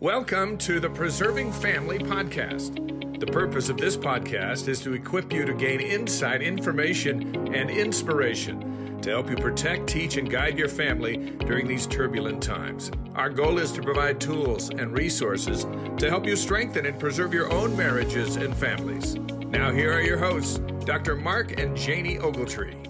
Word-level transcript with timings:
Welcome 0.00 0.58
to 0.58 0.78
the 0.78 0.90
Preserving 0.90 1.52
Family 1.52 1.98
Podcast. 1.98 3.18
The 3.18 3.26
purpose 3.26 3.70
of 3.70 3.78
this 3.78 3.96
podcast 3.96 4.68
is 4.68 4.78
to 4.80 4.92
equip 4.92 5.32
you 5.32 5.46
to 5.46 5.54
gain 5.54 5.80
insight, 5.80 6.42
information, 6.42 7.34
and 7.54 7.70
inspiration 7.70 9.00
to 9.00 9.08
help 9.08 9.30
you 9.30 9.36
protect, 9.36 9.86
teach, 9.86 10.18
and 10.18 10.28
guide 10.28 10.58
your 10.58 10.68
family 10.68 11.16
during 11.46 11.66
these 11.66 11.86
turbulent 11.86 12.42
times. 12.42 12.90
Our 13.14 13.30
goal 13.30 13.56
is 13.56 13.72
to 13.72 13.80
provide 13.80 14.20
tools 14.20 14.68
and 14.68 14.92
resources 14.92 15.64
to 15.96 16.10
help 16.10 16.26
you 16.26 16.36
strengthen 16.36 16.84
and 16.84 17.00
preserve 17.00 17.32
your 17.32 17.50
own 17.50 17.74
marriages 17.74 18.36
and 18.36 18.54
families. 18.54 19.14
Now, 19.14 19.72
here 19.72 19.94
are 19.94 20.02
your 20.02 20.18
hosts, 20.18 20.58
Dr. 20.84 21.16
Mark 21.16 21.58
and 21.58 21.74
Janie 21.74 22.18
Ogletree. 22.18 22.82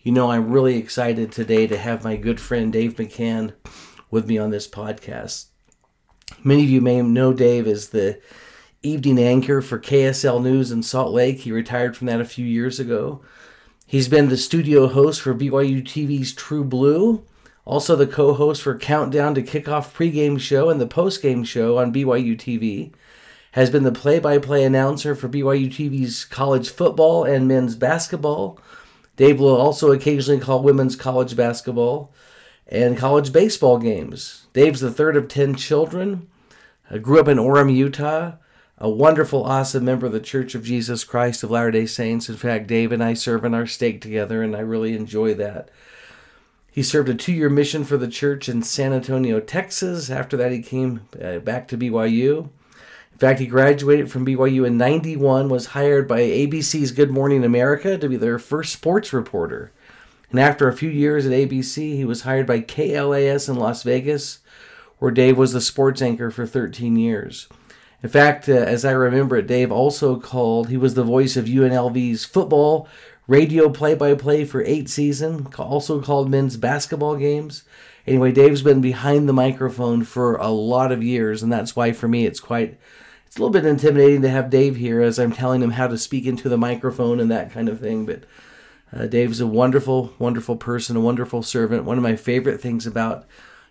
You 0.00 0.10
know, 0.10 0.32
I'm 0.32 0.50
really 0.50 0.76
excited 0.76 1.30
today 1.30 1.68
to 1.68 1.78
have 1.78 2.02
my 2.02 2.16
good 2.16 2.40
friend 2.40 2.72
Dave 2.72 2.96
McCann 2.96 3.52
with 4.12 4.28
me 4.28 4.38
on 4.38 4.50
this 4.50 4.68
podcast. 4.68 5.46
Many 6.44 6.62
of 6.62 6.70
you 6.70 6.80
may 6.80 7.02
know 7.02 7.32
Dave 7.32 7.66
as 7.66 7.88
the 7.88 8.20
evening 8.82 9.18
anchor 9.18 9.60
for 9.62 9.78
KSL 9.78 10.42
News 10.42 10.70
in 10.70 10.82
Salt 10.82 11.12
Lake. 11.12 11.38
He 11.40 11.50
retired 11.50 11.96
from 11.96 12.06
that 12.08 12.20
a 12.20 12.26
few 12.26 12.44
years 12.44 12.78
ago. 12.78 13.22
He's 13.86 14.08
been 14.08 14.28
the 14.28 14.36
studio 14.36 14.86
host 14.86 15.22
for 15.22 15.34
BYU 15.34 15.82
TV's 15.82 16.32
True 16.32 16.62
Blue, 16.62 17.24
also 17.64 17.96
the 17.96 18.06
co 18.06 18.34
host 18.34 18.62
for 18.62 18.78
Countdown 18.78 19.34
to 19.34 19.42
Kickoff 19.42 19.94
pregame 19.94 20.38
show 20.38 20.68
and 20.68 20.80
the 20.80 20.86
postgame 20.86 21.46
show 21.46 21.78
on 21.78 21.92
BYU 21.92 22.36
TV. 22.36 22.92
Has 23.52 23.70
been 23.70 23.82
the 23.82 23.92
play 23.92 24.18
by 24.18 24.38
play 24.38 24.64
announcer 24.64 25.14
for 25.14 25.28
BYU 25.28 25.68
TV's 25.68 26.24
college 26.24 26.70
football 26.70 27.24
and 27.24 27.48
men's 27.48 27.76
basketball. 27.76 28.58
Dave 29.16 29.40
will 29.40 29.56
also 29.56 29.92
occasionally 29.92 30.40
call 30.40 30.62
women's 30.62 30.96
college 30.96 31.36
basketball 31.36 32.12
and 32.66 32.96
college 32.96 33.32
baseball 33.32 33.78
games. 33.78 34.46
Dave's 34.52 34.80
the 34.80 34.90
third 34.90 35.16
of 35.16 35.28
10 35.28 35.54
children. 35.56 36.28
I 36.90 36.98
grew 36.98 37.20
up 37.20 37.28
in 37.28 37.38
Orem, 37.38 37.74
Utah. 37.74 38.32
A 38.78 38.90
wonderful, 38.90 39.44
awesome 39.44 39.84
member 39.84 40.06
of 40.06 40.12
the 40.12 40.20
Church 40.20 40.54
of 40.54 40.64
Jesus 40.64 41.04
Christ 41.04 41.42
of 41.42 41.50
Latter 41.50 41.70
day 41.70 41.86
Saints. 41.86 42.28
In 42.28 42.36
fact, 42.36 42.66
Dave 42.66 42.90
and 42.90 43.02
I 43.02 43.14
serve 43.14 43.44
in 43.44 43.54
our 43.54 43.66
stake 43.66 44.00
together, 44.00 44.42
and 44.42 44.56
I 44.56 44.60
really 44.60 44.96
enjoy 44.96 45.34
that. 45.34 45.70
He 46.72 46.82
served 46.82 47.08
a 47.08 47.14
two 47.14 47.32
year 47.32 47.50
mission 47.50 47.84
for 47.84 47.96
the 47.96 48.08
church 48.08 48.48
in 48.48 48.62
San 48.62 48.92
Antonio, 48.92 49.40
Texas. 49.40 50.10
After 50.10 50.36
that, 50.38 50.52
he 50.52 50.62
came 50.62 51.02
uh, 51.22 51.38
back 51.38 51.68
to 51.68 51.78
BYU. 51.78 52.48
In 53.12 53.18
fact, 53.18 53.40
he 53.40 53.46
graduated 53.46 54.10
from 54.10 54.26
BYU 54.26 54.66
in 54.66 54.78
91, 54.78 55.48
was 55.48 55.66
hired 55.66 56.08
by 56.08 56.20
ABC's 56.20 56.90
Good 56.90 57.10
Morning 57.10 57.44
America 57.44 57.98
to 57.98 58.08
be 58.08 58.16
their 58.16 58.38
first 58.38 58.72
sports 58.72 59.12
reporter. 59.12 59.70
And 60.32 60.40
after 60.40 60.66
a 60.66 60.72
few 60.72 60.88
years 60.88 61.26
at 61.26 61.32
ABC, 61.32 61.94
he 61.94 62.06
was 62.06 62.22
hired 62.22 62.46
by 62.46 62.60
KLAS 62.60 63.50
in 63.50 63.56
Las 63.56 63.82
Vegas, 63.82 64.38
where 64.98 65.10
Dave 65.10 65.36
was 65.36 65.52
the 65.52 65.60
sports 65.60 66.00
anchor 66.00 66.30
for 66.30 66.46
13 66.46 66.96
years. 66.96 67.48
In 68.02 68.08
fact, 68.08 68.48
uh, 68.48 68.52
as 68.52 68.84
I 68.84 68.92
remember 68.92 69.36
it, 69.36 69.46
Dave 69.46 69.70
also 69.70 70.18
called, 70.18 70.70
he 70.70 70.78
was 70.78 70.94
the 70.94 71.04
voice 71.04 71.36
of 71.36 71.44
UNLV's 71.44 72.24
football, 72.24 72.88
radio 73.28 73.68
play 73.68 73.94
by 73.94 74.14
play 74.14 74.46
for 74.46 74.64
eight 74.64 74.88
seasons, 74.88 75.54
also 75.58 76.00
called 76.00 76.30
men's 76.30 76.56
basketball 76.56 77.16
games. 77.16 77.64
Anyway, 78.06 78.32
Dave's 78.32 78.62
been 78.62 78.80
behind 78.80 79.28
the 79.28 79.34
microphone 79.34 80.02
for 80.02 80.36
a 80.36 80.48
lot 80.48 80.90
of 80.90 81.02
years, 81.02 81.42
and 81.42 81.52
that's 81.52 81.76
why 81.76 81.92
for 81.92 82.08
me 82.08 82.24
it's 82.24 82.40
quite, 82.40 82.78
it's 83.26 83.36
a 83.36 83.38
little 83.38 83.52
bit 83.52 83.66
intimidating 83.66 84.22
to 84.22 84.30
have 84.30 84.48
Dave 84.48 84.76
here 84.76 85.02
as 85.02 85.18
I'm 85.18 85.32
telling 85.32 85.62
him 85.62 85.72
how 85.72 85.88
to 85.88 85.98
speak 85.98 86.24
into 86.24 86.48
the 86.48 86.56
microphone 86.56 87.20
and 87.20 87.30
that 87.30 87.52
kind 87.52 87.68
of 87.68 87.80
thing. 87.80 88.06
But 88.06 88.24
uh, 88.94 89.06
Dave's 89.06 89.40
a 89.40 89.46
wonderful, 89.46 90.12
wonderful 90.18 90.56
person, 90.56 90.96
a 90.96 91.00
wonderful 91.00 91.42
servant. 91.42 91.84
One 91.84 91.96
of 91.96 92.02
my 92.02 92.16
favorite 92.16 92.60
things 92.60 92.86
about 92.86 93.26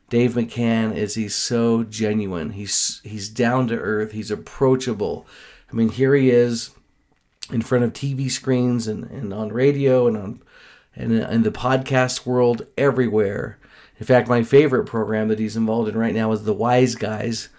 Dave 0.10 0.34
McCann 0.34 0.96
is 0.96 1.16
he's 1.16 1.36
so 1.36 1.84
genuine. 1.84 2.52
He's 2.52 3.02
he's 3.04 3.30
down 3.30 3.68
to 3.68 3.76
earth. 3.76 4.12
He's 4.12 4.32
approachable. 4.32 5.28
I 5.72 5.76
mean, 5.76 5.90
here 5.90 6.16
he 6.16 6.32
is 6.32 6.72
in 7.52 7.62
front 7.62 7.84
of 7.84 7.94
TV 7.94 8.30
screens 8.30 8.88
and, 8.88 9.06
and 9.06 9.34
on 9.34 9.50
radio 9.50 10.08
and 10.08 10.18
on 10.18 10.42
and 10.96 11.14
in 11.14 11.44
the 11.44 11.52
podcast 11.52 12.26
world 12.26 12.68
everywhere. 12.78 13.58
In 14.00 14.06
fact, 14.06 14.28
my 14.28 14.42
favorite 14.42 14.86
program 14.86 15.28
that 15.28 15.40
he's 15.40 15.56
involved 15.56 15.88
in 15.88 15.98
right 15.98 16.16
now 16.16 16.32
is 16.32 16.44
The 16.44 16.54
Wise 16.54 16.96
Guys, 16.96 17.50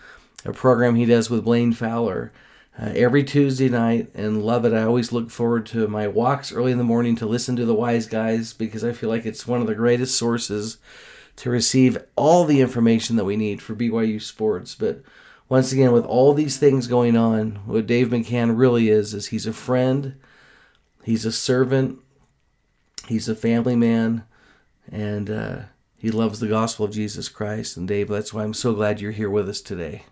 a 0.45 0.53
program 0.53 0.97
he 0.97 1.07
does 1.07 1.31
with 1.31 1.45
Blaine 1.45 1.73
Fowler 1.73 2.33
uh, 2.79 2.93
every 2.95 3.23
Tuesday 3.23 3.69
night 3.69 4.11
and 4.15 4.43
love 4.43 4.65
it. 4.65 4.73
I 4.73 4.83
always 4.83 5.13
look 5.13 5.31
forward 5.31 5.67
to 5.67 5.89
my 5.89 6.09
walks 6.09 6.53
early 6.53 6.73
in 6.73 6.79
the 6.79 6.85
morning 6.85 7.17
to 7.17 7.27
listen 7.27 7.57
to 7.57 7.67
the 7.67 7.75
wise 7.75 8.07
guys 8.07 8.53
because 8.53 8.83
I 8.83 8.93
feel 8.93 9.09
like 9.09 9.27
it's 9.27 9.47
one 9.47 9.61
of 9.61 9.67
the 9.67 9.75
greatest 9.75 10.17
sources 10.17 10.79
to 11.37 11.51
receive 11.51 11.99
all 12.17 12.45
the 12.45 12.61
information 12.61 13.17
that 13.17 13.25
we 13.25 13.37
need 13.37 13.61
for 13.63 13.75
BYU 13.75 14.21
sports. 14.21 14.75
But 14.75 15.03
once 15.49 15.73
again, 15.73 15.93
with 15.93 16.05
all 16.05 16.33
these 16.33 16.59
things 16.59 16.87
going 16.87 17.17
on, 17.17 17.61
what 17.67 17.87
Dave 17.87 18.09
McCann 18.09 18.57
really 18.57 18.89
is 18.89 19.13
is 19.13 19.27
he's 19.29 19.47
a 19.47 19.53
friend, 19.53 20.17
he's 21.05 21.27
a 21.27 21.33
servant, 21.33 21.99
he's 23.07 23.29
a 23.29 23.35
family 23.35 23.77
man, 23.77 24.25
and 24.91 25.29
uh, 25.31 25.57
he 25.97 26.11
loves 26.11 26.41
the 26.41 26.49
gospel 26.49 26.87
of 26.87 26.93
Jesus 26.93 27.29
Christ. 27.29 27.77
And 27.77 27.87
Dave, 27.87 28.09
that's 28.09 28.33
why 28.33 28.45
I'm 28.45 28.55
so 28.55 28.73
glad 28.73 29.01
you're 29.01 29.13
here 29.13 29.31
with 29.31 29.49
us 29.49 29.61
today. 29.61 30.05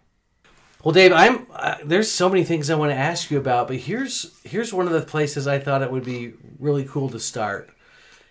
Well, 0.82 0.92
Dave, 0.92 1.12
I'm 1.12 1.46
uh, 1.52 1.76
there's 1.84 2.10
so 2.10 2.30
many 2.30 2.42
things 2.42 2.70
I 2.70 2.74
want 2.74 2.90
to 2.90 2.96
ask 2.96 3.30
you 3.30 3.38
about, 3.38 3.68
but 3.68 3.76
here's 3.76 4.40
here's 4.44 4.72
one 4.72 4.86
of 4.86 4.94
the 4.94 5.02
places 5.02 5.46
I 5.46 5.58
thought 5.58 5.82
it 5.82 5.92
would 5.92 6.04
be 6.04 6.32
really 6.58 6.84
cool 6.84 7.10
to 7.10 7.20
start. 7.20 7.68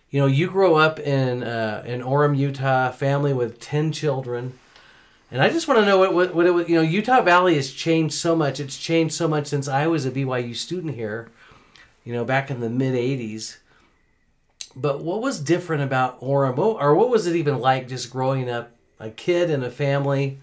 You 0.09 0.19
know, 0.21 0.25
you 0.25 0.49
grow 0.49 0.75
up 0.75 0.99
in 0.99 1.43
uh, 1.43 1.83
in 1.85 2.01
Orem, 2.01 2.35
Utah, 2.35 2.89
family 2.89 3.33
with 3.33 3.59
ten 3.59 3.91
children, 3.91 4.57
and 5.29 5.43
I 5.43 5.49
just 5.49 5.67
want 5.67 5.79
to 5.81 5.85
know 5.85 5.99
what 5.99 6.11
what, 6.15 6.33
what 6.33 6.47
it, 6.47 6.69
you 6.69 6.75
know. 6.75 6.81
Utah 6.81 7.21
Valley 7.21 7.53
has 7.53 7.71
changed 7.71 8.15
so 8.15 8.35
much. 8.35 8.59
It's 8.59 8.77
changed 8.77 9.13
so 9.13 9.27
much 9.27 9.45
since 9.45 9.67
I 9.67 9.85
was 9.85 10.07
a 10.07 10.11
BYU 10.11 10.55
student 10.55 10.95
here. 10.95 11.29
You 12.03 12.13
know, 12.13 12.25
back 12.25 12.49
in 12.49 12.61
the 12.61 12.69
mid 12.69 12.95
'80s. 12.95 13.57
But 14.75 15.03
what 15.03 15.21
was 15.21 15.39
different 15.39 15.83
about 15.83 16.19
Orem, 16.19 16.57
or 16.57 16.95
what 16.95 17.11
was 17.11 17.27
it 17.27 17.35
even 17.35 17.59
like 17.59 17.87
just 17.87 18.09
growing 18.09 18.49
up, 18.49 18.71
a 18.99 19.11
kid 19.11 19.51
in 19.51 19.61
a 19.61 19.69
family? 19.69 20.39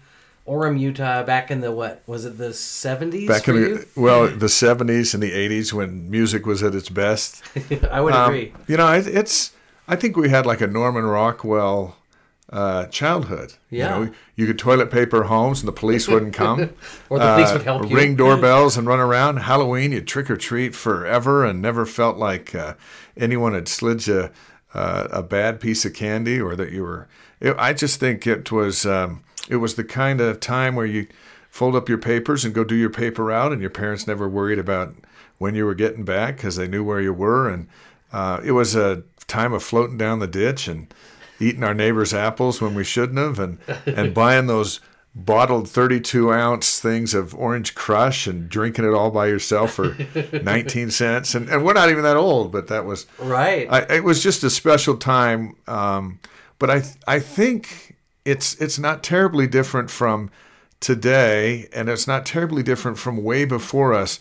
Orem, 0.47 0.79
Utah, 0.79 1.23
back 1.23 1.51
in 1.51 1.61
the 1.61 1.71
what 1.71 2.01
was 2.07 2.25
it 2.25 2.37
the 2.37 2.53
seventies? 2.53 3.27
Back 3.27 3.47
in 3.47 3.55
the 3.55 3.87
well, 3.95 4.27
the 4.37 4.49
seventies 4.49 5.13
and 5.13 5.21
the 5.21 5.33
eighties 5.33 5.73
when 5.73 6.09
music 6.09 6.45
was 6.45 6.63
at 6.63 6.73
its 6.73 6.89
best. 6.89 7.43
I 7.91 7.99
would 8.01 8.13
um, 8.13 8.29
agree. 8.29 8.53
You 8.67 8.77
know, 8.77 8.91
it, 8.93 9.07
it's 9.07 9.51
I 9.87 9.95
think 9.95 10.15
we 10.15 10.29
had 10.29 10.45
like 10.45 10.61
a 10.61 10.67
Norman 10.67 11.05
Rockwell 11.05 11.97
uh, 12.49 12.85
childhood. 12.85 13.55
Yeah. 13.69 13.99
You, 13.99 14.05
know, 14.05 14.13
you 14.35 14.47
could 14.47 14.57
toilet 14.57 14.89
paper 14.89 15.23
homes 15.23 15.59
and 15.59 15.67
the 15.67 15.73
police 15.73 16.07
wouldn't 16.07 16.33
come. 16.33 16.61
or 17.09 17.19
the 17.19 17.33
police 17.33 17.49
uh, 17.49 17.53
would 17.53 17.63
help 17.63 17.89
you. 17.89 17.95
Ring 17.95 18.15
doorbells 18.15 18.77
and 18.77 18.87
run 18.87 18.99
around. 18.99 19.37
Halloween, 19.37 19.91
you'd 19.91 20.07
trick 20.07 20.29
or 20.29 20.37
treat 20.37 20.75
forever 20.75 21.45
and 21.45 21.61
never 21.61 21.85
felt 21.85 22.17
like 22.17 22.55
uh, 22.55 22.75
anyone 23.17 23.53
had 23.53 23.67
slid 23.67 24.07
you 24.07 24.29
uh, 24.73 25.07
a 25.11 25.23
bad 25.23 25.59
piece 25.59 25.85
of 25.85 25.93
candy 25.93 26.39
or 26.39 26.55
that 26.55 26.71
you 26.71 26.83
were. 26.83 27.07
It, 27.39 27.55
I 27.57 27.73
just 27.73 27.99
think 27.99 28.25
it 28.25 28.51
was. 28.51 28.85
Um, 28.85 29.23
it 29.49 29.57
was 29.57 29.75
the 29.75 29.83
kind 29.83 30.21
of 30.21 30.39
time 30.39 30.75
where 30.75 30.85
you 30.85 31.07
fold 31.49 31.75
up 31.75 31.89
your 31.89 31.97
papers 31.97 32.45
and 32.45 32.53
go 32.53 32.63
do 32.63 32.75
your 32.75 32.89
paper 32.89 33.25
route, 33.25 33.51
and 33.51 33.61
your 33.61 33.69
parents 33.69 34.07
never 34.07 34.27
worried 34.27 34.59
about 34.59 34.95
when 35.37 35.55
you 35.55 35.65
were 35.65 35.75
getting 35.75 36.05
back 36.05 36.37
because 36.37 36.55
they 36.55 36.67
knew 36.67 36.83
where 36.83 37.01
you 37.01 37.13
were. 37.13 37.49
And 37.49 37.67
uh, 38.11 38.41
it 38.43 38.51
was 38.51 38.75
a 38.75 39.03
time 39.27 39.53
of 39.53 39.63
floating 39.63 39.97
down 39.97 40.19
the 40.19 40.27
ditch 40.27 40.67
and 40.67 40.93
eating 41.39 41.63
our 41.63 41.73
neighbors' 41.73 42.13
apples 42.13 42.61
when 42.61 42.73
we 42.75 42.83
shouldn't 42.83 43.19
have, 43.19 43.39
and 43.39 43.59
and 43.85 44.13
buying 44.13 44.47
those 44.47 44.79
bottled 45.15 45.67
32 45.67 46.31
ounce 46.31 46.79
things 46.79 47.15
of 47.15 47.33
orange 47.33 47.73
crush 47.73 48.27
and 48.27 48.49
drinking 48.49 48.85
it 48.85 48.93
all 48.93 49.09
by 49.09 49.25
yourself 49.25 49.73
for 49.73 49.97
19 50.43 50.91
cents 50.91 51.33
and, 51.33 51.49
and 51.49 51.65
we're 51.65 51.73
not 51.73 51.89
even 51.89 52.03
that 52.03 52.15
old 52.15 52.51
but 52.51 52.67
that 52.67 52.85
was 52.85 53.07
right 53.17 53.67
I, 53.67 53.95
it 53.95 54.03
was 54.03 54.21
just 54.21 54.43
a 54.43 54.49
special 54.51 54.95
time 54.95 55.55
um, 55.65 56.19
but 56.59 56.69
i 56.69 56.83
i 57.07 57.19
think 57.19 57.96
it's 58.27 58.55
it's 58.55 58.77
not 58.77 59.03
terribly 59.03 59.47
different 59.47 59.89
from 59.89 60.29
today, 60.81 61.69
and 61.73 61.87
it's 61.87 62.07
not 62.07 62.25
terribly 62.25 62.61
different 62.61 62.99
from 62.99 63.23
way 63.23 63.45
before 63.45 63.93
us 63.93 64.19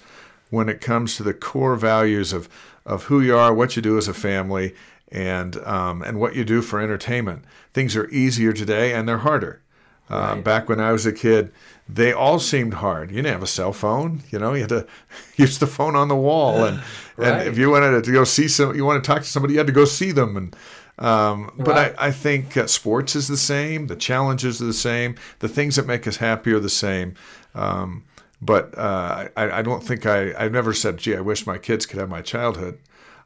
when 0.48 0.68
it 0.68 0.80
comes 0.80 1.16
to 1.16 1.24
the 1.24 1.34
core 1.34 1.74
values 1.74 2.32
of 2.32 2.48
of 2.86 3.04
who 3.04 3.20
you 3.20 3.36
are, 3.36 3.52
what 3.52 3.74
you 3.74 3.82
do 3.82 3.98
as 3.98 4.06
a 4.06 4.14
family, 4.14 4.74
and 5.10 5.56
um, 5.66 6.02
and 6.02 6.20
what 6.20 6.36
you 6.36 6.44
do 6.44 6.62
for 6.62 6.80
entertainment. 6.80 7.44
Things 7.74 7.96
are 7.96 8.08
easier 8.10 8.52
today, 8.52 8.94
and 8.94 9.08
they're 9.08 9.18
harder. 9.18 9.60
Uh, 10.08 10.34
right. 10.34 10.44
Back 10.44 10.68
when 10.68 10.78
I 10.78 10.92
was 10.92 11.04
a 11.04 11.12
kid, 11.12 11.50
they 11.88 12.12
all 12.12 12.38
seemed 12.38 12.74
hard. 12.74 13.10
You 13.10 13.16
didn't 13.16 13.32
have 13.32 13.42
a 13.42 13.48
cell 13.48 13.72
phone, 13.72 14.22
you 14.30 14.38
know. 14.38 14.54
You 14.54 14.60
had 14.60 14.68
to 14.68 14.86
use 15.36 15.58
the 15.58 15.66
phone 15.66 15.96
on 15.96 16.06
the 16.06 16.14
wall, 16.14 16.64
and 16.64 16.80
right. 17.16 17.40
and 17.40 17.48
if 17.48 17.58
you 17.58 17.70
wanted 17.70 18.04
to 18.04 18.12
go 18.12 18.22
see 18.22 18.46
some, 18.46 18.76
you 18.76 18.84
want 18.84 19.02
to 19.02 19.06
talk 19.06 19.22
to 19.22 19.28
somebody, 19.28 19.54
you 19.54 19.58
had 19.58 19.66
to 19.66 19.72
go 19.72 19.84
see 19.84 20.12
them, 20.12 20.36
and 20.36 20.54
um, 20.98 21.52
but 21.58 21.74
right. 21.74 21.94
I, 21.98 22.06
I 22.08 22.10
think 22.10 22.56
uh, 22.56 22.66
sports 22.66 23.14
is 23.14 23.28
the 23.28 23.36
same. 23.36 23.86
The 23.86 23.96
challenges 23.96 24.62
are 24.62 24.66
the 24.66 24.72
same. 24.72 25.16
The 25.40 25.48
things 25.48 25.76
that 25.76 25.86
make 25.86 26.06
us 26.06 26.16
happy 26.16 26.52
are 26.52 26.60
the 26.60 26.70
same. 26.70 27.14
Um, 27.54 28.04
but 28.40 28.76
uh, 28.76 29.28
I, 29.36 29.50
I, 29.58 29.62
don't 29.62 29.82
think 29.82 30.06
I, 30.06 30.34
I've 30.38 30.52
never 30.52 30.72
said, 30.72 30.98
gee, 30.98 31.16
I 31.16 31.20
wish 31.20 31.46
my 31.46 31.58
kids 31.58 31.86
could 31.86 31.98
have 31.98 32.08
my 32.08 32.22
childhood. 32.22 32.78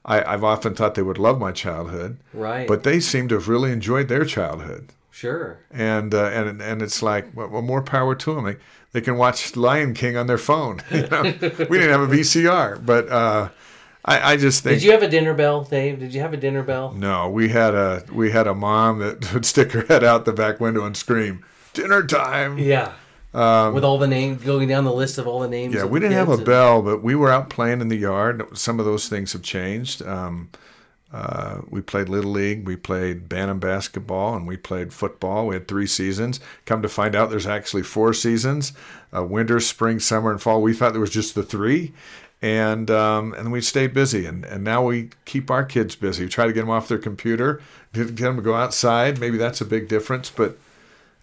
I, 0.04 0.30
have 0.30 0.44
often 0.44 0.74
thought 0.74 0.94
they 0.94 1.02
would 1.02 1.18
love 1.18 1.38
my 1.38 1.52
childhood. 1.52 2.18
Right. 2.32 2.66
But 2.66 2.84
they 2.84 3.00
seem 3.00 3.28
to 3.28 3.34
have 3.34 3.48
really 3.48 3.70
enjoyed 3.70 4.08
their 4.08 4.24
childhood. 4.24 4.92
Sure. 5.12 5.58
and 5.70 6.14
uh, 6.14 6.26
and 6.26 6.62
and 6.62 6.80
it's 6.80 7.02
like 7.02 7.36
well, 7.36 7.48
well, 7.48 7.60
more 7.60 7.82
power 7.82 8.14
to 8.14 8.34
them. 8.34 8.44
They, 8.44 8.56
they 8.92 9.00
can 9.02 9.16
watch 9.16 9.54
Lion 9.54 9.92
King 9.92 10.16
on 10.16 10.26
their 10.26 10.38
phone. 10.38 10.80
You 10.90 11.06
know? 11.08 11.22
we 11.22 11.78
didn't 11.78 11.90
have 11.90 12.00
a 12.00 12.06
VCR, 12.06 12.84
but 12.86 13.08
uh, 13.10 13.50
I, 14.04 14.32
I 14.32 14.36
just 14.36 14.62
think 14.62 14.76
Did 14.76 14.82
you 14.84 14.92
have 14.92 15.02
a 15.02 15.08
dinner 15.08 15.34
bell, 15.34 15.62
Dave? 15.64 15.98
Did 16.00 16.14
you 16.14 16.20
have 16.22 16.32
a 16.32 16.36
dinner 16.38 16.62
bell? 16.62 16.92
no. 16.92 17.28
We 17.28 17.50
had 17.50 17.74
a 17.74 18.04
we 18.12 18.30
had 18.30 18.46
a 18.46 18.54
mom 18.54 18.98
that 19.00 19.32
would 19.34 19.44
stick 19.44 19.72
her 19.72 19.82
head 19.82 20.02
out 20.04 20.24
the 20.24 20.32
back 20.32 20.58
window 20.60 20.84
and 20.84 20.96
scream, 20.96 21.44
"Dinner 21.74 22.06
time!" 22.06 22.58
Yeah. 22.58 22.92
With 23.32 23.84
all 23.84 23.98
the 23.98 24.08
names 24.08 24.42
going 24.42 24.66
down 24.68 24.84
the 24.84 24.92
list 24.92 25.18
of 25.18 25.28
all 25.28 25.38
the 25.40 25.48
names. 25.48 25.74
Um, 25.74 25.78
Yeah, 25.80 25.84
we 25.86 26.00
didn't 26.00 26.14
have 26.16 26.28
a 26.30 26.32
and- 26.32 26.44
bell, 26.44 26.82
but 26.82 27.02
we 27.02 27.14
were 27.14 27.30
out 27.30 27.48
playing 27.50 27.80
in 27.80 27.88
the 27.88 27.96
yard. 27.96 28.42
Some 28.58 28.80
of 28.80 28.86
those 28.86 29.08
things 29.08 29.32
have 29.34 29.42
changed. 29.42 30.02
Um, 30.02 30.48
uh, 31.12 31.60
we 31.68 31.80
played 31.80 32.08
little 32.08 32.30
league, 32.30 32.66
we 32.66 32.76
played 32.76 33.28
bantam 33.28 33.58
basketball, 33.58 34.34
and 34.36 34.46
we 34.46 34.56
played 34.56 34.92
football. 34.92 35.48
We 35.48 35.56
had 35.56 35.66
three 35.68 35.86
seasons. 35.88 36.38
Come 36.66 36.82
to 36.82 36.88
find 36.88 37.14
out, 37.16 37.30
there's 37.30 37.46
actually 37.48 37.82
four 37.82 38.12
seasons: 38.14 38.72
uh, 39.14 39.24
winter, 39.24 39.60
spring, 39.60 39.98
summer, 40.00 40.30
and 40.30 40.40
fall. 40.40 40.62
We 40.62 40.72
thought 40.72 40.92
there 40.92 41.00
was 41.00 41.10
just 41.10 41.34
the 41.34 41.42
three, 41.42 41.92
and 42.42 42.90
um, 42.90 43.32
and 43.34 43.52
we 43.52 43.60
stayed 43.60 43.92
busy. 43.94 44.26
And, 44.26 44.44
and 44.44 44.64
now 44.64 44.84
we 44.84 45.10
keep 45.24 45.50
our 45.50 45.64
kids 45.64 45.94
busy. 45.96 46.24
We 46.24 46.28
try 46.30 46.46
to 46.46 46.52
get 46.52 46.60
them 46.60 46.70
off 46.70 46.88
their 46.88 46.98
computer, 46.98 47.60
get 47.92 48.14
get 48.14 48.24
them 48.24 48.36
to 48.36 48.42
go 48.42 48.54
outside. 48.54 49.18
Maybe 49.20 49.36
that's 49.38 49.60
a 49.60 49.64
big 49.66 49.88
difference, 49.88 50.30
but 50.30 50.58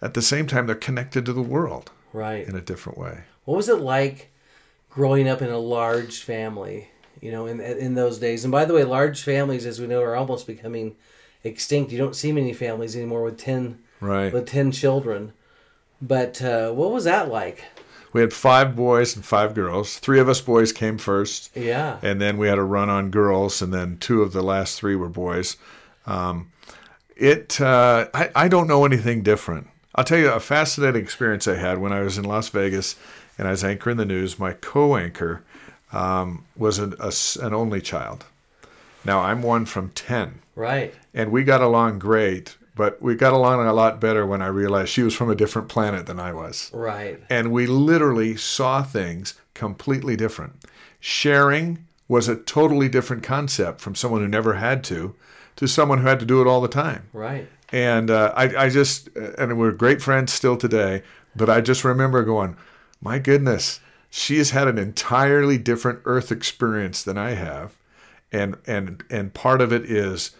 at 0.00 0.14
the 0.14 0.22
same 0.22 0.46
time, 0.46 0.66
they're 0.66 0.76
connected 0.76 1.26
to 1.26 1.32
the 1.32 1.42
world 1.42 1.90
Right. 2.12 2.46
in 2.46 2.54
a 2.54 2.60
different 2.60 2.98
way. 2.98 3.24
What 3.44 3.56
was 3.56 3.68
it 3.68 3.80
like 3.80 4.30
growing 4.90 5.28
up 5.28 5.42
in 5.42 5.50
a 5.50 5.58
large 5.58 6.20
family? 6.22 6.90
You 7.20 7.32
know, 7.32 7.46
in 7.46 7.60
in 7.60 7.94
those 7.94 8.18
days. 8.18 8.44
And 8.44 8.52
by 8.52 8.64
the 8.64 8.74
way, 8.74 8.84
large 8.84 9.22
families, 9.22 9.66
as 9.66 9.80
we 9.80 9.88
know, 9.88 10.02
are 10.02 10.14
almost 10.14 10.46
becoming 10.46 10.94
extinct. 11.42 11.90
You 11.90 11.98
don't 11.98 12.14
see 12.14 12.30
many 12.30 12.52
families 12.52 12.94
anymore 12.94 13.24
with 13.24 13.38
ten 13.38 13.78
Right. 14.00 14.32
with 14.32 14.46
ten 14.46 14.70
children. 14.70 15.32
But 16.00 16.40
uh, 16.40 16.70
what 16.70 16.92
was 16.92 17.02
that 17.04 17.28
like? 17.28 17.64
We 18.12 18.20
had 18.22 18.32
five 18.32 18.74
boys 18.74 19.14
and 19.16 19.24
five 19.24 19.54
girls. 19.54 19.98
Three 19.98 20.18
of 20.18 20.28
us 20.28 20.40
boys 20.40 20.72
came 20.72 20.96
first, 20.98 21.50
Yeah. 21.54 21.98
and 22.02 22.20
then 22.20 22.38
we 22.38 22.48
had 22.48 22.58
a 22.58 22.62
run 22.62 22.88
on 22.88 23.10
girls, 23.10 23.60
and 23.60 23.72
then 23.72 23.98
two 23.98 24.22
of 24.22 24.32
the 24.32 24.42
last 24.42 24.78
three 24.78 24.96
were 24.96 25.08
boys. 25.10 25.56
Um, 26.06 26.50
it 27.16 27.60
uh, 27.60 28.08
I, 28.14 28.30
I 28.34 28.48
don't 28.48 28.66
know 28.68 28.84
anything 28.84 29.22
different. 29.22 29.68
I'll 29.94 30.04
tell 30.04 30.18
you 30.18 30.30
a 30.30 30.40
fascinating 30.40 31.02
experience 31.02 31.46
I 31.48 31.56
had 31.56 31.78
when 31.78 31.92
I 31.92 32.00
was 32.02 32.16
in 32.16 32.24
Las 32.24 32.48
Vegas 32.50 32.94
and 33.36 33.48
I 33.48 33.50
was 33.50 33.64
anchoring 33.64 33.96
the 33.96 34.04
news. 34.04 34.38
My 34.38 34.52
co-anchor 34.52 35.42
um, 35.92 36.44
was 36.56 36.78
an, 36.78 36.94
a 37.00 37.12
an 37.42 37.52
only 37.52 37.80
child. 37.80 38.24
Now 39.04 39.20
I'm 39.20 39.42
one 39.42 39.64
from 39.66 39.90
ten 39.90 40.40
Right. 40.54 40.94
and 41.12 41.30
we 41.32 41.42
got 41.44 41.60
along 41.60 41.98
great, 41.98 42.56
but 42.78 43.02
we 43.02 43.14
got 43.14 43.34
along 43.34 43.66
a 43.66 43.72
lot 43.72 44.00
better 44.00 44.24
when 44.24 44.40
I 44.40 44.46
realized 44.46 44.88
she 44.90 45.02
was 45.02 45.12
from 45.14 45.28
a 45.30 45.34
different 45.34 45.68
planet 45.68 46.06
than 46.06 46.18
I 46.18 46.32
was 46.32 46.70
Right. 46.72 47.20
and 47.28 47.52
we 47.52 47.66
literally 47.66 48.36
saw 48.36 48.82
things 48.82 49.34
completely 49.52 50.16
different. 50.16 50.52
Sharing 51.00 51.84
was 52.08 52.28
a 52.28 52.36
totally 52.36 52.88
different 52.88 53.22
concept 53.22 53.80
from 53.80 53.94
someone 53.94 54.22
who 54.22 54.28
never 54.28 54.54
had 54.54 54.82
to 54.84 55.14
to 55.56 55.66
someone 55.66 55.98
who 55.98 56.06
had 56.06 56.20
to 56.20 56.26
do 56.26 56.40
it 56.40 56.46
all 56.46 56.60
the 56.60 56.68
time. 56.68 57.08
Right. 57.12 57.48
And 57.70 58.10
uh, 58.10 58.32
I, 58.36 58.64
I 58.64 58.68
just, 58.70 59.08
and 59.36 59.58
we're 59.58 59.72
great 59.72 60.00
friends 60.00 60.32
still 60.32 60.56
today, 60.56 61.02
but 61.36 61.50
I 61.50 61.60
just 61.60 61.84
remember 61.84 62.22
going, 62.22 62.56
my 63.02 63.18
goodness, 63.18 63.80
she 64.08 64.38
has 64.38 64.50
had 64.50 64.68
an 64.68 64.78
entirely 64.78 65.58
different 65.58 66.00
earth 66.04 66.30
experience 66.32 67.02
than 67.02 67.18
I 67.18 67.30
have. 67.32 67.76
And, 68.32 68.56
and, 68.66 69.02
and 69.10 69.34
part 69.34 69.60
of 69.60 69.72
it 69.72 69.84
is 69.84 70.30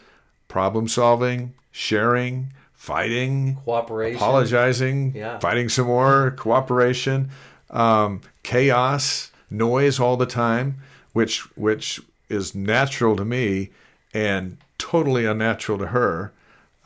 problem 0.46 0.88
solving, 0.88 1.52
sharing, 1.72 2.52
fighting, 2.72 3.56
Cooperation. 3.64 4.16
apologizing, 4.16 5.12
Yeah. 5.14 5.38
fighting 5.38 5.68
some 5.68 5.86
more, 5.86 6.30
cooperation, 6.32 7.30
um, 7.70 8.20
chaos, 8.42 9.30
noise 9.50 10.00
all 10.00 10.16
the 10.16 10.26
time, 10.26 10.76
which 11.12 11.40
which 11.56 12.00
is 12.28 12.54
natural 12.54 13.16
to 13.16 13.24
me 13.24 13.70
and 14.14 14.56
totally 14.78 15.24
unnatural 15.26 15.78
to 15.78 15.86
her, 15.88 16.32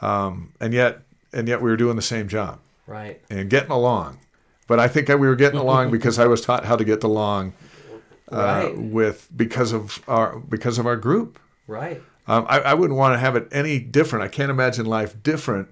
um, 0.00 0.52
and 0.60 0.72
yet 0.72 1.00
and 1.32 1.48
yet 1.48 1.60
we 1.62 1.70
were 1.70 1.76
doing 1.76 1.96
the 1.96 2.02
same 2.02 2.28
job 2.28 2.58
Right. 2.86 3.20
and 3.30 3.48
getting 3.48 3.70
along. 3.70 4.18
But 4.66 4.78
I 4.80 4.88
think 4.88 5.08
we 5.08 5.16
were 5.16 5.36
getting 5.36 5.58
along 5.58 5.90
because 5.96 6.18
I 6.18 6.26
was 6.26 6.40
taught 6.40 6.64
how 6.64 6.76
to 6.76 6.84
get 6.84 7.02
along 7.04 7.52
uh, 8.30 8.36
Right. 8.36 8.76
with 8.78 9.28
because 9.36 9.72
of 9.72 10.00
our 10.08 10.38
because 10.38 10.78
of 10.78 10.86
our 10.86 10.96
group. 10.96 11.38
Right. 11.66 12.02
Um, 12.28 12.46
I, 12.48 12.60
I 12.60 12.74
wouldn't 12.74 12.98
want 12.98 13.14
to 13.14 13.18
have 13.18 13.34
it 13.36 13.48
any 13.52 13.78
different. 13.80 14.24
I 14.24 14.28
can't 14.28 14.50
imagine 14.50 14.86
life 14.86 15.20
different 15.22 15.68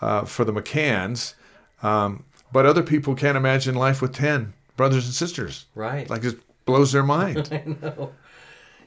uh, 0.00 0.24
for 0.24 0.44
the 0.44 0.52
McCanns, 0.52 1.34
um, 1.82 2.24
but 2.52 2.66
other 2.66 2.82
people 2.82 3.14
can't 3.14 3.36
imagine 3.36 3.74
life 3.74 4.02
with 4.02 4.12
ten 4.12 4.54
brothers 4.76 5.04
and 5.06 5.14
sisters. 5.14 5.66
Right. 5.74 6.08
Like 6.10 6.24
it 6.24 6.36
blows 6.64 6.92
their 6.92 7.04
mind. 7.04 7.48
I 7.52 7.62
know. 7.80 8.12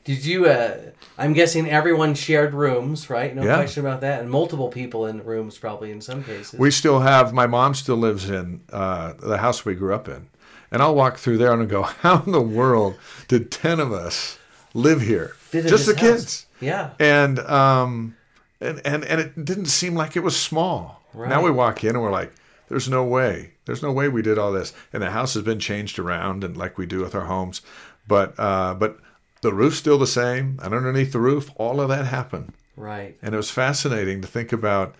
Did 0.03 0.25
you? 0.25 0.45
Uh, 0.47 0.77
I'm 1.17 1.33
guessing 1.33 1.69
everyone 1.69 2.13
shared 2.13 2.53
rooms, 2.53 3.09
right? 3.09 3.35
No 3.35 3.43
Yeah. 3.43 3.55
question 3.55 3.85
about 3.85 4.01
that, 4.01 4.21
and 4.21 4.29
multiple 4.29 4.69
people 4.69 5.05
in 5.05 5.23
rooms, 5.23 5.57
probably 5.57 5.91
in 5.91 6.01
some 6.01 6.23
cases. 6.23 6.59
we 6.59 6.71
still 6.71 6.99
have 6.99 7.33
my 7.33 7.47
mom 7.47 7.73
still 7.73 7.97
lives 7.97 8.29
in 8.29 8.61
uh, 8.71 9.13
the 9.19 9.37
house 9.37 9.65
we 9.65 9.75
grew 9.75 9.93
up 9.93 10.07
in, 10.07 10.27
and 10.71 10.81
I'll 10.81 10.95
walk 10.95 11.17
through 11.17 11.37
there 11.39 11.51
and 11.53 11.61
I'll 11.61 11.67
go, 11.67 11.81
"How 12.01 12.21
in 12.25 12.31
the 12.31 12.41
world 12.41 12.95
did 13.27 13.49
ten 13.51 13.79
of 13.81 13.91
us 13.91 14.37
live 14.77 15.01
here? 15.01 15.35
Just 15.51 15.85
the 15.85 15.93
house. 15.93 15.99
kids." 16.01 16.45
yeah. 16.61 16.91
and 16.99 17.39
um, 17.39 18.15
and 18.61 18.81
and 18.85 19.03
and 19.05 19.21
it 19.21 19.45
didn't 19.45 19.67
seem 19.67 19.95
like 19.95 20.15
it 20.15 20.23
was 20.23 20.35
small. 20.39 21.01
Now 21.13 21.41
we 21.43 21.49
walk 21.51 21.83
in 21.83 21.91
and 21.95 22.01
we're 22.01 22.11
like, 22.11 22.31
"There's 22.69 22.87
no 22.87 23.03
way. 23.03 23.53
There's 23.65 23.81
no 23.81 23.91
way 23.91 24.07
we 24.07 24.21
did 24.21 24.37
all 24.37 24.51
this." 24.51 24.73
And 24.93 25.01
the 25.01 25.11
house 25.11 25.33
has 25.33 25.43
been 25.43 25.59
changed 25.59 25.97
around, 25.99 26.43
and 26.43 26.55
like 26.55 26.77
we 26.77 26.85
do 26.85 26.99
with 27.01 27.15
our 27.15 27.25
homes, 27.25 27.61
but 28.07 28.33
uh, 28.39 28.73
but 28.75 28.97
the 29.41 29.53
roof's 29.53 29.77
still 29.77 29.97
the 29.97 30.07
same, 30.07 30.59
and 30.61 30.73
underneath 30.73 31.11
the 31.11 31.19
roof, 31.19 31.49
all 31.55 31.79
of 31.81 31.89
that 31.89 32.05
happened, 32.05 32.53
Right. 32.75 33.17
and 33.21 33.33
it 33.33 33.37
was 33.37 33.49
fascinating 33.51 34.21
to 34.21 34.27
think 34.27 34.51
about. 34.53 34.95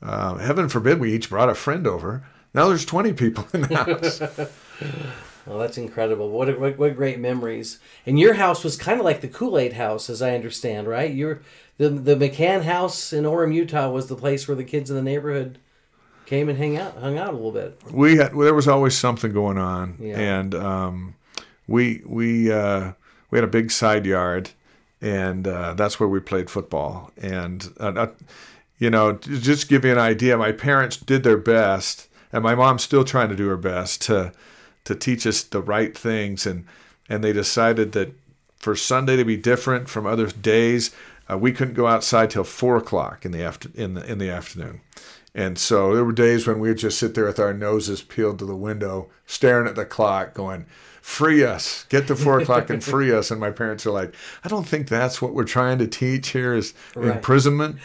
Uh, 0.00 0.36
heaven 0.36 0.68
forbid 0.68 1.00
we 1.00 1.12
each 1.12 1.28
brought 1.28 1.48
a 1.48 1.54
friend 1.56 1.84
over. 1.86 2.22
Now 2.54 2.68
there's 2.68 2.84
20 2.84 3.12
people 3.14 3.46
in 3.52 3.62
the 3.62 3.76
house. 3.84 4.22
Well, 5.48 5.58
that's 5.58 5.78
incredible. 5.78 6.28
What, 6.30 6.48
a, 6.48 6.52
what 6.52 6.78
what 6.78 6.94
great 6.96 7.18
memories. 7.18 7.78
And 8.06 8.18
your 8.18 8.34
house 8.34 8.62
was 8.64 8.76
kind 8.76 9.00
of 9.00 9.04
like 9.04 9.20
the 9.22 9.28
Kool 9.28 9.58
Aid 9.58 9.72
house, 9.74 10.10
as 10.10 10.20
I 10.22 10.34
understand, 10.34 10.86
right? 10.86 11.12
Your 11.12 11.40
the 11.78 11.88
the 11.88 12.16
McCann 12.16 12.62
house 12.62 13.12
in 13.12 13.24
Orem, 13.24 13.54
Utah, 13.54 13.90
was 13.90 14.08
the 14.08 14.16
place 14.16 14.46
where 14.46 14.56
the 14.56 14.64
kids 14.64 14.90
in 14.90 14.96
the 14.96 15.02
neighborhood 15.02 15.58
came 16.26 16.48
and 16.50 16.58
hang 16.58 16.76
out, 16.76 16.98
hung 16.98 17.16
out 17.16 17.30
a 17.30 17.36
little 17.36 17.52
bit. 17.52 17.80
we 17.90 18.16
had 18.16 18.34
well, 18.34 18.44
there 18.44 18.54
was 18.54 18.68
always 18.68 18.96
something 18.96 19.32
going 19.32 19.56
on, 19.58 19.96
Yeah. 19.98 20.18
and 20.18 20.54
um, 20.54 21.14
we 21.66 22.02
we 22.04 22.52
uh, 22.52 22.92
we 23.30 23.38
had 23.38 23.44
a 23.44 23.50
big 23.50 23.70
side 23.70 24.04
yard, 24.04 24.50
and 25.00 25.46
uh, 25.48 25.72
that's 25.74 25.98
where 25.98 26.08
we 26.08 26.20
played 26.20 26.50
football. 26.50 27.10
And 27.16 27.72
uh, 27.80 27.92
uh, 27.96 28.06
you 28.78 28.90
know, 28.90 29.14
to 29.14 29.38
just 29.40 29.68
give 29.68 29.84
you 29.84 29.92
an 29.92 29.98
idea, 29.98 30.36
my 30.36 30.52
parents 30.52 30.96
did 30.98 31.22
their 31.22 31.38
best, 31.38 32.08
and 32.32 32.42
my 32.42 32.54
mom's 32.54 32.82
still 32.82 33.04
trying 33.04 33.28
to 33.30 33.36
do 33.36 33.48
her 33.48 33.56
best 33.56 34.02
to 34.02 34.32
to 34.88 34.94
teach 34.94 35.26
us 35.26 35.42
the 35.42 35.60
right 35.62 35.96
things, 35.96 36.46
and 36.46 36.64
and 37.08 37.22
they 37.22 37.32
decided 37.32 37.92
that 37.92 38.12
for 38.58 38.74
Sunday 38.74 39.16
to 39.16 39.24
be 39.24 39.36
different 39.36 39.88
from 39.88 40.04
other 40.06 40.26
days, 40.26 40.90
uh, 41.30 41.38
we 41.38 41.52
couldn't 41.52 41.74
go 41.74 41.86
outside 41.86 42.30
till 42.30 42.44
four 42.44 42.76
o'clock 42.76 43.24
in 43.24 43.30
the 43.32 43.42
after 43.42 43.70
in 43.74 43.94
the 43.94 44.04
in 44.10 44.18
the 44.18 44.30
afternoon. 44.30 44.80
And 45.34 45.58
so 45.58 45.94
there 45.94 46.04
were 46.04 46.12
days 46.12 46.46
when 46.46 46.58
we'd 46.58 46.78
just 46.78 46.98
sit 46.98 47.14
there 47.14 47.26
with 47.26 47.38
our 47.38 47.54
noses 47.54 48.02
peeled 48.02 48.38
to 48.40 48.44
the 48.46 48.56
window, 48.56 49.08
staring 49.26 49.68
at 49.68 49.76
the 49.76 49.84
clock, 49.84 50.34
going, 50.34 50.66
Free 51.02 51.44
us, 51.44 51.84
get 51.90 52.06
to 52.08 52.16
four 52.16 52.40
o'clock 52.40 52.70
and 52.70 52.82
free 52.82 53.12
us. 53.18 53.30
And 53.30 53.38
my 53.40 53.50
parents 53.50 53.86
are 53.86 53.92
like, 53.92 54.14
I 54.42 54.48
don't 54.48 54.66
think 54.66 54.88
that's 54.88 55.22
what 55.22 55.34
we're 55.34 55.44
trying 55.44 55.78
to 55.78 55.86
teach 55.86 56.30
here 56.30 56.54
is 56.54 56.74
Right. 56.96 57.14
imprisonment. 57.16 57.76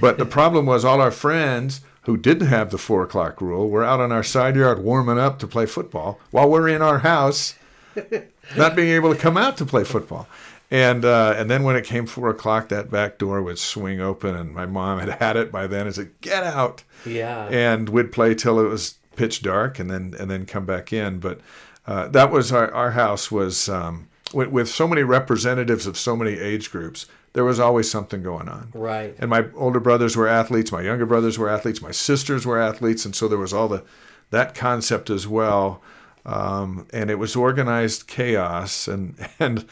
But 0.00 0.18
the 0.18 0.26
problem 0.26 0.66
was 0.66 0.84
all 0.84 1.00
our 1.00 1.10
friends 1.10 1.80
who 2.08 2.16
didn't 2.16 2.46
have 2.46 2.70
the 2.70 2.78
four 2.78 3.02
o'clock 3.02 3.38
rule 3.38 3.68
were 3.68 3.84
out 3.84 4.00
on 4.00 4.10
our 4.10 4.22
side 4.22 4.56
yard 4.56 4.82
warming 4.82 5.18
up 5.18 5.38
to 5.38 5.46
play 5.46 5.66
football 5.66 6.18
while 6.30 6.48
we're 6.48 6.66
in 6.66 6.80
our 6.80 7.00
house, 7.00 7.54
not 8.56 8.74
being 8.74 8.88
able 8.88 9.12
to 9.12 9.20
come 9.20 9.36
out 9.36 9.58
to 9.58 9.66
play 9.66 9.84
football. 9.84 10.26
And 10.70 11.04
uh, 11.04 11.34
and 11.36 11.50
then 11.50 11.64
when 11.64 11.76
it 11.76 11.84
came 11.84 12.06
four 12.06 12.30
o'clock, 12.30 12.70
that 12.70 12.90
back 12.90 13.18
door 13.18 13.42
would 13.42 13.58
swing 13.58 14.00
open, 14.00 14.34
and 14.34 14.54
my 14.54 14.64
mom 14.64 15.00
had 15.00 15.10
had 15.20 15.36
it 15.36 15.52
by 15.52 15.66
then 15.66 15.84
and 15.84 15.94
said, 15.94 16.18
"Get 16.22 16.44
out!" 16.44 16.82
Yeah. 17.04 17.46
and 17.48 17.90
we'd 17.90 18.10
play 18.10 18.34
till 18.34 18.58
it 18.58 18.68
was 18.68 18.94
pitch 19.14 19.42
dark, 19.42 19.78
and 19.78 19.90
then 19.90 20.14
and 20.18 20.30
then 20.30 20.46
come 20.46 20.64
back 20.64 20.94
in. 20.94 21.18
But 21.18 21.40
uh, 21.86 22.08
that 22.08 22.30
was 22.30 22.52
our 22.52 22.72
our 22.72 22.92
house 22.92 23.30
was 23.30 23.68
um, 23.68 24.08
with, 24.32 24.48
with 24.48 24.68
so 24.70 24.88
many 24.88 25.02
representatives 25.02 25.86
of 25.86 25.98
so 25.98 26.16
many 26.16 26.38
age 26.38 26.70
groups. 26.70 27.04
There 27.38 27.44
was 27.44 27.60
always 27.60 27.88
something 27.88 28.20
going 28.20 28.48
on. 28.48 28.72
Right. 28.74 29.14
And 29.20 29.30
my 29.30 29.44
older 29.54 29.78
brothers 29.78 30.16
were 30.16 30.26
athletes, 30.26 30.72
my 30.72 30.80
younger 30.80 31.06
brothers 31.06 31.38
were 31.38 31.48
athletes, 31.48 31.80
my 31.80 31.92
sisters 31.92 32.44
were 32.44 32.60
athletes, 32.60 33.04
and 33.04 33.14
so 33.14 33.28
there 33.28 33.38
was 33.38 33.52
all 33.52 33.68
the 33.68 33.84
that 34.30 34.56
concept 34.56 35.08
as 35.08 35.28
well. 35.28 35.80
Um, 36.26 36.88
and 36.92 37.12
it 37.12 37.14
was 37.14 37.36
organized 37.36 38.08
chaos, 38.08 38.88
and 38.88 39.14
and 39.38 39.64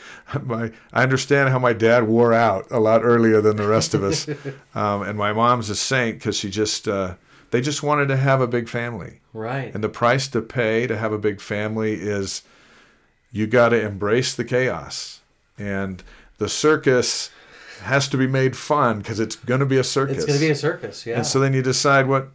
my 0.44 0.70
I 0.92 1.02
understand 1.02 1.48
how 1.48 1.58
my 1.58 1.72
dad 1.72 2.06
wore 2.06 2.32
out 2.32 2.68
a 2.70 2.78
lot 2.78 3.02
earlier 3.02 3.40
than 3.40 3.56
the 3.56 3.66
rest 3.66 3.94
of 3.94 4.04
us, 4.04 4.28
um, 4.76 5.02
and 5.02 5.18
my 5.18 5.32
mom's 5.32 5.68
a 5.68 5.74
saint 5.74 6.20
because 6.20 6.36
she 6.36 6.48
just 6.48 6.86
uh, 6.86 7.16
They 7.50 7.60
just 7.60 7.82
wanted 7.82 8.06
to 8.06 8.16
have 8.16 8.40
a 8.40 8.46
big 8.46 8.68
family. 8.68 9.18
Right. 9.32 9.74
And 9.74 9.82
the 9.82 9.88
price 9.88 10.28
to 10.28 10.40
pay 10.40 10.86
to 10.86 10.96
have 10.96 11.12
a 11.12 11.18
big 11.18 11.40
family 11.40 11.94
is 11.94 12.42
you 13.32 13.48
got 13.48 13.70
to 13.70 13.80
embrace 13.84 14.36
the 14.36 14.44
chaos. 14.44 15.20
And 15.58 16.04
the 16.38 16.48
circus 16.48 17.30
has 17.82 18.08
to 18.08 18.16
be 18.16 18.26
made 18.26 18.56
fun 18.56 18.98
because 18.98 19.20
it's 19.20 19.36
going 19.36 19.60
to 19.60 19.66
be 19.66 19.78
a 19.78 19.84
circus. 19.84 20.16
It's 20.18 20.26
going 20.26 20.38
to 20.38 20.44
be 20.44 20.50
a 20.50 20.54
circus, 20.54 21.06
yeah. 21.06 21.16
And 21.16 21.26
so 21.26 21.38
then 21.40 21.52
you 21.52 21.62
decide 21.62 22.06
what 22.06 22.28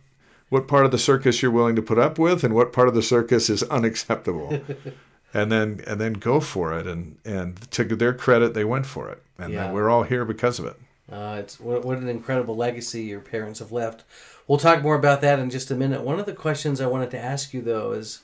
what 0.50 0.68
part 0.68 0.84
of 0.86 0.92
the 0.92 0.98
circus 0.98 1.42
you're 1.42 1.52
willing 1.52 1.76
to 1.78 1.82
put 1.82 1.98
up 1.98 2.20
with 2.20 2.44
and 2.44 2.54
what 2.54 2.74
part 2.74 2.88
of 2.90 2.94
the 2.94 3.02
circus 3.02 3.50
is 3.50 3.64
unacceptable. 3.64 4.62
and 5.34 5.52
then 5.52 5.82
and 5.88 6.00
then 6.00 6.14
go 6.14 6.40
for 6.40 6.78
it 6.78 6.86
and 6.88 7.18
and 7.26 7.70
to 7.72 7.84
their 7.84 8.14
credit 8.14 8.54
they 8.54 8.66
went 8.66 8.86
for 8.86 9.10
it. 9.10 9.24
And 9.38 9.54
Yeah. 9.54 9.64
then 9.66 9.74
we're 9.74 9.90
all 9.90 10.04
here 10.04 10.26
because 10.26 10.60
of 10.60 10.66
it. 10.66 10.78
Uh, 11.12 11.38
it's 11.40 11.60
what, 11.60 11.84
what 11.84 11.98
an 11.98 12.08
incredible 12.08 12.56
legacy 12.56 13.04
your 13.04 13.20
parents 13.20 13.60
have 13.60 13.72
left. 13.72 14.04
We'll 14.48 14.58
talk 14.60 14.82
more 14.82 14.96
about 14.96 15.22
that 15.22 15.40
in 15.40 15.50
just 15.50 15.72
a 15.72 15.76
minute. 15.76 16.02
One 16.02 16.20
of 16.20 16.26
the 16.26 16.34
questions 16.34 16.80
I 16.80 16.88
wanted 16.88 17.12
to 17.12 17.20
ask 17.20 17.54
you 17.54 17.62
though 17.62 17.92
is, 17.94 18.22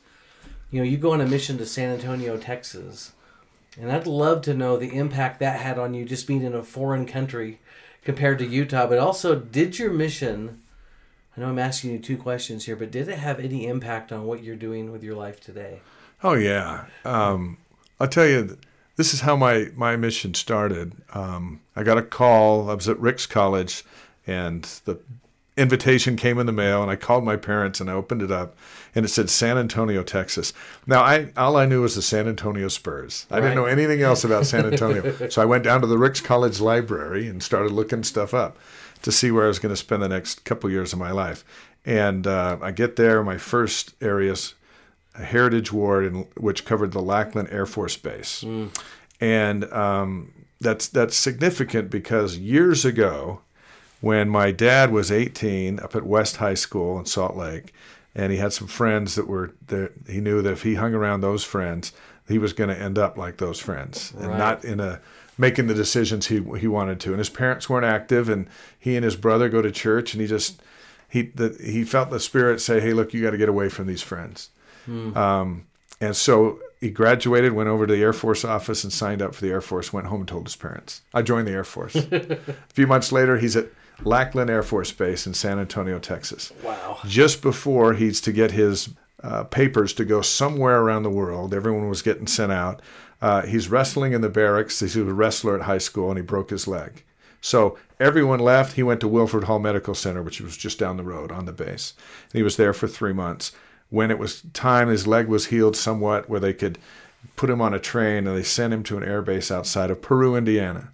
you 0.72 0.80
know, 0.80 0.86
you 0.86 0.98
go 0.98 1.14
on 1.14 1.22
a 1.22 1.26
mission 1.28 1.58
to 1.58 1.66
San 1.66 1.92
Antonio, 1.94 2.38
Texas, 2.38 3.14
and 3.80 3.92
I'd 3.92 4.08
love 4.08 4.42
to 4.44 4.54
know 4.54 4.78
the 4.78 4.96
impact 4.96 5.40
that 5.40 5.60
had 5.60 5.78
on 5.78 5.94
you 5.94 6.06
just 6.06 6.28
being 6.28 6.44
in 6.44 6.56
a 6.56 6.64
foreign 6.64 7.06
country 7.06 7.60
compared 8.04 8.40
to 8.40 8.46
Utah. 8.46 8.88
But 8.88 9.00
also, 9.00 9.36
did 9.36 9.78
your 9.78 9.92
mission? 9.92 10.62
I 11.36 11.42
know 11.42 11.50
I'm 11.50 11.60
asking 11.60 11.92
you 11.92 12.00
two 12.00 12.18
questions 12.18 12.66
here, 12.66 12.76
but 12.76 12.92
did 12.92 13.08
it 13.08 13.20
have 13.20 13.40
any 13.40 13.68
impact 13.68 14.12
on 14.12 14.26
what 14.26 14.44
you're 14.44 14.56
doing 14.56 14.92
with 14.92 15.04
your 15.04 15.16
life 15.16 15.40
today? 15.40 15.82
Oh 16.24 16.34
yeah. 16.34 16.86
Um, 17.06 17.58
I'll 18.00 18.08
tell 18.08 18.26
you, 18.26 18.58
this 18.96 19.14
is 19.14 19.22
how 19.22 19.36
my 19.36 19.70
my 19.76 19.96
mission 19.96 20.34
started. 20.34 20.94
Um, 21.14 21.62
I 21.76 21.84
got 21.84 21.98
a 21.98 22.04
call. 22.04 22.70
I 22.70 22.74
was 22.74 22.90
at 22.90 23.00
Ricks 23.00 23.28
College, 23.28 23.84
and 24.26 24.64
the 24.86 25.00
invitation 25.58 26.16
came 26.16 26.40
in 26.40 26.46
the 26.46 26.52
mail, 26.52 26.82
and 26.82 26.92
I 26.92 26.96
called 26.96 27.24
my 27.24 27.36
parents, 27.36 27.82
and 27.82 27.90
I 27.90 27.94
opened 27.94 28.22
it 28.22 28.32
up, 28.32 28.56
and 28.96 29.04
it 29.04 29.10
said 29.10 29.30
San 29.30 29.58
Antonio, 29.58 30.04
Texas. 30.04 30.54
Now 30.86 31.02
I 31.02 31.32
all 31.36 31.58
I 31.58 31.66
knew 31.66 31.82
was 31.82 31.96
the 31.96 32.02
San 32.02 32.28
Antonio 32.28 32.68
Spurs. 32.68 33.26
I 33.32 33.40
didn't 33.40 33.56
know 33.56 33.66
anything 33.66 34.02
else 34.02 34.24
about 34.24 34.46
San 34.46 34.66
Antonio, 34.72 35.30
so 35.30 35.42
I 35.42 35.46
went 35.46 35.64
down 35.64 35.82
to 35.82 35.88
the 35.88 35.98
Ricks 35.98 36.22
College 36.22 36.60
library 36.60 37.28
and 37.28 37.42
started 37.42 37.72
looking 37.72 38.04
stuff 38.04 38.34
up 38.34 38.58
to 39.02 39.12
see 39.12 39.32
where 39.32 39.46
I 39.46 39.48
was 39.48 39.60
going 39.60 39.74
to 39.74 39.78
spend 39.78 40.02
the 40.02 40.10
next 40.10 40.44
couple 40.44 40.70
years 40.70 40.94
of 40.94 41.00
my 41.00 41.12
life. 41.12 41.44
And 41.86 42.26
uh, 42.26 42.58
I 42.62 42.72
get 42.72 42.96
there, 42.96 43.24
my 43.24 43.38
first 43.38 43.94
areas 44.02 44.56
a 45.16 45.24
heritage 45.24 45.72
ward 45.72 46.06
in, 46.06 46.28
which 46.36 46.66
covered 46.66 46.92
the 46.92 47.02
Lackland 47.02 47.50
Air 47.52 47.66
Force 47.66 47.98
Base, 47.98 48.44
and 49.20 49.64
um, 49.74 50.34
that's 50.62 50.88
that's 50.88 51.16
significant 51.16 51.90
because 51.90 52.38
years 52.38 52.86
ago, 52.86 53.42
when 54.02 54.30
my 54.30 54.52
dad 54.52 54.92
was 54.92 55.12
18 55.12 55.80
up 55.80 55.96
at 55.96 56.06
West 56.06 56.38
High 56.38 56.54
School 56.54 57.00
in 57.00 57.06
Salt 57.06 57.36
Lake, 57.36 57.74
and 58.16 58.32
he 58.32 58.38
had 58.38 58.54
some 58.54 58.68
friends 58.68 59.16
that 59.16 59.28
were 59.28 59.54
there, 59.68 59.92
he 60.08 60.20
knew 60.20 60.42
that 60.42 60.54
if 60.54 60.64
he 60.64 60.76
hung 60.76 60.94
around 60.94 61.22
those 61.22 61.44
friends, 61.44 61.94
he 62.28 62.38
was 62.38 62.54
going 62.54 62.70
to 62.70 62.80
end 62.80 62.98
up 62.98 63.18
like 63.18 63.38
those 63.38 63.60
friends, 63.60 64.14
and 64.20 64.38
not 64.38 64.66
in 64.66 64.80
a 64.80 65.00
making 65.38 65.68
the 65.68 65.74
decisions 65.74 66.28
he 66.28 66.44
he 66.60 66.68
wanted 66.68 67.00
to. 67.02 67.10
And 67.10 67.20
his 67.20 67.30
parents 67.30 67.70
weren't 67.70 67.86
active, 67.86 68.28
and 68.30 68.48
he 68.80 68.96
and 68.96 69.06
his 69.06 69.16
brother 69.16 69.50
go 69.50 69.62
to 69.62 69.72
church, 69.72 70.14
and 70.14 70.22
he 70.22 70.28
just 70.28 70.62
he 71.10 71.24
the, 71.24 71.58
he 71.64 71.84
felt 71.84 72.10
the 72.10 72.20
spirit 72.20 72.60
say, 72.60 72.80
"Hey, 72.80 72.94
look, 72.94 73.14
you 73.14 73.22
got 73.22 73.32
to 73.32 73.38
get 73.38 73.50
away 73.50 73.70
from 73.70 73.88
these 73.88 74.02
friends." 74.02 74.50
Um, 75.18 75.66
and 76.00 76.16
so 76.16 76.60
he 76.80 76.90
graduated, 76.90 77.54
went 77.54 77.70
over 77.70 77.88
to 77.88 77.94
the 77.94 78.02
Air 78.02 78.14
Force 78.14 78.46
office 78.46 78.84
and 78.84 78.94
signed 78.94 79.22
up 79.22 79.34
for 79.36 79.42
the 79.42 79.52
Air 79.52 79.62
Force, 79.62 79.92
went 79.92 80.08
home 80.08 80.22
and 80.22 80.28
told 80.28 80.46
his 80.46 80.56
parents. 80.56 81.02
I 81.14 81.24
joined 81.24 81.48
the 81.48 81.52
Air 81.52 81.64
Force. 81.64 81.96
a 81.96 82.40
few 82.70 82.88
months 82.88 83.12
later, 83.12 83.38
he's 83.38 83.56
at 83.56 83.68
Lackland 84.04 84.50
Air 84.50 84.64
Force 84.64 84.92
Base 84.92 85.26
in 85.28 85.34
San 85.34 85.60
Antonio, 85.60 86.00
Texas. 86.00 86.52
Wow. 86.64 87.00
Just 87.06 87.42
before 87.42 87.94
he's 87.94 88.22
to 88.22 88.32
get 88.32 88.52
his 88.52 88.90
uh, 89.24 89.44
papers 89.46 89.94
to 89.94 90.06
go 90.06 90.22
somewhere 90.22 90.82
around 90.82 91.04
the 91.04 91.10
world, 91.10 91.54
everyone 91.54 91.90
was 91.90 92.02
getting 92.02 92.28
sent 92.28 92.52
out. 92.52 92.82
Uh, 93.22 93.42
he's 93.44 93.70
wrestling 93.70 94.14
in 94.14 94.22
the 94.22 94.30
barracks. 94.30 94.80
He's 94.80 94.96
a 94.96 95.04
wrestler 95.04 95.56
at 95.56 95.64
high 95.64 95.80
school, 95.80 96.10
and 96.10 96.18
he 96.18 96.24
broke 96.24 96.52
his 96.52 96.68
leg. 96.68 97.04
So 97.42 97.78
everyone 98.00 98.40
left. 98.40 98.74
He 98.74 98.84
went 98.84 99.00
to 99.02 99.08
Wilford 99.08 99.46
Hall 99.46 99.60
Medical 99.60 99.96
Center, 99.96 100.22
which 100.22 100.42
was 100.42 100.58
just 100.58 100.78
down 100.78 100.98
the 100.98 101.04
road 101.04 101.32
on 101.32 101.46
the 101.46 101.52
base. 101.52 101.94
And 102.32 102.38
he 102.38 102.44
was 102.44 102.58
there 102.58 102.74
for 102.74 102.88
three 102.88 103.14
months. 103.14 103.52
When 103.90 104.12
it 104.12 104.20
was 104.20 104.44
time, 104.54 104.90
his 104.90 105.08
leg 105.08 105.28
was 105.28 105.48
healed 105.48 105.76
somewhat, 105.76 106.30
where 106.30 106.40
they 106.40 106.54
could 106.54 106.78
put 107.36 107.50
him 107.50 107.62
on 107.62 107.74
a 107.74 107.80
train, 107.80 108.28
and 108.28 108.38
they 108.38 108.44
sent 108.44 108.74
him 108.74 108.84
to 108.84 108.98
an 108.98 109.04
air 109.04 109.22
base 109.22 109.50
outside 109.50 109.90
of 109.90 110.02
Peru, 110.02 110.36
Indiana. 110.36 110.92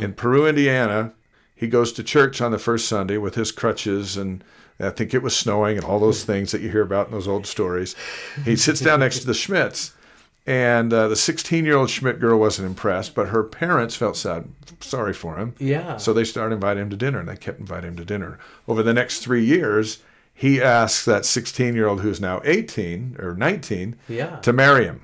In 0.00 0.14
Peru, 0.14 0.46
Indiana, 0.46 1.12
he 1.54 1.66
goes 1.68 1.92
to 1.92 2.02
church 2.02 2.40
on 2.40 2.50
the 2.52 2.58
first 2.58 2.88
Sunday 2.88 3.16
with 3.16 3.34
his 3.36 3.52
crutches 3.52 4.16
and 4.16 4.42
I 4.80 4.90
think 4.90 5.14
it 5.14 5.22
was 5.22 5.36
snowing 5.36 5.76
and 5.76 5.84
all 5.86 6.00
those 6.00 6.24
things 6.30 6.50
that 6.52 6.60
you 6.60 6.68
hear 6.70 6.82
about 6.82 7.06
in 7.06 7.12
those 7.12 7.28
old 7.28 7.46
stories. 7.46 7.94
He 8.44 8.56
sits 8.56 8.80
down 8.80 9.00
next 9.00 9.20
to 9.20 9.26
the 9.26 9.32
Schmidts, 9.32 9.92
and 10.46 10.92
uh, 10.92 11.06
the 11.08 11.16
16 11.16 11.64
year 11.64 11.76
old 11.76 11.90
Schmidt 11.90 12.18
girl 12.20 12.38
wasn't 12.40 12.66
impressed, 12.66 13.14
but 13.14 13.28
her 13.28 13.44
parents 13.44 13.94
felt 13.96 14.16
sad, 14.16 14.48
sorry 14.80 15.12
for 15.14 15.36
him. 15.36 15.54
Yeah. 15.58 15.96
So 15.96 16.12
they 16.12 16.24
started 16.24 16.56
inviting 16.56 16.82
him 16.82 16.90
to 16.90 16.96
dinner, 16.96 17.20
and 17.20 17.28
they 17.28 17.36
kept 17.36 17.60
inviting 17.60 17.90
him 17.90 17.96
to 17.98 18.04
dinner. 18.04 18.38
Over 18.66 18.82
the 18.82 18.92
next 18.92 19.20
three 19.20 19.44
years, 19.44 20.02
he 20.34 20.60
asks 20.60 21.04
that 21.04 21.24
16 21.24 21.74
year 21.76 21.86
old 21.86 22.00
who's 22.00 22.20
now 22.20 22.40
18 22.44 23.16
or 23.20 23.34
19 23.36 23.96
Yeah. 24.08 24.36
to 24.40 24.52
marry 24.52 24.84
him. 24.86 25.02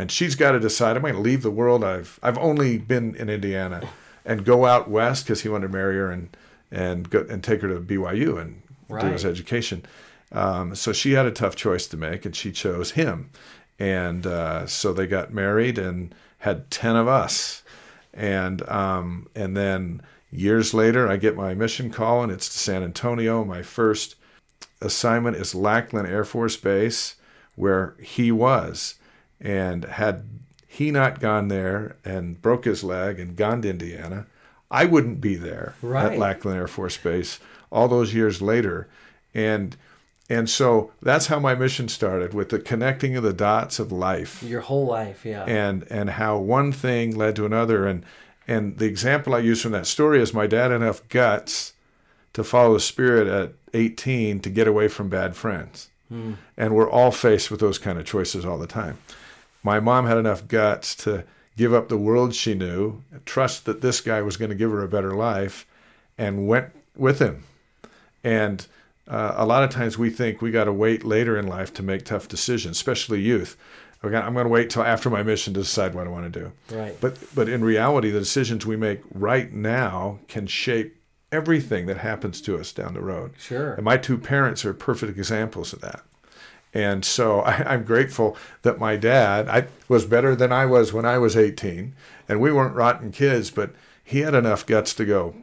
And 0.00 0.10
she's 0.10 0.34
got 0.34 0.52
to 0.52 0.58
decide, 0.60 0.96
am 0.96 1.04
I 1.04 1.12
going 1.12 1.22
to 1.22 1.28
leave 1.30 1.42
the 1.42 1.50
world? 1.50 1.84
I've, 1.84 2.18
I've 2.22 2.38
only 2.38 2.76
been 2.78 3.14
in 3.14 3.28
Indiana 3.28 3.88
and 4.24 4.44
go 4.44 4.66
out 4.66 4.88
west 4.88 5.24
because 5.24 5.42
he 5.42 5.48
wanted 5.48 5.68
to 5.68 5.72
marry 5.72 5.96
her 5.96 6.10
and, 6.10 6.36
and, 6.70 7.10
go, 7.10 7.26
and 7.28 7.42
take 7.42 7.60
her 7.62 7.68
to 7.68 7.80
BYU 7.80 8.40
and 8.40 8.62
do 8.88 9.06
his 9.06 9.24
education. 9.24 9.84
Um, 10.32 10.74
so 10.74 10.92
she 10.92 11.12
had 11.12 11.26
a 11.26 11.30
tough 11.30 11.56
choice 11.56 11.86
to 11.88 11.96
make, 11.96 12.24
and 12.24 12.34
she 12.34 12.52
chose 12.52 12.92
him. 12.92 13.30
And 13.78 14.26
uh, 14.26 14.66
so 14.66 14.92
they 14.92 15.06
got 15.06 15.32
married 15.32 15.78
and 15.78 16.14
had 16.38 16.70
10 16.70 16.96
of 16.96 17.08
us. 17.08 17.62
And, 18.14 18.68
um, 18.68 19.28
and 19.34 19.56
then 19.56 20.02
years 20.30 20.74
later, 20.74 21.08
I 21.08 21.16
get 21.16 21.36
my 21.36 21.54
mission 21.54 21.90
call, 21.90 22.22
and 22.22 22.32
it's 22.32 22.48
to 22.48 22.58
San 22.58 22.82
Antonio. 22.82 23.44
My 23.44 23.62
first 23.62 24.16
assignment 24.80 25.36
is 25.36 25.54
Lackland 25.54 26.08
Air 26.08 26.24
Force 26.24 26.56
Base, 26.56 27.16
where 27.54 27.94
he 28.00 28.32
was. 28.32 28.96
And 29.40 29.84
had 29.84 30.24
he 30.72 30.90
not 30.90 31.20
gone 31.20 31.48
there 31.48 31.96
and 32.04 32.40
broke 32.40 32.64
his 32.64 32.82
leg 32.82 33.20
and 33.20 33.36
gone 33.36 33.60
to 33.62 33.68
Indiana, 33.68 34.26
I 34.70 34.86
wouldn't 34.86 35.20
be 35.20 35.34
there 35.36 35.74
Right. 35.82 36.12
at 36.12 36.18
Lackland 36.18 36.56
Air 36.56 36.66
Force 36.66 36.96
Base 36.96 37.38
all 37.70 37.88
those 37.88 38.14
years 38.14 38.40
later. 38.40 38.88
And 39.34 39.76
and 40.30 40.48
so 40.48 40.92
that's 41.02 41.26
how 41.26 41.38
my 41.38 41.54
mission 41.54 41.88
started 41.88 42.32
with 42.32 42.48
the 42.48 42.58
connecting 42.58 43.16
of 43.16 43.22
the 43.22 43.34
dots 43.34 43.78
of 43.78 43.92
life 43.92 44.42
Your 44.42 44.62
whole 44.62 44.86
life, 44.86 45.26
yeah. 45.26 45.44
and 45.44 45.84
and 45.90 46.10
how 46.10 46.38
one 46.38 46.72
thing 46.72 47.14
led 47.16 47.36
to 47.36 47.44
another 47.44 47.86
and 47.86 48.02
and 48.48 48.78
the 48.78 48.86
example 48.86 49.34
I 49.34 49.40
use 49.40 49.60
from 49.62 49.72
that 49.72 49.86
story 49.86 50.22
is 50.22 50.32
my 50.32 50.46
dad 50.46 50.70
had 50.70 50.80
enough 50.80 51.06
guts 51.10 51.74
to 52.32 52.42
follow 52.42 52.74
the 52.74 52.80
spirit 52.80 53.28
at 53.28 53.52
18 53.74 54.40
to 54.40 54.48
get 54.50 54.66
away 54.66 54.88
from 54.88 55.08
bad 55.10 55.36
friends. 55.36 55.90
Hmm. 56.08 56.32
And 56.56 56.74
we're 56.74 56.90
all 56.90 57.10
faced 57.10 57.50
with 57.50 57.60
those 57.60 57.78
kind 57.78 57.98
of 57.98 58.04
choices 58.06 58.44
all 58.46 58.58
the 58.58 58.66
time. 58.66 58.96
My 59.62 59.80
mom 59.80 60.06
had 60.06 60.18
enough 60.18 60.48
guts 60.48 60.94
to 60.96 61.24
give 61.56 61.72
up 61.74 61.88
the 61.88 61.98
world 61.98 62.34
she 62.34 62.54
knew, 62.54 63.02
trust 63.24 63.64
that 63.66 63.80
this 63.80 64.00
guy 64.00 64.22
was 64.22 64.36
going 64.36 64.50
to 64.50 64.54
give 64.54 64.70
her 64.70 64.82
a 64.82 64.88
better 64.88 65.14
life, 65.14 65.66
and 66.18 66.48
went 66.48 66.70
with 66.96 67.18
him. 67.18 67.44
And 68.24 68.66
uh, 69.08 69.34
a 69.36 69.46
lot 69.46 69.62
of 69.62 69.70
times 69.70 69.98
we 69.98 70.10
think 70.10 70.40
we 70.40 70.50
got 70.50 70.64
to 70.64 70.72
wait 70.72 71.04
later 71.04 71.36
in 71.38 71.46
life 71.46 71.72
to 71.74 71.82
make 71.82 72.04
tough 72.04 72.28
decisions, 72.28 72.76
especially 72.76 73.20
youth. 73.20 73.56
Got- 74.02 74.24
I'm 74.24 74.34
going 74.34 74.46
to 74.46 74.50
wait 74.50 74.70
till 74.70 74.82
after 74.82 75.08
my 75.10 75.22
mission 75.22 75.54
to 75.54 75.60
decide 75.60 75.94
what 75.94 76.06
I 76.06 76.10
want 76.10 76.32
to 76.32 76.40
do. 76.40 76.52
Right. 76.76 76.96
But 77.00 77.18
but 77.34 77.48
in 77.48 77.62
reality, 77.62 78.10
the 78.10 78.18
decisions 78.18 78.66
we 78.66 78.76
make 78.76 79.00
right 79.14 79.52
now 79.52 80.18
can 80.26 80.46
shape 80.46 80.96
everything 81.30 81.86
that 81.86 81.98
happens 81.98 82.40
to 82.42 82.58
us 82.58 82.72
down 82.72 82.94
the 82.94 83.00
road. 83.00 83.32
Sure. 83.38 83.74
And 83.74 83.84
my 83.84 83.96
two 83.96 84.18
parents 84.18 84.64
are 84.64 84.74
perfect 84.74 85.16
examples 85.16 85.72
of 85.72 85.80
that. 85.82 86.02
And 86.74 87.04
so 87.04 87.40
I, 87.52 87.74
I'm 87.74 87.84
grateful 87.84 88.36
that 88.62 88.78
my 88.78 88.96
dad 88.96 89.48
I, 89.48 89.66
was 89.88 90.04
better 90.06 90.34
than 90.34 90.52
I 90.52 90.66
was 90.66 90.92
when 90.92 91.04
I 91.04 91.18
was 91.18 91.36
18, 91.36 91.94
and 92.28 92.40
we 92.40 92.52
weren't 92.52 92.74
rotten 92.74 93.12
kids, 93.12 93.50
but 93.50 93.72
he 94.02 94.20
had 94.20 94.34
enough 94.34 94.64
guts 94.66 94.94
to 94.94 95.04
go. 95.04 95.34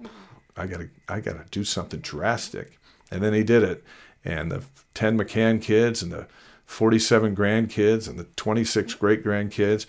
I 0.58 0.68
gotta 0.68 0.90
I 1.08 1.20
gotta 1.22 1.46
do 1.52 1.64
something 1.64 2.00
drastic, 2.02 2.78
and 3.12 3.22
then 3.24 3.34
he 3.34 3.44
did 3.44 3.64
it. 3.64 3.84
And 4.26 4.52
the 4.52 4.64
10 4.96 5.18
McCann 5.18 5.62
kids 5.62 6.04
and 6.04 6.12
the 6.12 6.28
47 6.66 7.36
grandkids 7.36 8.08
and 8.10 8.20
the 8.20 8.26
26 8.36 8.94
great 8.96 9.24
grandkids 9.24 9.86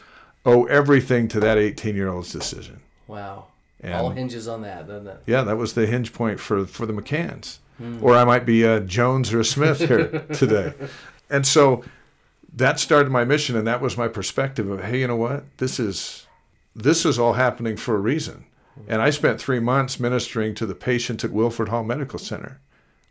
owe 0.46 0.64
everything 0.66 1.26
to 1.28 1.40
that 1.40 1.58
18 1.58 1.94
year 1.96 2.08
old's 2.08 2.32
decision. 2.32 2.80
wow. 3.06 3.46
And- 3.82 3.94
All 3.94 4.10
hinges 4.10 4.46
on 4.46 4.60
that, 4.62 4.86
doesn't 4.86 5.06
it? 5.08 5.22
Yeah, 5.26 5.42
that 5.42 5.56
was 5.56 5.72
the 5.72 5.86
hinge 5.86 6.12
point 6.12 6.38
for 6.38 6.66
for 6.66 6.84
the 6.86 6.92
McCanns. 6.92 7.58
Hmm. 7.78 7.98
Or 8.04 8.14
I 8.14 8.24
might 8.24 8.44
be 8.44 8.62
a 8.62 8.78
Jones 8.78 9.32
or 9.32 9.40
a 9.40 9.44
Smith 9.44 9.78
here 9.78 10.08
today. 10.34 10.74
And 11.30 11.46
so 11.46 11.84
that 12.54 12.80
started 12.80 13.10
my 13.10 13.24
mission 13.24 13.56
and 13.56 13.66
that 13.66 13.80
was 13.80 13.96
my 13.96 14.08
perspective 14.08 14.68
of 14.68 14.82
hey, 14.84 15.00
you 15.00 15.06
know 15.06 15.16
what? 15.16 15.44
This 15.58 15.78
is 15.78 16.26
this 16.74 17.04
is 17.04 17.18
all 17.18 17.34
happening 17.34 17.76
for 17.76 17.94
a 17.96 18.00
reason. 18.00 18.44
And 18.88 19.02
I 19.02 19.10
spent 19.10 19.40
3 19.40 19.60
months 19.60 20.00
ministering 20.00 20.54
to 20.54 20.64
the 20.66 20.74
patients 20.74 21.24
at 21.24 21.32
Wilford 21.32 21.68
Hall 21.68 21.84
Medical 21.84 22.18
Center 22.18 22.60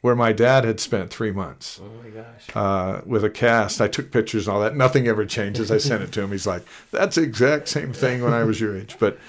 where 0.02 0.16
my 0.16 0.32
dad 0.32 0.64
had 0.64 0.80
spent 0.80 1.12
three 1.12 1.32
months 1.32 1.80
Oh 1.84 1.90
my 2.02 2.10
gosh. 2.10 2.56
uh, 2.56 3.02
with 3.06 3.24
a 3.26 3.30
cast. 3.30 3.82
I 3.82 3.88
took 3.90 4.12
pictures 4.12 4.48
and 4.48 4.56
all 4.56 4.62
that. 4.62 4.76
Nothing 4.76 5.08
ever 5.08 5.26
changes. 5.26 5.72
I 5.72 5.78
sent 5.78 6.02
it 6.04 6.12
to 6.14 6.22
him. 6.22 6.32
He's 6.32 6.48
like, 6.48 6.64
"That's 6.92 7.16
the 7.18 7.24
exact 7.24 7.68
same 7.68 7.92
thing 7.92 8.24
when 8.24 8.32
I 8.34 8.44
was 8.46 8.62
your 8.62 8.78
age." 8.78 8.96
But 8.98 9.20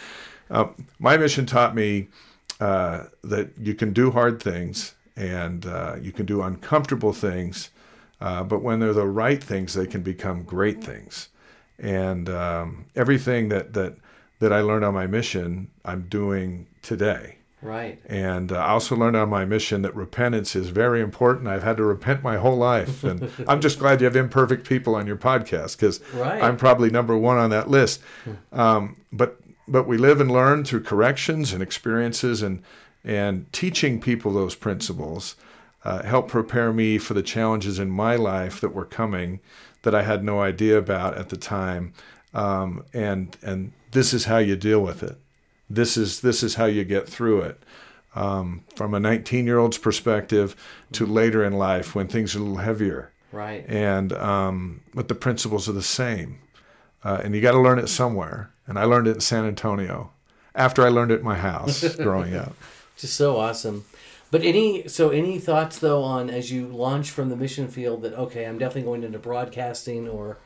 uh, 0.49 0.67
my 1.01 1.17
mission 1.17 1.45
taught 1.45 1.75
me 1.75 2.07
uh, 2.61 3.07
that 3.25 3.51
you 3.59 3.75
can 3.75 3.93
do 3.93 4.13
hard 4.13 4.41
things 4.41 4.95
and 5.17 5.67
uh, 5.67 5.97
you 6.01 6.13
can 6.13 6.25
do 6.25 6.41
uncomfortable 6.41 7.13
things, 7.13 7.71
uh, 8.21 8.43
but 8.45 8.63
when 8.63 8.81
they're 8.81 8.93
the 8.93 9.07
right 9.07 9.43
things, 9.43 9.75
they 9.75 9.87
can 9.87 10.03
become 10.03 10.43
great 10.43 10.83
things. 10.85 11.29
And 11.79 12.29
um, 12.29 12.87
everything 12.95 13.49
that 13.49 13.73
that 13.75 13.97
that 14.41 14.53
I 14.53 14.61
learned 14.61 14.85
on 14.85 14.95
my 14.95 15.07
mission, 15.07 15.71
I'm 15.85 16.03
doing 16.09 16.67
today. 16.83 17.37
Right. 17.63 18.01
And 18.07 18.53
uh, 18.53 18.57
I 18.57 18.69
also 18.71 18.97
learned 18.97 19.17
on 19.17 19.29
my 19.29 19.45
mission 19.45 19.83
that 19.83 19.95
repentance 19.95 20.57
is 20.57 20.71
very 20.71 21.03
important. 21.03 21.47
I've 21.47 21.63
had 21.63 21.77
to 21.77 21.85
repent 21.85 22.23
my 22.23 22.39
whole 22.39 22.57
life. 22.57 23.05
And 23.05 23.31
I'm 23.49 23.61
just 23.61 23.79
glad 23.79 24.01
you 24.01 24.07
have 24.07 24.17
imperfect 24.17 24.67
people 24.67 24.95
on 24.95 25.07
your 25.07 25.19
podcast 25.19 25.77
because 25.77 26.01
Right. 26.15 26.43
I'm 26.43 26.57
probably 26.57 26.89
number 26.89 27.19
one 27.19 27.37
on 27.37 27.51
that 27.51 27.69
list. 27.69 28.01
Um, 28.53 28.97
but 29.13 29.39
but 29.69 29.87
we 29.87 29.99
live 29.99 30.21
and 30.23 30.31
learn 30.31 30.65
through 30.65 30.85
corrections 30.85 31.53
and 31.53 31.63
experiences 31.63 32.41
and 32.43 32.63
and 33.05 33.51
teaching 33.53 34.01
people 34.01 34.33
those 34.33 34.55
principles 34.55 35.37
uh, 35.85 36.03
help 36.03 36.29
prepare 36.29 36.73
me 36.73 36.99
for 36.99 37.15
the 37.15 37.23
challenges 37.23 37.79
in 37.79 37.91
my 37.91 38.17
life 38.17 38.61
that 38.61 38.75
were 38.75 38.85
coming 38.85 39.41
that 39.83 39.95
I 39.95 40.03
had 40.03 40.23
no 40.23 40.41
idea 40.43 40.77
about 40.79 41.17
at 41.17 41.29
the 41.31 41.37
time. 41.37 41.93
Um, 42.35 42.85
and 42.93 43.37
and 43.43 43.73
this 43.93 44.13
is 44.15 44.27
how 44.27 44.39
you 44.39 44.55
deal 44.57 44.81
with 44.81 45.03
it 45.03 45.17
this 45.69 45.97
is 45.97 46.21
this 46.21 46.43
is 46.45 46.55
how 46.57 46.65
you 46.67 46.85
get 46.85 47.09
through 47.09 47.41
it 47.43 47.61
um, 48.15 48.63
from 48.77 48.93
a 48.95 49.01
19 49.01 49.47
year 49.47 49.59
old's 49.59 49.79
perspective 49.79 50.55
to 50.93 51.07
later 51.07 51.45
in 51.45 51.53
life 51.55 51.95
when 51.95 52.07
things 52.09 52.35
are 52.35 52.39
a 52.39 52.43
little 52.43 52.59
heavier 52.59 53.11
Right. 53.33 53.65
and 53.69 54.13
um, 54.13 54.81
but 54.95 55.09
the 55.09 55.15
principles 55.15 55.69
are 55.69 55.73
the 55.73 55.83
same 55.83 56.39
uh, 57.05 57.21
and 57.25 57.35
you 57.35 57.41
got 57.41 57.53
to 57.53 57.61
learn 57.61 57.79
it 57.81 57.89
somewhere 57.89 58.51
and 58.67 58.79
i 58.79 58.85
learned 58.85 59.07
it 59.09 59.15
in 59.15 59.21
san 59.21 59.45
antonio 59.45 60.11
after 60.55 60.83
i 60.85 60.89
learned 60.89 61.11
it 61.13 61.21
in 61.21 61.25
my 61.25 61.37
house 61.39 61.97
growing 61.97 62.35
up 62.37 62.55
Just 62.97 63.15
so 63.15 63.37
awesome. 63.39 63.85
But 64.31 64.43
any 64.43 64.87
so 64.89 65.11
any 65.11 65.39
thoughts 65.39 65.79
though 65.79 66.03
on 66.03 66.31
as 66.31 66.53
you 66.53 66.69
launch 66.69 67.11
from 67.11 67.29
the 67.29 67.37
mission 67.37 67.69
field 67.69 68.03
that 68.03 68.15
okay, 68.15 68.45
I'm 68.45 68.59
definitely 68.59 68.83
going 68.83 69.05
into 69.05 69.19
broadcasting 69.19 70.09
or 70.09 70.39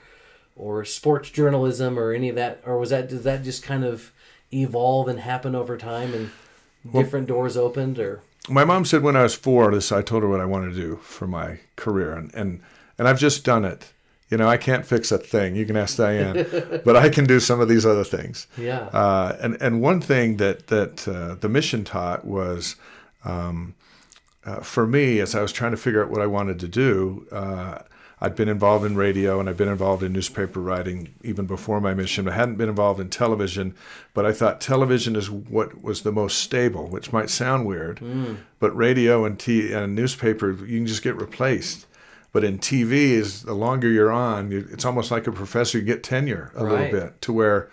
or 0.57 0.85
sports 0.85 1.31
journalism 1.31 1.99
or 1.99 2.13
any 2.13 2.29
of 2.29 2.37
that 2.37 2.63
or 2.65 2.79
was 2.79 2.91
that 2.91 3.09
does 3.09 3.25
that 3.25 3.43
just 3.43 3.63
kind 3.63 3.85
of 3.85 4.13
evolve 4.53 5.09
and 5.09 5.21
happen 5.21 5.55
over 5.55 5.77
time 5.77 6.15
and 6.15 6.31
different 6.93 7.27
doors 7.27 7.57
opened 7.57 7.99
or 7.99 8.23
my 8.49 8.65
mom 8.65 8.85
said 8.85 9.03
when 9.03 9.17
I 9.17 9.23
was 9.23 9.35
four, 9.35 9.71
this 9.73 9.91
I 9.91 10.03
told 10.03 10.23
her 10.23 10.29
what 10.29 10.41
I 10.41 10.45
wanted 10.45 10.75
to 10.75 10.81
do 10.81 10.97
for 10.97 11.27
my 11.27 11.61
career, 11.77 12.13
and 12.13 12.35
and 12.35 12.61
and 12.99 13.09
I've 13.09 13.19
just 13.19 13.45
done 13.45 13.65
it. 13.65 13.93
You 14.31 14.39
know, 14.39 14.49
I 14.49 14.57
can't 14.57 14.85
fix 14.85 15.13
a 15.13 15.19
thing. 15.19 15.55
You 15.55 15.65
can 15.65 15.77
ask 15.77 15.97
Diane, 15.97 16.47
but 16.85 16.97
I 16.97 17.09
can 17.09 17.25
do 17.25 17.41
some 17.41 17.61
of 17.61 17.69
these 17.69 17.87
other 17.87 18.05
things. 18.05 18.47
yeah. 18.59 18.81
Uh, 18.93 19.37
and 19.41 19.57
and 19.63 19.81
one 19.81 20.01
thing 20.01 20.37
that 20.39 20.67
that 20.67 21.09
uh, 21.09 21.37
the 21.37 21.49
mission 21.49 21.85
taught 21.85 22.25
was, 22.25 22.77
um, 23.25 23.75
uh, 24.45 24.61
for 24.61 24.87
me, 24.87 25.21
as 25.21 25.35
I 25.35 25.41
was 25.43 25.53
trying 25.53 25.71
to 25.71 25.77
figure 25.79 26.03
out 26.05 26.11
what 26.11 26.21
I 26.21 26.27
wanted 26.27 26.61
to 26.61 26.69
do, 26.69 27.27
uh, 27.33 27.79
I'd 28.21 28.37
been 28.37 28.49
involved 28.49 28.85
in 28.87 28.95
radio 28.97 29.41
and 29.41 29.49
I'd 29.49 29.57
been 29.57 29.69
involved 29.69 30.03
in 30.03 30.13
newspaper 30.13 30.61
writing 30.61 31.15
even 31.23 31.47
before 31.47 31.81
my 31.81 31.95
mission. 31.95 32.29
I 32.29 32.33
hadn't 32.33 32.57
been 32.57 32.69
involved 32.69 33.01
in 33.01 33.09
television, 33.11 33.75
but 34.15 34.25
I 34.25 34.33
thought 34.33 34.61
television 34.61 35.17
is 35.17 35.31
what 35.31 35.83
was 35.83 36.03
the 36.03 36.13
most 36.13 36.39
stable, 36.39 36.89
which 36.89 37.13
might 37.13 37.29
sound 37.31 37.67
weird, 37.67 38.01
but 38.61 38.75
radio 38.77 39.25
and 39.25 39.39
t- 39.39 39.73
and 39.73 39.95
newspaper 39.95 40.51
you 40.53 40.79
can 40.79 40.87
just 40.87 41.03
get 41.03 41.17
replaced. 41.17 41.87
But 42.33 42.45
in 42.45 42.59
TV, 42.59 42.93
is 43.13 43.43
the 43.43 43.55
longer 43.55 43.89
you're 43.89 44.11
on, 44.13 44.51
you, 44.51 44.67
it's 44.73 44.85
almost 44.85 45.11
like 45.11 45.27
a 45.27 45.33
professor. 45.33 45.79
You 45.79 45.85
get 45.85 46.03
tenure 46.03 46.51
a 46.57 46.65
Right. 46.65 46.73
little 46.93 47.01
bit 47.01 47.21
to 47.23 47.33
where 47.33 47.69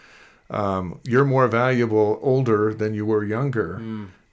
um, 0.49 0.99
you're 1.03 1.25
more 1.25 1.47
valuable 1.47 2.19
older 2.21 2.73
than 2.73 2.93
you 2.93 3.05
were 3.05 3.23
younger 3.23 3.81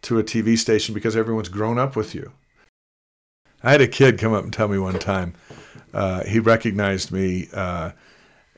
to 0.03 0.19
a 0.19 0.25
TV 0.25 0.57
station 0.57 0.95
because 0.95 1.17
everyone's 1.17 1.49
grown 1.49 1.79
up 1.79 1.97
with 1.97 2.15
you. 2.15 2.33
I 3.63 3.73
had 3.73 3.81
a 3.81 3.89
kid 3.89 4.19
come 4.19 4.33
up 4.33 4.45
and 4.45 4.53
tell 4.53 4.69
me 4.69 4.79
one 4.79 4.99
time 4.99 5.35
uh, 5.93 6.25
he 6.25 6.39
recognized 6.39 7.11
me 7.11 7.49
uh, 7.53 7.91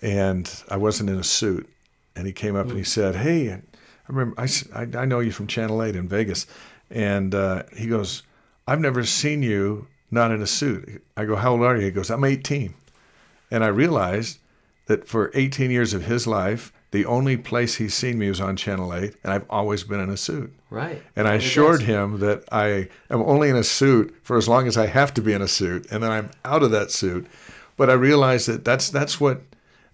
and 0.03 0.63
I 0.69 0.77
wasn't 0.77 1.11
in 1.11 1.19
a 1.19 1.25
suit. 1.25 1.69
And 2.17 2.27
he 2.27 2.33
came 2.33 2.57
up 2.57 2.67
and 2.67 2.77
he 2.77 2.85
said, 2.85 3.17
Hey, 3.17 3.53
I 3.53 3.63
remember, 4.09 4.41
I, 4.41 4.49
I, 4.99 5.05
know 5.05 5.21
you 5.21 5.31
from 5.31 5.47
Channel 5.47 5.83
8 5.83 5.97
in 5.97 6.09
Vegas. 6.09 6.47
And 6.91 7.35
uh, 7.35 7.63
he 7.77 7.87
goes, 7.87 8.25
I've 8.67 8.81
never 8.81 9.05
seen 9.05 9.43
you 9.43 9.87
not 10.11 10.33
in 10.33 10.43
a 10.43 10.47
suit. 10.47 11.03
I 11.17 11.25
go, 11.25 11.37
How 11.37 11.53
old 11.53 11.63
are 11.63 11.77
you? 11.77 11.85
He 11.85 11.91
goes, 11.91 12.11
I'm 12.11 12.25
18. 12.25 12.75
And 13.51 13.65
I 13.65 13.69
realized 13.69 14.39
that 14.87 15.07
for 15.09 15.31
18 15.35 15.71
years 15.71 15.95
of 15.95 16.05
his 16.05 16.27
life, 16.27 16.73
the 16.93 17.07
only 17.07 17.37
place 17.37 17.77
he's 17.77 17.95
seen 17.95 18.19
me 18.19 18.29
was 18.29 18.41
on 18.41 18.57
Channel 18.57 18.93
8, 18.95 19.15
and 19.23 19.33
I've 19.33 19.47
always 19.49 19.85
been 19.85 20.01
in 20.01 20.11
a 20.11 20.17
suit. 20.17 20.53
right. 20.71 21.01
And 21.15 21.29
I 21.29 21.35
assured 21.35 21.83
him 21.83 22.19
that 22.21 22.45
I 22.51 22.89
am 23.11 23.23
only 23.23 23.49
in 23.49 23.57
a 23.57 23.63
suit 23.65 24.15
for 24.23 24.37
as 24.37 24.49
long 24.49 24.67
as 24.67 24.77
I 24.77 24.87
have 24.87 25.15
to 25.15 25.23
be 25.23 25.33
in 25.33 25.43
a 25.43 25.49
suit, 25.49 25.87
and 25.91 26.03
then 26.03 26.11
I'm 26.11 26.31
out 26.45 26.63
of 26.63 26.71
that 26.73 26.91
suit. 26.91 27.27
But 27.77 27.91
I 27.91 27.95
realized 27.95 28.49
that 28.49 28.65
that's 28.65 28.91
that's 28.91 29.21
what 29.21 29.43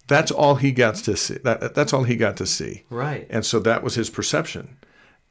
that's 0.07 0.31
all 0.31 0.55
he 0.55 0.71
got 0.71 0.95
to 0.95 1.15
see. 1.15 1.37
That 1.43 1.75
that's 1.75 1.93
all 1.93 2.03
he 2.03 2.15
got 2.15 2.35
to 2.37 2.45
see. 2.45 2.83
Right. 2.89 3.27
And 3.29 3.45
so 3.45 3.59
that 3.59 3.83
was 3.83 3.95
his 3.95 4.09
perception. 4.09 4.77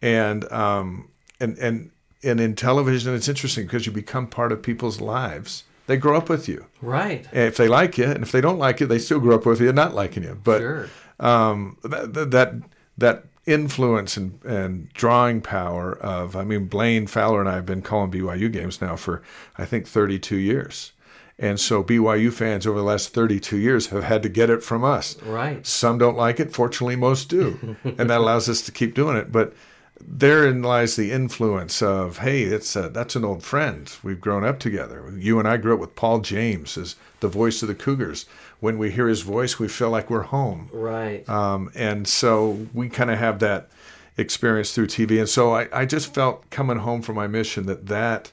And 0.02 0.50
um 0.52 1.08
and 1.40 1.58
and 1.58 1.90
and 2.22 2.40
in 2.40 2.54
television, 2.54 3.14
it's 3.14 3.28
interesting 3.28 3.66
because 3.66 3.86
you 3.86 3.92
become 3.92 4.26
part 4.26 4.52
of 4.52 4.62
people's 4.62 5.00
lives. 5.00 5.64
They 5.86 5.96
grow 5.96 6.16
up 6.16 6.28
with 6.28 6.48
you. 6.48 6.66
Right. 6.82 7.26
And 7.32 7.44
if 7.44 7.56
they 7.56 7.68
like 7.68 7.96
you, 7.98 8.04
and 8.04 8.22
if 8.22 8.32
they 8.32 8.40
don't 8.40 8.58
like 8.58 8.80
you, 8.80 8.86
they 8.86 8.98
still 8.98 9.20
grow 9.20 9.36
up 9.36 9.46
with 9.46 9.60
you 9.60 9.72
not 9.72 9.94
liking 9.94 10.22
you. 10.24 10.40
But 10.42 10.58
Sure. 10.58 10.88
Um, 11.20 11.76
that 11.82 12.30
that 12.30 12.54
that 12.98 13.24
influence 13.46 14.16
and, 14.16 14.42
and 14.44 14.92
drawing 14.92 15.40
power 15.40 15.96
of 15.98 16.34
I 16.34 16.44
mean 16.44 16.66
Blaine 16.66 17.06
Fowler 17.06 17.40
and 17.40 17.48
I 17.48 17.54
have 17.54 17.66
been 17.66 17.82
calling 17.82 18.10
BYU 18.10 18.52
games 18.52 18.80
now 18.80 18.96
for 18.96 19.22
I 19.56 19.64
think 19.64 19.86
32 19.86 20.36
years. 20.36 20.92
And 21.38 21.60
so 21.60 21.84
BYU 21.84 22.32
fans 22.32 22.66
over 22.66 22.78
the 22.78 22.84
last 22.84 23.12
32 23.12 23.58
years 23.58 23.88
have 23.88 24.04
had 24.04 24.22
to 24.22 24.28
get 24.30 24.48
it 24.48 24.62
from 24.62 24.84
us. 24.84 25.20
Right. 25.22 25.66
Some 25.66 25.98
don't 25.98 26.16
like 26.16 26.40
it, 26.40 26.52
fortunately 26.52 26.96
most 26.96 27.28
do. 27.28 27.76
and 27.84 28.08
that 28.10 28.20
allows 28.20 28.48
us 28.48 28.62
to 28.62 28.72
keep 28.72 28.94
doing 28.94 29.18
it, 29.18 29.30
but 29.30 29.52
therein 30.00 30.62
lies 30.62 30.96
the 30.96 31.12
influence 31.12 31.82
of 31.82 32.18
hey, 32.18 32.42
it's 32.42 32.74
a, 32.76 32.88
that's 32.88 33.16
an 33.16 33.24
old 33.24 33.42
friend. 33.42 33.94
We've 34.02 34.20
grown 34.20 34.44
up 34.44 34.58
together. 34.58 35.12
You 35.16 35.38
and 35.38 35.46
I 35.46 35.56
grew 35.56 35.74
up 35.74 35.80
with 35.80 35.94
Paul 35.94 36.20
James 36.20 36.76
as 36.76 36.96
the 37.20 37.28
voice 37.28 37.62
of 37.62 37.68
the 37.68 37.74
Cougars. 37.74 38.26
When 38.60 38.78
we 38.78 38.90
hear 38.90 39.08
his 39.08 39.22
voice, 39.22 39.58
we 39.58 39.68
feel 39.68 39.90
like 39.90 40.08
we're 40.08 40.22
home. 40.22 40.70
Right. 40.72 41.28
Um, 41.28 41.70
and 41.74 42.08
so 42.08 42.66
we 42.72 42.88
kind 42.88 43.10
of 43.10 43.18
have 43.18 43.38
that 43.40 43.68
experience 44.16 44.72
through 44.72 44.86
TV. 44.86 45.18
And 45.18 45.28
so 45.28 45.54
I, 45.54 45.68
I 45.72 45.84
just 45.84 46.14
felt 46.14 46.48
coming 46.50 46.78
home 46.78 47.02
from 47.02 47.16
my 47.16 47.26
mission 47.26 47.66
that 47.66 47.86
that 47.86 48.32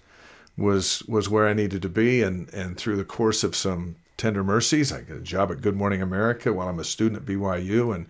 was 0.57 1.03
was 1.03 1.29
where 1.29 1.47
I 1.47 1.53
needed 1.53 1.81
to 1.81 1.89
be. 1.89 2.21
And, 2.21 2.51
and 2.53 2.77
through 2.77 2.97
the 2.97 3.03
course 3.03 3.43
of 3.43 3.55
some 3.55 3.95
tender 4.17 4.43
mercies, 4.43 4.91
I 4.91 5.01
get 5.01 5.17
a 5.17 5.21
job 5.21 5.51
at 5.51 5.61
Good 5.61 5.75
Morning 5.75 6.01
America 6.01 6.53
while 6.53 6.69
I'm 6.69 6.79
a 6.79 6.85
student 6.85 7.21
at 7.21 7.27
BYU. 7.27 7.93
And, 7.93 8.05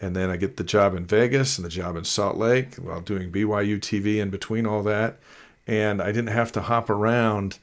and 0.00 0.14
then 0.14 0.30
I 0.30 0.36
get 0.36 0.56
the 0.56 0.64
job 0.64 0.94
in 0.94 1.06
Vegas 1.06 1.58
and 1.58 1.64
the 1.64 1.70
job 1.70 1.96
in 1.96 2.04
Salt 2.04 2.36
Lake 2.36 2.76
while 2.76 3.00
doing 3.00 3.32
BYU 3.32 3.78
TV 3.78 4.18
in 4.18 4.30
between 4.30 4.66
all 4.66 4.82
that. 4.84 5.18
And 5.66 6.00
I 6.00 6.06
didn't 6.06 6.28
have 6.28 6.52
to 6.52 6.62
hop 6.62 6.88
around 6.88 7.58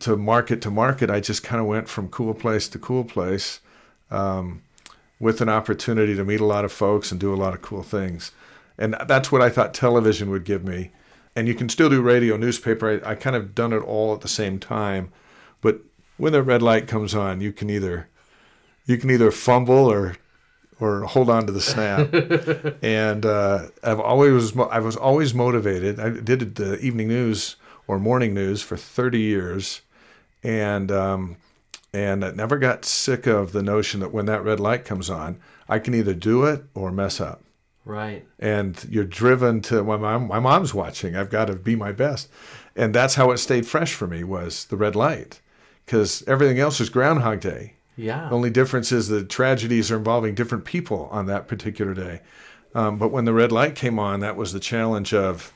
to 0.00 0.16
market 0.16 0.60
to 0.62 0.70
market. 0.70 1.10
I 1.10 1.20
just 1.20 1.42
kind 1.42 1.60
of 1.60 1.66
went 1.66 1.88
from 1.88 2.08
cool 2.08 2.34
place 2.34 2.68
to 2.68 2.78
cool 2.78 3.04
place 3.04 3.60
um, 4.10 4.62
with 5.20 5.40
an 5.40 5.48
opportunity 5.48 6.14
to 6.14 6.24
meet 6.24 6.40
a 6.40 6.46
lot 6.46 6.64
of 6.64 6.72
folks 6.72 7.10
and 7.10 7.20
do 7.20 7.32
a 7.32 7.36
lot 7.36 7.54
of 7.54 7.62
cool 7.62 7.82
things. 7.82 8.32
And 8.78 8.96
that's 9.06 9.30
what 9.30 9.42
I 9.42 9.50
thought 9.50 9.74
television 9.74 10.30
would 10.30 10.44
give 10.44 10.64
me. 10.64 10.90
And 11.36 11.48
you 11.48 11.54
can 11.54 11.68
still 11.68 11.88
do 11.88 12.02
radio, 12.02 12.36
newspaper. 12.36 13.00
I, 13.04 13.10
I 13.12 13.14
kind 13.14 13.36
of 13.36 13.54
done 13.54 13.72
it 13.72 13.80
all 13.80 14.14
at 14.14 14.20
the 14.20 14.28
same 14.28 14.58
time. 14.58 15.12
But 15.60 15.80
when 16.16 16.32
the 16.32 16.42
red 16.42 16.62
light 16.62 16.88
comes 16.88 17.14
on, 17.14 17.40
you 17.40 17.52
can 17.52 17.70
either 17.70 18.08
you 18.84 18.98
can 18.98 19.10
either 19.10 19.30
fumble 19.30 19.90
or 19.90 20.16
or 20.80 21.02
hold 21.02 21.30
on 21.30 21.46
to 21.46 21.52
the 21.52 21.60
snap. 21.60 22.12
and 22.82 23.24
uh, 23.24 23.68
I've 23.82 24.00
always 24.00 24.56
I 24.56 24.80
was 24.80 24.96
always 24.96 25.32
motivated. 25.32 26.00
I 26.00 26.10
did 26.10 26.56
the 26.56 26.78
evening 26.80 27.08
news 27.08 27.56
or 27.86 27.98
morning 27.98 28.34
news 28.34 28.62
for 28.62 28.76
30 28.76 29.20
years, 29.20 29.82
and 30.42 30.90
um, 30.90 31.36
and 31.92 32.24
I 32.24 32.30
never 32.30 32.58
got 32.58 32.84
sick 32.84 33.26
of 33.26 33.52
the 33.52 33.62
notion 33.62 34.00
that 34.00 34.12
when 34.12 34.26
that 34.26 34.44
red 34.44 34.60
light 34.60 34.84
comes 34.84 35.10
on, 35.10 35.38
I 35.68 35.78
can 35.78 35.94
either 35.94 36.14
do 36.14 36.44
it 36.44 36.64
or 36.74 36.90
mess 36.90 37.20
up. 37.20 37.42
Right. 37.84 38.24
And 38.38 38.82
you're 38.88 39.04
driven 39.04 39.60
to 39.62 39.82
when 39.82 40.00
my, 40.00 40.16
my 40.16 40.38
mom's 40.38 40.72
watching, 40.72 41.16
I've 41.16 41.30
got 41.30 41.46
to 41.46 41.56
be 41.56 41.76
my 41.76 41.92
best, 41.92 42.30
and 42.76 42.94
that's 42.94 43.16
how 43.16 43.30
it 43.32 43.38
stayed 43.38 43.66
fresh 43.66 43.94
for 43.94 44.06
me 44.06 44.24
was 44.24 44.66
the 44.66 44.76
red 44.76 44.96
light, 44.96 45.40
because 45.84 46.22
everything 46.26 46.58
else 46.58 46.80
is 46.80 46.88
Groundhog 46.88 47.40
Day. 47.40 47.74
Yeah. 47.96 48.28
The 48.28 48.34
only 48.34 48.50
difference 48.50 48.90
is 48.90 49.08
the 49.08 49.24
tragedies 49.24 49.90
are 49.90 49.98
involving 49.98 50.34
different 50.34 50.64
people 50.64 51.08
on 51.10 51.26
that 51.26 51.46
particular 51.46 51.92
day. 51.92 52.20
Um, 52.74 52.96
but 52.96 53.08
when 53.08 53.26
the 53.26 53.34
red 53.34 53.52
light 53.52 53.74
came 53.74 53.98
on, 53.98 54.20
that 54.20 54.36
was 54.36 54.54
the 54.54 54.60
challenge 54.60 55.12
of 55.12 55.52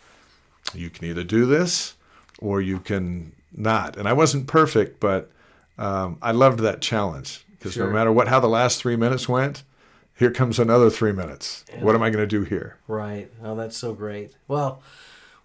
you 0.75 0.91
can 0.91 1.07
either 1.07 1.25
do 1.25 1.47
this 1.47 1.96
or 2.41 2.61
you 2.61 2.79
can 2.81 3.33
not. 3.53 3.97
And 3.97 4.09
I 4.09 4.13
wasn't 4.13 4.47
perfect, 4.47 5.01
but 5.01 5.31
um, 5.79 6.19
I 6.23 6.33
loved 6.33 6.61
that 6.61 6.81
challenge 6.81 7.45
because 7.51 7.73
Sure. 7.75 7.87
no 7.87 7.93
matter 7.93 8.13
what 8.13 8.29
how 8.29 8.41
the 8.41 8.49
last 8.49 8.81
three 8.81 8.97
minutes 8.97 9.29
went, 9.29 9.63
here 10.15 10.31
comes 10.31 10.59
another 10.59 10.89
three 10.91 11.13
minutes. 11.13 11.65
What 11.81 11.95
am 11.95 12.03
I 12.03 12.11
going 12.11 12.23
to 12.23 12.27
do 12.27 12.43
here? 12.45 12.77
Right. 12.89 13.31
Oh, 13.45 13.55
that's 13.55 13.77
so 13.77 13.93
great. 13.93 14.33
Well, 14.49 14.83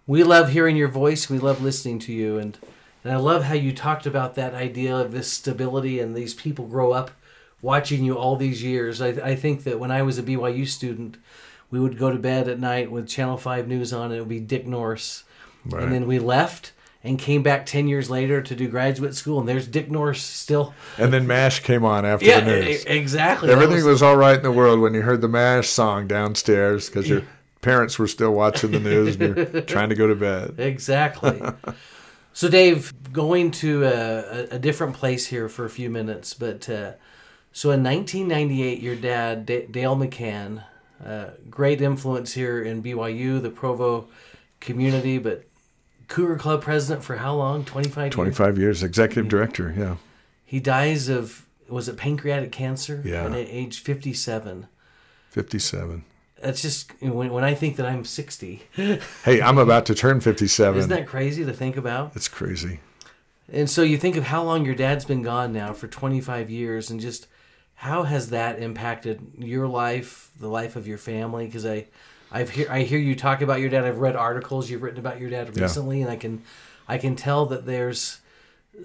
we 0.06 0.22
love 0.24 0.50
hearing 0.50 0.76
your 0.76 0.88
voice. 0.88 1.28
We 1.28 1.38
love 1.38 1.62
listening 1.62 1.98
to 2.00 2.12
you, 2.12 2.38
and 2.38 2.58
and 3.04 3.12
I 3.12 3.16
love 3.16 3.44
how 3.44 3.54
you 3.54 3.72
talked 3.72 4.06
about 4.06 4.34
that 4.36 4.54
idea 4.54 4.96
of 4.96 5.12
this 5.12 5.30
stability 5.32 5.98
and 6.00 6.14
these 6.14 6.34
people 6.34 6.66
grow 6.66 6.92
up 6.92 7.10
watching 7.60 8.04
you 8.04 8.14
all 8.16 8.36
these 8.36 8.62
years. 8.62 9.00
I, 9.02 9.08
I 9.08 9.34
think 9.36 9.64
that 9.64 9.78
when 9.80 9.90
I 9.90 10.02
was 10.02 10.18
a 10.18 10.22
BYU 10.22 10.66
student, 10.66 11.16
we 11.70 11.78
would 11.80 11.98
go 11.98 12.10
to 12.12 12.18
bed 12.18 12.48
at 12.48 12.58
night 12.60 12.90
with 12.90 13.08
Channel 13.08 13.36
Five 13.36 13.66
News 13.68 13.92
on, 13.92 14.06
and 14.06 14.14
it 14.14 14.18
would 14.20 14.28
be 14.28 14.40
Dick 14.40 14.66
Nourse, 14.66 15.24
Right. 15.64 15.82
and 15.84 15.92
then 15.92 16.06
we 16.06 16.18
left 16.18 16.72
and 17.04 17.18
came 17.18 17.42
back 17.42 17.66
ten 17.66 17.88
years 17.88 18.08
later 18.10 18.40
to 18.42 18.54
do 18.54 18.68
graduate 18.68 19.14
school, 19.14 19.40
and 19.40 19.48
there's 19.48 19.66
Dick 19.66 19.90
Nourse 19.90 20.22
still. 20.22 20.72
And 20.98 21.12
then 21.12 21.26
MASH 21.26 21.60
came 21.60 21.84
on 21.84 22.04
after 22.04 22.26
Yeah, 22.26 22.40
the 22.40 22.60
news. 22.62 22.84
exactly. 22.84 23.50
Everything 23.50 23.76
was- 23.76 23.84
was 23.84 24.02
all 24.02 24.16
right 24.16 24.36
in 24.36 24.42
the 24.42 24.52
world 24.52 24.80
when 24.80 24.94
you 24.94 25.02
heard 25.02 25.20
the 25.20 25.28
MASH 25.28 25.68
song 25.68 26.06
downstairs 26.06 26.88
because 26.88 27.08
your 27.08 27.22
parents 27.60 27.98
were 27.98 28.08
still 28.08 28.32
watching 28.32 28.70
the 28.72 28.80
news 28.80 29.16
and 29.16 29.36
you're 29.36 29.60
trying 29.62 29.88
to 29.88 29.94
go 29.94 30.06
to 30.06 30.14
bed. 30.14 30.54
Exactly. 30.58 31.40
so, 32.32 32.48
Dave, 32.48 32.92
going 33.12 33.50
to 33.52 33.84
a, 33.84 33.88
a, 33.88 34.42
a 34.52 34.58
different 34.58 34.94
place 34.94 35.26
here 35.26 35.48
for 35.48 35.64
a 35.64 35.70
few 35.70 35.90
minutes, 35.90 36.34
but 36.34 36.68
uh, 36.68 36.92
so 37.52 37.70
in 37.70 37.82
1998, 37.82 38.80
your 38.80 38.96
dad, 38.96 39.44
D- 39.46 39.66
Dale 39.70 39.96
McCann, 39.96 40.64
uh, 41.04 41.26
great 41.50 41.80
influence 41.82 42.32
here 42.32 42.62
in 42.62 42.82
BYU, 42.82 43.42
the 43.42 43.50
Provo 43.50 44.06
community, 44.60 45.18
but 45.18 45.44
Cougar 46.12 46.36
Club 46.36 46.60
president 46.60 47.02
for 47.02 47.16
how 47.16 47.34
long? 47.34 47.64
25 47.64 48.04
years? 48.04 48.14
25 48.14 48.58
years, 48.58 48.82
executive 48.82 49.28
director. 49.28 49.74
Yeah. 49.76 49.96
He 50.44 50.60
dies 50.60 51.08
of, 51.08 51.46
was 51.70 51.88
it 51.88 51.96
pancreatic 51.96 52.52
cancer? 52.52 53.00
Yeah. 53.02 53.24
At 53.24 53.34
age 53.34 53.80
57. 53.80 54.68
57. 55.30 56.04
That's 56.42 56.60
just, 56.60 56.92
you 57.00 57.08
know, 57.08 57.14
when, 57.14 57.32
when 57.32 57.44
I 57.44 57.54
think 57.54 57.76
that 57.76 57.86
I'm 57.86 58.04
60, 58.04 58.62
Hey, 59.24 59.40
I'm 59.40 59.56
about 59.56 59.86
to 59.86 59.94
turn 59.94 60.20
57. 60.20 60.78
isn't 60.78 60.90
that 60.90 61.06
crazy 61.06 61.46
to 61.46 61.52
think 61.52 61.78
about? 61.78 62.12
it's 62.14 62.28
crazy. 62.28 62.80
And 63.50 63.70
so 63.70 63.80
you 63.80 63.96
think 63.96 64.16
of 64.16 64.24
how 64.24 64.42
long 64.42 64.66
your 64.66 64.74
dad's 64.74 65.06
been 65.06 65.22
gone 65.22 65.54
now 65.54 65.72
for 65.72 65.88
25 65.88 66.50
years 66.50 66.90
and 66.90 67.00
just 67.00 67.26
how 67.74 68.02
has 68.02 68.28
that 68.30 68.60
impacted 68.60 69.32
your 69.38 69.66
life, 69.66 70.30
the 70.38 70.48
life 70.48 70.76
of 70.76 70.86
your 70.86 70.98
family 70.98 71.46
because 71.46 71.64
I 71.64 71.86
I've 72.32 72.50
hear 72.50 72.66
I 72.70 72.82
hear 72.82 72.98
you 72.98 73.14
talk 73.14 73.42
about 73.42 73.60
your 73.60 73.68
dad. 73.68 73.84
I've 73.84 73.98
read 73.98 74.16
articles 74.16 74.70
you've 74.70 74.82
written 74.82 74.98
about 74.98 75.20
your 75.20 75.30
dad 75.30 75.50
Yeah. 75.54 75.62
recently 75.64 76.00
and 76.02 76.10
I 76.10 76.16
can 76.16 76.42
I 76.88 76.98
can 76.98 77.14
tell 77.14 77.46
that 77.46 77.66
there's 77.66 78.20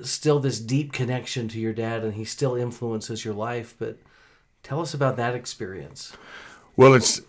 still 0.03 0.39
this 0.39 0.59
deep 0.59 0.91
connection 0.91 1.47
to 1.47 1.59
your 1.59 1.73
dad 1.73 2.03
and 2.03 2.13
he 2.13 2.25
still 2.25 2.55
influences 2.55 3.23
your 3.23 3.33
life, 3.33 3.73
but 3.79 3.97
tell 4.63 4.81
us 4.81 4.93
about 4.93 5.15
that 5.17 5.33
experience. 5.33 6.13
Well, 6.75 6.93
it's 6.93 7.21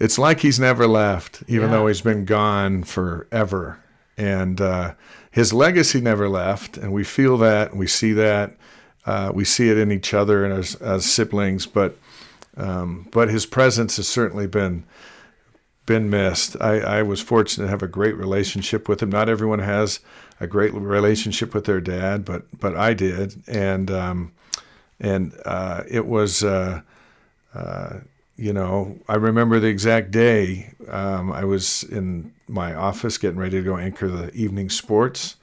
it's 0.00 0.18
like 0.18 0.40
he's 0.40 0.58
never 0.58 0.86
left, 0.86 1.42
even 1.46 1.68
Yeah. 1.68 1.76
though 1.76 1.86
he's 1.86 2.00
been 2.00 2.24
gone 2.24 2.82
forever. 2.84 3.78
And 4.16 4.60
uh, 4.60 4.94
his 5.30 5.52
legacy 5.52 6.00
never 6.00 6.28
left, 6.28 6.76
and 6.76 6.92
we 6.92 7.04
feel 7.04 7.38
that, 7.38 7.74
we 7.74 7.86
see 7.86 8.12
that, 8.12 8.56
uh, 9.06 9.30
we 9.32 9.44
see 9.46 9.70
it 9.70 9.78
in 9.78 9.90
each 9.90 10.12
other 10.12 10.44
and 10.44 10.52
as, 10.52 10.74
as 10.76 11.06
siblings. 11.06 11.64
But 11.66 11.96
um, 12.56 13.08
but 13.12 13.30
his 13.30 13.46
presence 13.46 13.96
has 13.96 14.08
certainly 14.08 14.46
been 14.46 14.84
been 15.90 16.08
missed. 16.08 16.56
I, 16.60 16.78
I 16.78 17.02
was 17.02 17.20
fortunate 17.20 17.64
to 17.64 17.70
have 17.70 17.82
a 17.82 17.88
great 17.88 18.16
relationship 18.16 18.88
with 18.88 19.02
him. 19.02 19.10
Not 19.10 19.28
everyone 19.28 19.58
has 19.58 19.98
a 20.38 20.46
great 20.46 20.72
relationship 20.72 21.52
with 21.52 21.64
their 21.64 21.80
dad, 21.80 22.24
but 22.24 22.44
but 22.60 22.76
I 22.76 22.94
did, 22.94 23.42
and 23.48 23.90
um, 23.90 24.32
and 25.00 25.34
uh, 25.44 25.82
it 25.88 26.06
was. 26.06 26.44
Uh, 26.44 26.82
you 28.36 28.54
know, 28.54 28.98
I 29.06 29.16
remember 29.16 29.60
the 29.60 29.66
exact 29.66 30.12
day. 30.12 30.72
Um, 30.88 31.30
I 31.30 31.44
was 31.44 31.82
in 31.82 32.32
my 32.48 32.72
office 32.74 33.18
getting 33.18 33.38
ready 33.38 33.58
to 33.58 33.62
go 33.62 33.76
anchor 33.76 34.08
the 34.08 34.32
evening 34.32 34.70
sports. 34.70 35.36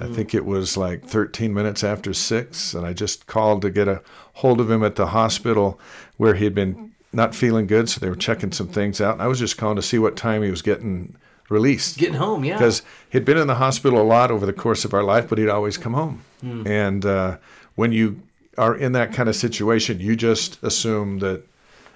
I 0.00 0.06
think 0.08 0.34
it 0.34 0.44
was 0.44 0.76
like 0.76 1.04
13 1.04 1.52
minutes 1.52 1.84
after 1.84 2.12
six, 2.12 2.74
and 2.74 2.86
I 2.86 2.92
just 2.92 3.26
called 3.26 3.62
to 3.62 3.70
get 3.70 3.86
a 3.86 4.02
hold 4.34 4.60
of 4.60 4.70
him 4.70 4.82
at 4.82 4.96
the 4.96 5.08
hospital 5.08 5.78
where 6.16 6.34
he 6.34 6.44
had 6.44 6.54
been 6.54 6.89
not 7.12 7.34
feeling 7.34 7.66
good. 7.66 7.88
So 7.88 8.00
they 8.00 8.08
were 8.08 8.16
checking 8.16 8.52
some 8.52 8.68
things 8.68 9.00
out, 9.00 9.14
and 9.14 9.22
I 9.22 9.26
was 9.26 9.38
just 9.38 9.56
calling 9.58 9.76
to 9.76 9.82
see 9.82 9.98
what 9.98 10.16
time 10.16 10.42
he 10.42 10.50
was 10.50 10.62
getting 10.62 11.16
released 11.48 11.98
Getting 11.98 12.14
home, 12.14 12.44
yeah. 12.44 12.54
because 12.56 12.82
he'd 13.10 13.24
been 13.24 13.36
in 13.36 13.48
the 13.48 13.56
hospital 13.56 14.00
a 14.00 14.04
lot 14.04 14.30
over 14.30 14.46
the 14.46 14.52
course 14.52 14.84
of 14.84 14.94
our 14.94 15.02
life, 15.02 15.28
but 15.28 15.36
he'd 15.38 15.48
always 15.48 15.76
come 15.76 15.94
home. 15.94 16.22
And 16.42 17.04
uh, 17.04 17.36
when 17.74 17.92
you 17.92 18.22
are 18.56 18.74
in 18.74 18.92
that 18.92 19.12
kind 19.12 19.28
of 19.28 19.34
situation, 19.36 19.98
you 20.00 20.14
just 20.16 20.62
assume 20.62 21.18
that 21.18 21.42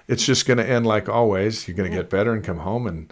it's 0.07 0.25
just 0.25 0.45
going 0.45 0.57
to 0.57 0.67
end 0.69 0.85
like 0.85 1.07
always. 1.09 1.67
You're 1.67 1.75
going 1.77 1.89
to 1.89 1.95
get 1.97 2.09
better 2.09 2.31
and 2.33 2.43
come 2.43 2.57
home, 2.59 2.85
and 2.85 3.11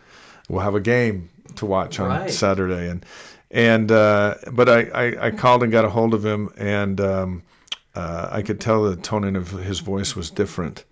we'll 0.49 0.61
have 0.61 0.75
a 0.75 0.79
game 0.81 1.29
to 1.55 1.65
watch 1.65 1.99
on 1.99 2.09
Right. 2.09 2.29
Saturday. 2.29 2.89
And 2.89 3.05
and 3.49 3.91
uh, 3.91 4.35
but 4.51 4.67
I, 4.69 4.81
I 4.93 5.25
I 5.27 5.31
called 5.31 5.63
and 5.63 5.71
got 5.71 5.85
a 5.85 5.89
hold 5.89 6.13
of 6.13 6.23
him, 6.25 6.51
and 6.57 6.99
um, 7.01 7.43
uh, 7.95 8.27
I 8.31 8.41
could 8.41 8.59
tell 8.59 8.83
the 8.83 8.95
tone 8.95 9.35
of 9.35 9.51
his 9.51 9.79
voice 9.79 10.15
was 10.15 10.29
different. 10.29 10.83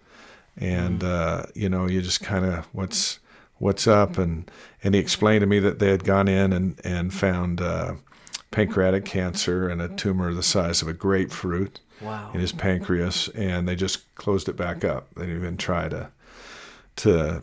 And 0.58 1.04
uh, 1.04 1.44
you 1.56 1.70
know, 1.70 1.88
you 1.88 2.02
just 2.02 2.22
kind 2.22 2.46
of 2.46 2.66
what's 2.74 3.20
what's 3.58 3.88
up, 3.88 4.18
and 4.18 4.50
and 4.84 4.94
he 4.96 5.02
explained 5.02 5.42
to 5.42 5.48
me 5.48 5.60
that 5.60 5.80
they 5.80 5.90
had 5.90 6.04
gone 6.04 6.28
in 6.28 6.54
and 6.54 6.80
and 6.84 7.14
found 7.14 7.62
uh, 7.62 7.94
pancreatic 8.52 9.06
cancer 9.06 9.70
and 9.70 9.82
a 9.82 9.88
tumor 9.88 10.34
the 10.34 10.44
size 10.44 10.82
of 10.82 10.88
a 10.88 10.94
grapefruit 10.94 11.80
wow. 12.02 12.32
in 12.34 12.40
his 12.40 12.52
pancreas, 12.52 13.30
and 13.30 13.68
they 13.68 13.76
just 13.76 14.14
closed 14.16 14.50
it 14.50 14.58
back 14.58 14.84
up. 14.84 15.08
They 15.16 15.22
didn't 15.26 15.38
even 15.38 15.58
try 15.58 15.88
to 15.90 16.10
to 16.98 17.42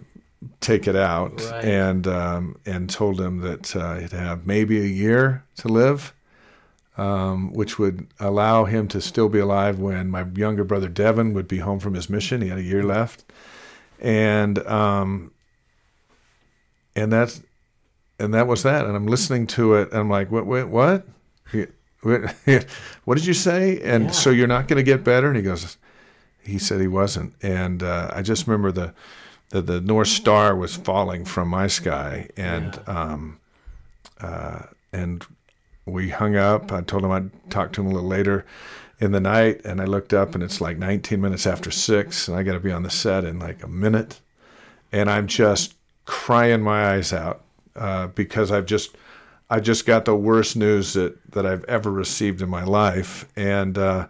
take 0.60 0.86
it 0.86 0.94
out, 0.96 1.40
Right. 1.50 1.64
and 1.64 2.06
um, 2.06 2.56
and 2.66 2.90
told 2.90 3.20
him 3.20 3.40
that 3.40 3.74
uh, 3.74 3.96
he'd 3.96 4.12
have 4.12 4.46
maybe 4.46 4.78
a 4.80 4.86
year 4.86 5.44
to 5.56 5.68
live, 5.68 6.12
um, 6.98 7.52
which 7.52 7.78
would 7.78 8.06
allow 8.20 8.64
him 8.66 8.88
to 8.88 9.00
still 9.00 9.28
be 9.28 9.38
alive 9.38 9.78
when 9.78 10.10
my 10.10 10.24
younger 10.34 10.64
brother 10.64 10.88
Devin 10.88 11.32
would 11.32 11.48
be 11.48 11.58
home 11.58 11.78
from 11.80 11.94
his 11.94 12.10
mission. 12.10 12.42
He 12.42 12.48
had 12.48 12.58
a 12.58 12.62
year 12.62 12.82
left, 12.82 13.24
and 14.00 14.58
um, 14.66 15.30
and 16.96 17.12
that's 17.12 17.40
and 18.18 18.34
that 18.34 18.46
was 18.46 18.62
that. 18.64 18.84
And 18.84 18.96
I'm 18.96 19.06
listening 19.06 19.46
to 19.48 19.74
it, 19.74 19.90
and 19.92 20.00
I'm 20.00 20.10
like, 20.10 20.30
what, 20.30 20.44
what, 20.46 20.68
what? 20.68 21.06
What 22.02 23.16
did 23.18 23.26
you 23.26 23.34
say? 23.34 23.80
And 23.82 24.04
Yeah. 24.04 24.10
so 24.12 24.30
you're 24.30 24.46
not 24.46 24.68
going 24.68 24.76
to 24.76 24.84
get 24.84 25.02
better? 25.02 25.26
And 25.28 25.36
he 25.36 25.42
goes, 25.42 25.76
he 26.40 26.56
said 26.58 26.80
he 26.80 26.86
wasn't. 26.86 27.34
And 27.42 27.82
uh, 27.82 28.10
I 28.14 28.22
just 28.22 28.46
remember 28.46 28.70
the, 28.70 28.94
the 29.50 29.60
the 29.62 29.80
North 29.80 30.08
Star 30.08 30.54
was 30.54 30.76
falling 30.76 31.24
from 31.24 31.48
my 31.48 31.66
sky, 31.66 32.28
and 32.36 32.78
um, 32.86 33.40
uh, 34.20 34.60
and 34.92 35.26
we 35.90 36.10
hung 36.10 36.36
up. 36.36 36.72
I 36.72 36.80
told 36.82 37.04
him 37.04 37.10
I'd 37.10 37.50
talk 37.50 37.72
to 37.72 37.80
him 37.80 37.88
a 37.88 37.94
little 37.94 38.08
later 38.08 38.44
in 39.00 39.12
the 39.12 39.20
night, 39.20 39.60
and 39.64 39.80
I 39.80 39.84
looked 39.84 40.12
up, 40.12 40.34
and 40.34 40.42
it's 40.42 40.60
like 40.60 40.78
19 40.78 41.20
minutes 41.20 41.46
after 41.46 41.70
six, 41.70 42.28
and 42.28 42.36
I 42.36 42.42
got 42.42 42.54
to 42.54 42.60
be 42.60 42.72
on 42.72 42.82
the 42.82 42.90
set 42.90 43.24
in 43.24 43.38
like 43.38 43.62
a 43.62 43.68
minute, 43.68 44.20
and 44.92 45.10
I'm 45.10 45.26
just 45.26 45.74
crying 46.04 46.62
my 46.62 46.94
eyes 46.94 47.12
out 47.12 47.42
uh, 47.76 48.08
because 48.08 48.50
I've 48.50 48.66
just 48.66 48.96
I 49.50 49.60
just 49.60 49.86
got 49.86 50.04
the 50.04 50.14
worst 50.14 50.56
news 50.56 50.92
that, 50.92 51.32
that 51.32 51.46
I've 51.46 51.64
ever 51.64 51.90
received 51.90 52.42
in 52.42 52.50
my 52.50 52.64
life, 52.64 53.26
and 53.36 53.78
uh, 53.78 54.08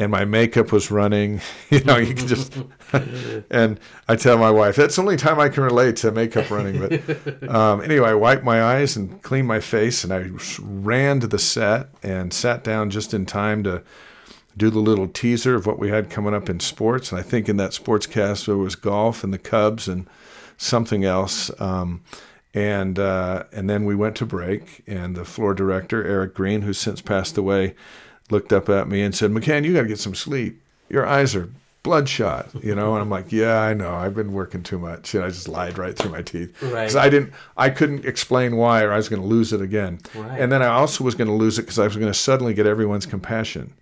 and 0.00 0.10
my 0.10 0.24
makeup 0.24 0.72
was 0.72 0.90
running. 0.90 1.40
You 1.70 1.84
know, 1.84 1.98
you 1.98 2.14
can 2.14 2.26
just. 2.26 2.56
and 3.50 3.78
I 4.08 4.16
tell 4.16 4.38
my 4.38 4.50
wife 4.50 4.74
that's 4.74 4.96
the 4.96 5.02
only 5.02 5.16
time 5.16 5.38
I 5.38 5.48
can 5.48 5.62
relate 5.62 5.94
to 5.96 6.10
makeup 6.10 6.50
running. 6.50 6.80
But 6.80 7.48
um, 7.48 7.80
anyway, 7.80 8.08
I 8.08 8.14
wiped 8.14 8.42
my 8.42 8.60
eyes 8.60 8.96
and 8.96 9.22
cleaned 9.22 9.46
my 9.46 9.60
face, 9.60 10.02
and 10.02 10.12
I 10.12 10.30
ran 10.60 11.20
to 11.20 11.28
the 11.28 11.38
set 11.38 11.90
and 12.02 12.32
sat 12.32 12.64
down 12.64 12.90
just 12.90 13.14
in 13.14 13.24
time 13.24 13.62
to 13.64 13.84
do 14.56 14.68
the 14.68 14.80
little 14.80 15.06
teaser 15.06 15.54
of 15.54 15.64
what 15.64 15.78
we 15.78 15.90
had 15.90 16.10
coming 16.10 16.34
up 16.34 16.50
in 16.50 16.58
sports. 16.58 17.12
And 17.12 17.20
I 17.20 17.22
think 17.22 17.48
in 17.48 17.56
that 17.58 17.72
sports 17.72 18.08
cast 18.08 18.46
there 18.46 18.56
was 18.56 18.74
golf 18.74 19.22
and 19.22 19.32
the 19.32 19.38
Cubs 19.38 19.86
and 19.86 20.08
something 20.56 21.04
else. 21.04 21.52
Um, 21.60 22.02
and 22.52 22.98
uh, 22.98 23.44
and 23.52 23.70
then 23.70 23.84
we 23.84 23.94
went 23.94 24.16
to 24.16 24.26
break, 24.26 24.82
and 24.88 25.14
the 25.14 25.24
floor 25.24 25.54
director 25.54 26.04
Eric 26.04 26.34
Green, 26.34 26.62
who's 26.62 26.78
since 26.78 27.00
passed 27.00 27.38
away, 27.38 27.76
looked 28.30 28.52
up 28.52 28.68
at 28.68 28.88
me 28.88 29.02
and 29.02 29.14
said, 29.14 29.30
"McCann, 29.30 29.64
you 29.64 29.74
got 29.74 29.82
to 29.82 29.88
get 29.88 29.98
some 29.98 30.14
sleep. 30.14 30.60
Your 30.88 31.06
eyes 31.06 31.34
are 31.34 31.48
bloodshot." 31.82 32.50
You 32.62 32.74
know, 32.74 32.92
and 32.94 33.02
I'm 33.02 33.10
like, 33.10 33.32
"Yeah, 33.32 33.58
I 33.60 33.74
know. 33.74 33.94
I've 33.94 34.14
been 34.14 34.32
working 34.32 34.62
too 34.62 34.78
much." 34.78 35.14
And 35.14 35.24
I 35.24 35.28
just 35.28 35.48
lied 35.48 35.78
right 35.78 35.96
through 35.96 36.10
my 36.12 36.22
teeth 36.22 36.60
Right. 36.62 36.72
because 36.82 36.96
I 36.96 37.08
didn't, 37.08 37.32
I 37.56 37.70
couldn't 37.70 38.04
explain 38.04 38.56
why, 38.56 38.82
or 38.82 38.92
I 38.92 38.96
was 38.96 39.08
going 39.08 39.22
to 39.22 39.28
lose 39.28 39.52
it 39.52 39.60
again. 39.60 40.00
Right. 40.14 40.40
And 40.40 40.50
then 40.52 40.62
I 40.62 40.66
also 40.68 41.04
was 41.04 41.14
going 41.14 41.28
to 41.28 41.34
lose 41.34 41.58
it 41.58 41.62
because 41.62 41.78
I 41.78 41.84
was 41.84 41.96
going 41.96 42.12
to 42.12 42.18
suddenly 42.18 42.54
get 42.54 42.66
everyone's 42.66 43.06
compassion 43.06 43.72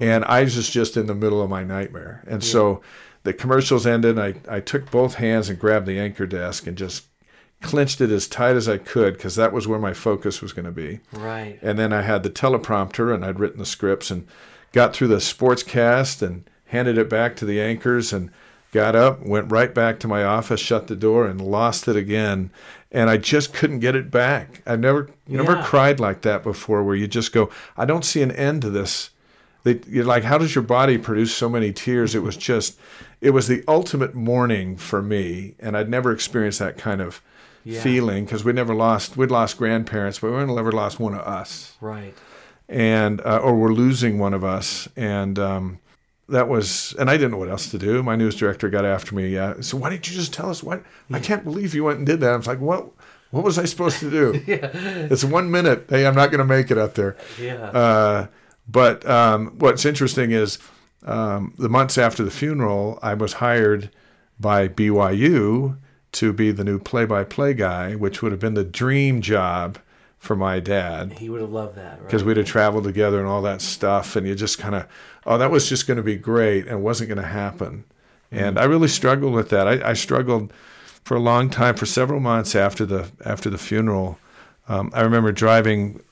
and 0.00 0.24
I 0.26 0.44
was 0.44 0.54
just, 0.54 0.70
just 0.72 0.96
in 0.96 1.06
the 1.06 1.14
middle 1.14 1.42
of 1.42 1.50
my 1.50 1.64
nightmare. 1.64 2.22
And 2.28 2.42
so 2.44 2.82
the 3.24 3.32
commercials 3.32 3.84
ended. 3.84 4.16
And 4.16 4.36
I, 4.48 4.56
I 4.56 4.60
took 4.60 4.90
both 4.92 5.14
hands 5.14 5.48
and 5.48 5.58
grabbed 5.58 5.86
the 5.86 5.98
anchor 5.98 6.24
desk 6.24 6.68
and 6.68 6.76
just 6.78 7.04
clinched 7.62 8.00
it 8.00 8.10
as 8.10 8.28
tight 8.28 8.56
as 8.56 8.68
I 8.68 8.78
could 8.78 9.14
because 9.14 9.34
that 9.36 9.52
was 9.52 9.66
where 9.66 9.78
my 9.78 9.92
focus 9.92 10.40
was 10.40 10.52
going 10.52 10.64
to 10.66 10.70
be. 10.70 11.00
Right. 11.12 11.58
And 11.62 11.78
then 11.78 11.92
I 11.92 12.02
had 12.02 12.22
the 12.22 12.30
teleprompter 12.30 13.12
and 13.14 13.24
I'd 13.24 13.40
written 13.40 13.58
the 13.58 13.66
scripts 13.66 14.10
and 14.10 14.26
got 14.72 14.94
through 14.94 15.08
the 15.08 15.16
sportscast 15.16 16.22
and 16.22 16.48
handed 16.66 16.98
it 16.98 17.08
back 17.10 17.34
to 17.36 17.44
the 17.44 17.60
anchors 17.60 18.12
and 18.12 18.30
got 18.70 18.94
up, 18.94 19.24
went 19.24 19.50
right 19.50 19.74
back 19.74 19.98
to 20.00 20.08
my 20.08 20.22
office, 20.22 20.60
shut 20.60 20.86
the 20.86 20.94
door, 20.96 21.26
and 21.26 21.40
lost 21.40 21.88
it 21.88 21.96
again. 21.96 22.50
And 22.92 23.08
I 23.10 23.16
just 23.16 23.52
couldn't 23.54 23.80
get 23.80 23.96
it 23.96 24.10
back. 24.10 24.62
I 24.66 24.76
never 24.76 25.08
never 25.26 25.54
Yeah. 25.54 25.64
cried 25.64 25.98
like 26.00 26.22
that 26.22 26.42
before, 26.42 26.84
where 26.84 26.94
you 26.96 27.08
just 27.08 27.32
go, 27.32 27.50
I 27.76 27.84
don't 27.86 28.04
see 28.04 28.22
an 28.22 28.30
end 28.32 28.62
to 28.62 28.70
this. 28.70 29.10
They, 29.64 29.80
you're 29.88 30.04
like, 30.04 30.22
how 30.24 30.38
does 30.38 30.54
your 30.54 30.62
body 30.64 30.96
produce 30.98 31.34
so 31.34 31.48
many 31.48 31.72
tears? 31.72 32.14
It 32.14 32.22
was 32.22 32.36
just, 32.36 32.78
it 33.20 33.30
was 33.30 33.48
the 33.48 33.64
ultimate 33.66 34.14
mourning 34.14 34.76
for 34.76 35.02
me, 35.02 35.54
and 35.58 35.76
I'd 35.76 35.88
never 35.90 36.12
experienced 36.12 36.58
that 36.60 36.78
kind 36.78 37.00
of 37.00 37.20
Yeah. 37.64 37.82
feeling 37.82 38.24
because 38.24 38.44
we 38.44 38.52
never 38.52 38.74
lost, 38.74 39.16
we'd 39.16 39.30
lost 39.30 39.58
grandparents, 39.58 40.18
but 40.20 40.30
we 40.30 40.54
never 40.54 40.72
lost 40.72 40.98
one 40.98 41.14
of 41.14 41.20
us. 41.20 41.76
Right. 41.80 42.14
and 42.68 43.20
uh, 43.22 43.38
or 43.38 43.54
we're 43.56 43.72
losing 43.72 44.18
one 44.18 44.32
of 44.34 44.42
us. 44.44 44.88
And 44.96 45.38
um, 45.38 45.78
that 46.30 46.48
was 46.48 46.94
and 46.98 47.08
i 47.08 47.16
didn't 47.16 47.30
know 47.32 47.38
what 47.38 47.48
else 47.48 47.70
to 47.70 47.78
do. 47.78 48.02
My 48.02 48.14
news 48.16 48.34
director 48.34 48.68
got 48.68 48.84
after 48.84 49.14
me 49.14 49.36
uh, 49.38 49.62
so 49.62 49.76
why 49.78 49.88
didn't 49.90 50.08
you 50.10 50.14
just 50.14 50.32
tell 50.34 50.50
us 50.50 50.62
what 50.62 50.82
i 51.10 51.18
can't 51.20 51.42
believe 51.42 51.74
you 51.74 51.84
went 51.84 51.98
and 51.98 52.06
did 52.06 52.20
that. 52.20 52.32
I 52.32 52.36
was 52.36 52.46
like 52.46 52.60
what 52.60 52.90
what 53.30 53.44
was 53.44 53.58
i 53.58 53.64
supposed 53.64 53.98
to 54.00 54.10
do? 54.10 54.42
It's 54.46 55.24
one 55.24 55.50
minute. 55.50 55.86
Hey 55.88 56.06
i'm 56.06 56.14
not 56.14 56.30
going 56.30 56.40
to 56.40 56.44
make 56.44 56.70
it 56.70 56.76
up 56.78 56.94
there. 56.94 57.16
Yeah. 57.40 57.54
uh, 57.82 58.26
but 58.68 59.08
um, 59.08 59.54
what's 59.58 59.86
interesting 59.86 60.30
is 60.32 60.58
um, 61.04 61.54
the 61.58 61.70
months 61.70 61.96
after 61.96 62.22
the 62.22 62.30
funeral, 62.30 62.98
I 63.02 63.14
was 63.14 63.34
hired 63.34 63.90
by 64.38 64.68
BYU 64.68 65.78
to 66.12 66.32
be 66.32 66.50
the 66.50 66.64
new 66.64 66.78
play-by-play 66.78 67.54
guy, 67.54 67.94
which 67.94 68.22
would 68.22 68.32
have 68.32 68.40
been 68.40 68.54
the 68.54 68.64
dream 68.64 69.20
job 69.20 69.78
for 70.18 70.34
my 70.34 70.58
dad 70.58 71.12
he 71.12 71.28
would 71.28 71.40
have 71.40 71.52
loved 71.52 71.76
that. 71.76 71.92
Right. 71.92 72.02
because 72.02 72.24
we'd 72.24 72.38
have 72.38 72.46
traveled 72.46 72.84
together 72.84 73.20
and 73.20 73.28
all 73.28 73.42
that 73.42 73.60
stuff, 73.62 74.16
and 74.16 74.26
you 74.26 74.34
just 74.34 74.58
kind 74.58 74.74
of, 74.74 74.86
oh, 75.26 75.38
that 75.38 75.50
was 75.50 75.68
just 75.68 75.86
going 75.86 75.96
to 75.96 76.02
be 76.02 76.16
great, 76.16 76.66
and 76.66 76.78
it 76.78 76.82
wasn't 76.82 77.08
going 77.08 77.22
to 77.22 77.28
happen. 77.28 77.84
And 78.30 78.58
I 78.58 78.64
really 78.64 78.88
struggled 78.88 79.32
with 79.32 79.48
that. 79.50 79.68
I, 79.68 79.90
I 79.90 79.92
struggled 79.94 80.52
for 81.04 81.16
a 81.16 81.20
long 81.20 81.48
time, 81.48 81.76
for 81.76 81.86
several 81.86 82.20
months 82.20 82.54
after 82.54 82.84
the 82.84 83.10
after 83.24 83.48
the 83.48 83.56
funeral. 83.56 84.18
Um, 84.68 84.90
I 84.92 85.00
remember 85.00 85.32
driving 85.32 86.02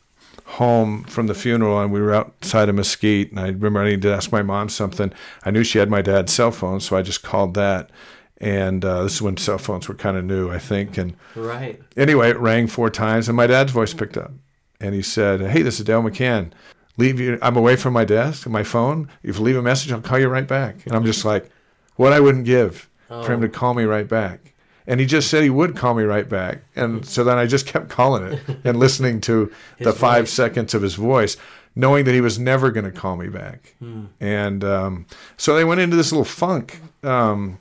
home 0.44 1.04
from 1.04 1.26
the 1.26 1.35
funeral, 1.35 1.80
and 1.80 1.92
we 1.92 2.00
were 2.00 2.14
outside 2.14 2.68
of 2.68 2.74
Mesquite, 2.74 3.30
and 3.30 3.40
I 3.40 3.48
remember 3.48 3.80
I 3.80 3.85
needed 3.85 4.02
to 4.02 4.14
ask 4.14 4.32
my 4.32 4.42
mom 4.42 4.68
something. 4.68 5.12
I 5.44 5.50
knew 5.50 5.64
she 5.64 5.78
had 5.78 5.90
my 5.90 6.00
dad's 6.00 6.32
cell 6.32 6.52
phone, 6.52 6.80
so 6.80 6.96
I 6.96 7.02
just 7.02 7.22
called 7.22 7.54
that. 7.54 7.90
And 8.38 8.85
uh, 8.85 9.05
this 9.05 9.14
is 9.14 9.22
when 9.22 9.37
cell 9.38 9.59
phones 9.59 9.88
were 9.88 9.94
kind 9.94 10.16
of 10.16 10.25
new, 10.25 10.51
I 10.51 10.59
think, 10.59 10.99
and 10.99 11.14
right. 11.35 11.81
anyway, 11.96 12.31
it 12.31 12.38
rang 12.38 12.66
four 12.66 12.90
times, 12.90 13.29
and 13.29 13.37
my 13.37 13.46
dad's 13.46 13.72
voice 13.72 13.94
picked 13.94 14.16
up, 14.18 14.31
and 14.79 14.94
he 14.94 15.01
said, 15.01 15.40
"Hey, 15.40 15.62
this 15.62 15.79
is 15.79 15.87
Dale 15.87 16.03
McCann. 16.03 16.53
Leave 16.99 17.18
you. 17.18 17.38
I'm 17.40 17.57
away 17.57 17.77
from 17.77 17.94
my 17.94 18.05
desk, 18.05 18.46
my 18.46 18.62
phone. 18.62 19.09
If 19.22 19.38
you 19.38 19.44
leave 19.44 19.57
a 19.57 19.62
message, 19.62 19.90
I'll 19.90 20.03
call 20.03 20.18
you 20.18 20.29
right 20.29 20.46
back." 20.46 20.85
And 20.85 20.94
I'm 20.94 21.05
just 21.07 21.25
like, 21.25 21.49
"What 21.96 22.12
I 22.12 22.20
wouldn't 22.20 22.44
give 22.44 22.90
for 23.09 23.33
him 23.33 23.40
to 23.40 23.49
call 23.49 23.72
me 23.72 23.85
right 23.85 24.09
back." 24.09 24.53
And 24.87 25.01
he 25.01 25.07
just 25.07 25.31
said 25.31 25.42
he 25.42 25.51
would 25.51 25.75
call 25.75 25.94
me 25.94 26.05
right 26.05 26.29
back, 26.29 26.59
and 26.77 27.07
so 27.07 27.25
then 27.25 27.38
I 27.38 27.46
just 27.46 27.66
kept 27.66 27.88
calling 27.88 28.33
it 28.33 28.40
and 28.64 28.79
listening 28.79 29.22
to 29.22 29.51
the 29.81 29.92
five 29.94 30.25
voice. 30.25 30.33
seconds 30.33 30.75
of 30.75 30.83
his 30.83 30.94
voice, 30.94 31.38
knowing 31.75 32.05
that 32.05 32.12
he 32.12 32.20
was 32.20 32.38
never 32.38 32.70
going 32.70 32.85
to 32.85 32.92
call 32.92 33.16
me 33.16 33.29
back. 33.29 33.75
And 34.20 34.62
um, 34.62 35.07
so 35.38 35.57
they 35.57 35.64
went 35.64 35.81
into 35.81 35.96
this 35.96 36.12
little 36.12 36.25
funk. 36.25 36.81
Um, 37.03 37.61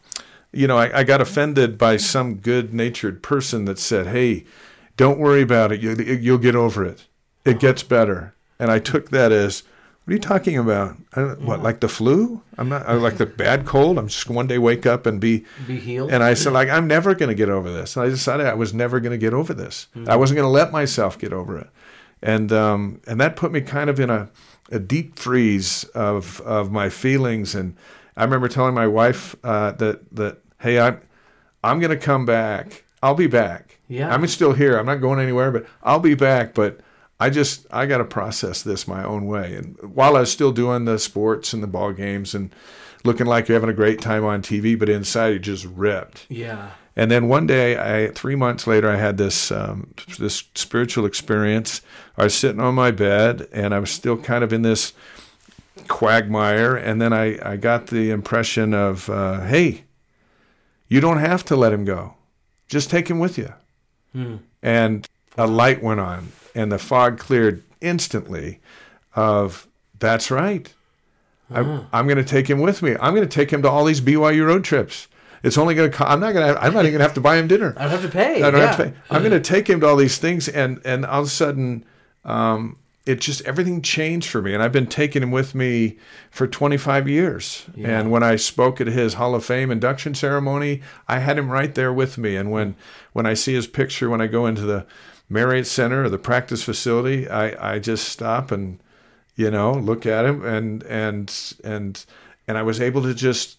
you 0.56 0.68
know, 0.68 0.78
I, 0.78 1.00
I 1.00 1.04
got 1.04 1.22
offended 1.22 1.78
by 1.78 1.98
some 1.98 2.36
good-natured 2.36 3.22
person 3.22 3.66
that 3.66 3.80
said, 3.80 4.08
"Hey, 4.08 4.46
don't 4.98 5.20
worry 5.20 5.42
about 5.42 5.72
it. 5.72 5.82
You, 5.82 5.96
you'll 5.96 6.38
get 6.38 6.56
over 6.56 6.86
it. 6.86 7.08
It 7.44 7.60
gets 7.60 7.84
better." 7.84 8.34
And 8.58 8.72
I 8.72 8.80
took 8.80 9.10
that 9.10 9.32
as, 9.32 9.64
"What 10.04 10.12
are 10.12 10.16
you 10.16 10.20
talking 10.20 10.58
about? 10.58 10.96
What, 11.40 11.62
like 11.62 11.82
the 11.82 11.90
flu? 11.90 12.42
I'm 12.58 12.70
not. 12.70 12.88
I 12.88 12.94
like 12.94 13.18
the 13.18 13.26
bad 13.26 13.66
cold. 13.66 13.98
I'm 13.98 14.08
just 14.08 14.30
one 14.30 14.48
day 14.48 14.58
wake 14.58 14.86
up 14.86 15.06
and 15.06 15.20
be." 15.20 15.46
Be 15.68 15.78
healed. 15.78 16.12
And 16.12 16.24
I 16.24 16.36
said, 16.36 16.54
like, 16.54 16.70
I'm 16.70 16.88
never 16.88 17.14
going 17.16 17.30
to 17.30 17.36
get 17.36 17.50
over 17.50 17.72
this. 17.72 17.98
And 17.98 18.06
I 18.06 18.10
decided 18.10 18.46
I 18.46 18.54
was 18.54 18.74
never 18.74 19.00
going 19.00 19.12
to 19.12 19.18
get 19.18 19.34
over 19.34 19.54
this. 19.54 19.88
I 20.08 20.16
wasn't 20.16 20.38
going 20.38 20.48
to 20.48 20.50
let 20.50 20.72
myself 20.72 21.20
get 21.20 21.34
over 21.34 21.58
it. 21.58 21.70
And 22.22 22.52
um, 22.54 23.02
and 23.06 23.20
that 23.20 23.36
put 23.36 23.52
me 23.52 23.62
kind 23.62 23.90
of 23.90 24.00
in 24.00 24.10
a, 24.10 24.30
a 24.72 24.80
deep 24.80 25.20
freeze 25.20 25.84
of 25.94 26.40
of 26.42 26.72
my 26.72 26.90
feelings. 26.90 27.54
And 27.54 27.76
I 28.16 28.24
remember 28.24 28.48
telling 28.48 28.74
my 28.74 28.88
wife 28.88 29.36
uh, 29.44 29.72
that 29.74 30.16
that 30.16 30.38
hey, 30.60 30.80
I'm 30.80 31.02
I'm 31.64 31.80
going 31.80 31.92
to 31.92 31.98
come 31.98 32.26
back. 32.26 32.84
I'll 33.02 33.16
be 33.16 33.28
back. 33.28 33.80
Yeah. 33.88 34.14
I'm 34.14 34.26
still 34.28 34.54
here. 34.54 34.78
I'm 34.78 34.86
not 34.86 34.96
going 34.96 35.20
anywhere, 35.20 35.52
but 35.52 35.66
I'll 35.84 36.00
be 36.00 36.16
back. 36.16 36.54
But 36.54 36.80
I 37.20 37.30
just 37.30 37.66
I 37.72 37.86
got 37.86 38.00
to 38.00 38.06
process 38.06 38.62
this 38.62 38.88
my 38.88 39.04
own 39.04 39.26
way. 39.26 39.56
And 39.56 39.78
while 39.82 40.16
I 40.16 40.22
was 40.22 40.32
still 40.32 40.52
doing 40.52 40.86
the 40.86 41.00
sports 41.00 41.54
and 41.54 41.62
the 41.62 41.68
ball 41.68 41.92
games 41.92 42.34
and 42.36 42.54
looking 43.04 43.28
like 43.28 43.48
you're 43.48 43.56
having 43.56 43.70
a 43.70 43.74
great 43.74 44.02
time 44.02 44.26
on 44.26 44.42
TV, 44.42 44.78
but 44.78 44.90
inside 44.90 45.28
you 45.28 45.40
just 45.40 45.66
ripped. 45.66 46.26
yeah. 46.30 46.72
And 46.98 47.12
then 47.12 47.28
one 47.28 47.46
day, 47.46 47.78
I 47.78 48.12
three 48.12 48.36
months 48.36 48.68
later, 48.68 48.90
I 48.90 48.96
had 48.96 49.18
this 49.18 49.52
um, 49.52 49.94
this 50.18 50.46
spiritual 50.56 51.06
experience. 51.06 51.82
I 52.18 52.24
was 52.24 52.34
sitting 52.34 52.62
on 52.62 52.74
my 52.74 52.92
bed, 52.92 53.50
and 53.52 53.74
I 53.74 53.80
was 53.80 53.90
still 53.92 54.16
kind 54.16 54.46
of 54.46 54.54
in 54.54 54.62
this 54.62 54.94
quagmire. 55.90 56.76
And 56.76 57.02
then 57.02 57.12
I, 57.12 57.38
I 57.46 57.58
got 57.58 57.88
the 57.88 58.12
impression 58.12 58.74
of, 58.74 59.10
uh, 59.10 59.42
hey, 59.42 59.84
you 60.88 61.02
don't 61.02 61.18
have 61.18 61.44
to 61.46 61.56
let 61.56 61.74
him 61.74 61.86
go. 61.86 62.16
Just 62.68 62.90
take 62.90 63.10
him 63.10 63.20
with 63.20 63.38
you. 63.38 63.54
Hmm. 64.14 64.38
And 64.62 65.08
a 65.38 65.48
light 65.48 65.84
went 65.84 66.00
on, 66.00 66.32
and 66.54 66.72
the 66.72 66.80
fog 66.80 67.20
cleared 67.20 67.64
instantly. 67.82 68.60
Of 69.16 69.68
that's 69.98 70.30
right. 70.30 70.74
I, 71.50 71.60
I'm 71.60 71.70
uh-huh. 71.70 72.04
going 72.04 72.18
to 72.18 72.24
take 72.24 72.50
him 72.50 72.60
with 72.60 72.82
me. 72.82 72.96
I'm 73.00 73.16
going 73.16 73.28
to 73.28 73.34
take 73.34 73.52
him 73.52 73.62
to 73.62 73.70
all 73.70 73.86
these 73.86 74.02
BYU 74.02 74.46
road 74.46 74.64
trips. 74.64 75.08
It's 75.44 75.58
only 75.58 75.76
going 75.76 75.92
to. 75.92 75.96
Co- 75.96 76.06
I'm 76.06 76.20
not 76.20 76.34
going 76.34 76.54
to. 76.54 76.62
I'm 76.62 76.74
not 76.74 76.86
even 76.86 76.94
going 76.94 77.00
to 77.00 77.06
have 77.06 77.14
to 77.14 77.22
buy 77.22 77.38
him 77.38 77.48
dinner. 77.48 77.74
I 77.78 77.84
don't 77.84 77.92
have 77.92 78.02
to 78.02 78.10
pay. 78.10 78.42
I 78.42 78.52
don't 78.52 78.60
yeah. 78.60 78.68
have 78.68 78.78
to 78.78 78.84
pay. 78.86 78.94
I'm 79.10 79.22
going 79.22 79.32
to 79.32 79.38
hmm. 79.38 79.44
take 79.44 79.70
him 79.70 79.80
to 79.82 79.88
all 79.88 79.96
these 79.96 80.18
things, 80.18 80.48
and 80.48 80.82
and 80.84 81.06
all 81.06 81.22
of 81.22 81.28
a 81.28 81.30
sudden, 81.30 81.86
um, 82.24 82.78
it 83.06 83.22
just 83.22 83.42
everything 83.42 83.82
changed 83.82 84.30
for 84.30 84.42
me. 84.42 84.54
And 84.54 84.64
I've 84.64 84.72
been 84.72 84.88
taking 84.88 85.22
him 85.22 85.32
with 85.32 85.54
me 85.54 85.98
for 86.32 86.48
25 86.48 87.08
years. 87.08 87.66
Yeah. 87.76 88.00
And 88.00 88.12
when 88.12 88.24
I 88.24 88.36
spoke 88.36 88.82
at 88.82 88.88
his 88.88 89.16
Hall 89.16 89.36
of 89.36 89.46
Fame 89.46 89.70
induction 89.72 90.16
ceremony, 90.16 90.82
I 91.08 91.20
had 91.20 91.38
him 91.38 91.52
right 91.52 91.74
there 91.74 91.94
with 91.94 92.18
me. 92.18 92.36
And 92.36 92.52
when 92.52 92.76
when 93.14 93.26
I 93.26 93.34
see 93.34 93.54
his 93.54 93.68
picture 93.68 94.10
when 94.10 94.22
I 94.22 94.28
go 94.28 94.46
into 94.46 94.64
the 94.64 94.86
Marriott 95.30 95.68
Center 95.68 96.06
or 96.06 96.10
the 96.10 96.18
practice 96.18 96.64
facility, 96.64 97.30
I 97.30 97.76
I 97.76 97.80
just 97.80 98.10
stop 98.10 98.52
and 98.52 98.80
you 99.36 99.52
know 99.52 99.74
look 99.74 100.06
at 100.06 100.26
him 100.26 100.44
and 100.44 100.82
and 100.84 101.54
and 101.64 102.04
and 102.48 102.58
I 102.58 102.64
was 102.64 102.82
able 102.82 103.04
to 103.04 103.14
just 103.14 103.58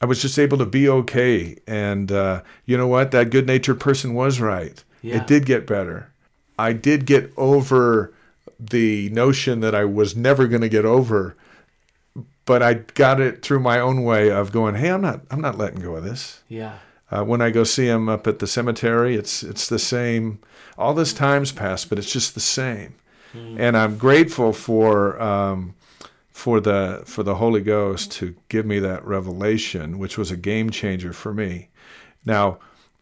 I 0.00 0.06
was 0.06 0.22
just 0.22 0.38
able 0.38 0.58
to 0.58 0.66
be 0.66 0.88
okay. 0.88 1.56
And 1.66 2.12
uh, 2.12 2.42
you 2.64 2.76
know 2.76 2.86
what? 2.86 3.10
That 3.10 3.30
good 3.30 3.46
natured 3.46 3.80
person 3.80 4.14
was 4.14 4.40
right. 4.40 4.82
Yeah. 5.02 5.16
It 5.16 5.26
did 5.26 5.46
get 5.46 5.66
better. 5.66 6.12
I 6.58 6.72
did 6.72 7.06
get 7.06 7.32
over 7.36 8.12
the 8.58 9.08
notion 9.10 9.60
that 9.60 9.74
I 9.74 9.84
was 9.84 10.16
never 10.16 10.46
going 10.46 10.62
to 10.62 10.68
get 10.68 10.84
over, 10.84 11.36
but 12.44 12.62
I 12.62 12.74
got 12.74 13.20
it 13.20 13.42
through 13.42 13.60
my 13.60 13.78
own 13.78 14.02
way 14.04 14.30
of 14.30 14.52
going, 14.52 14.74
"Hey, 14.74 14.90
I'm 14.90 15.02
not, 15.02 15.22
I'm 15.30 15.40
not 15.40 15.58
letting 15.58 15.80
go 15.80 15.96
of 15.96 16.04
this." 16.04 16.42
Yeah. 16.48 16.78
Uh, 17.10 17.24
when 17.24 17.40
I 17.40 17.50
go 17.50 17.64
see 17.64 17.86
him 17.86 18.08
up 18.08 18.26
at 18.26 18.38
the 18.38 18.46
cemetery, 18.46 19.16
it's 19.16 19.42
it's 19.42 19.68
the 19.68 19.78
same. 19.78 20.40
All 20.76 20.94
this 20.94 21.12
time's 21.12 21.52
passed, 21.52 21.88
but 21.88 21.98
it's 21.98 22.12
just 22.12 22.34
the 22.34 22.40
same. 22.40 22.94
And 23.34 23.76
I'm 23.76 23.98
grateful 23.98 24.52
for 24.52 25.20
um, 25.20 25.74
for 26.30 26.60
the 26.60 27.02
for 27.04 27.22
the 27.22 27.36
Holy 27.36 27.60
Ghost 27.60 28.12
to 28.12 28.34
give 28.48 28.64
me 28.64 28.78
that 28.78 29.04
revelation, 29.04 29.98
which 29.98 30.16
was 30.16 30.30
a 30.30 30.36
game 30.36 30.70
changer 30.70 31.12
for 31.12 31.34
me. 31.34 31.68
Now, 32.24 32.58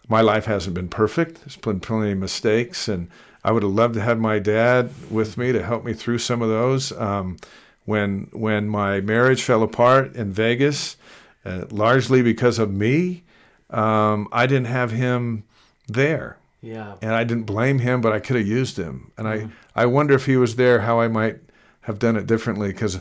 my 0.08 0.20
life 0.20 0.46
hasn't 0.46 0.74
been 0.74 0.88
perfect. 0.88 1.40
There's 1.40 1.56
been 1.56 1.80
plenty 1.80 2.12
of 2.12 2.18
mistakes, 2.18 2.88
and 2.88 3.08
I 3.46 3.52
would 3.52 3.62
have 3.62 3.72
loved 3.72 3.94
to 3.94 4.00
have 4.00 4.18
my 4.18 4.40
dad 4.40 4.90
with 5.08 5.38
me 5.38 5.52
to 5.52 5.62
help 5.62 5.84
me 5.84 5.92
through 5.94 6.18
some 6.18 6.42
of 6.42 6.48
those. 6.48 6.90
Um, 6.90 7.36
when 7.84 8.26
when 8.32 8.68
my 8.68 9.00
marriage 9.00 9.42
fell 9.44 9.62
apart 9.62 10.16
in 10.16 10.32
Vegas, 10.32 10.96
uh, 11.44 11.66
largely 11.70 12.22
because 12.22 12.58
of 12.58 12.72
me, 12.72 13.22
um, 13.70 14.26
I 14.32 14.46
didn't 14.46 14.66
have 14.66 14.90
him 14.90 15.44
there 15.86 16.38
Yeah. 16.60 16.94
and 17.00 17.12
I 17.12 17.22
didn't 17.22 17.44
blame 17.44 17.78
him, 17.78 18.00
but 18.00 18.12
I 18.12 18.18
could 18.18 18.34
have 18.34 18.46
used 18.46 18.76
him. 18.76 19.12
And 19.16 19.28
I, 19.28 19.46
I 19.76 19.86
wonder 19.86 20.14
if 20.14 20.26
he 20.26 20.36
was 20.36 20.56
there, 20.56 20.80
how 20.80 20.98
I 20.98 21.06
might 21.06 21.38
have 21.82 22.00
done 22.00 22.16
it 22.16 22.26
differently. 22.26 22.68
Because, 22.72 22.98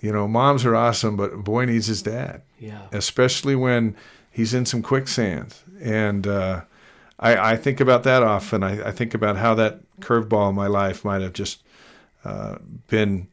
you 0.00 0.10
know, 0.10 0.26
moms 0.26 0.64
are 0.64 0.74
awesome, 0.74 1.16
but 1.16 1.44
boy 1.44 1.66
needs 1.66 1.86
his 1.86 2.02
dad, 2.02 2.42
Yeah. 2.58 2.82
especially 2.90 3.54
when 3.54 3.94
he's 4.32 4.52
in 4.54 4.66
some 4.66 4.82
quicksand. 4.82 5.54
And 5.80 6.26
uh, 6.26 6.62
I, 7.18 7.52
I 7.52 7.56
think 7.56 7.80
about 7.80 8.04
that 8.04 8.22
often. 8.22 8.62
I, 8.62 8.88
I 8.88 8.92
think 8.92 9.14
about 9.14 9.36
how 9.36 9.54
that 9.54 9.80
curveball 10.00 10.50
in 10.50 10.54
my 10.54 10.66
life 10.68 11.04
might 11.04 11.22
have 11.22 11.32
just 11.32 11.62
uh, 12.24 12.58
been 12.88 13.28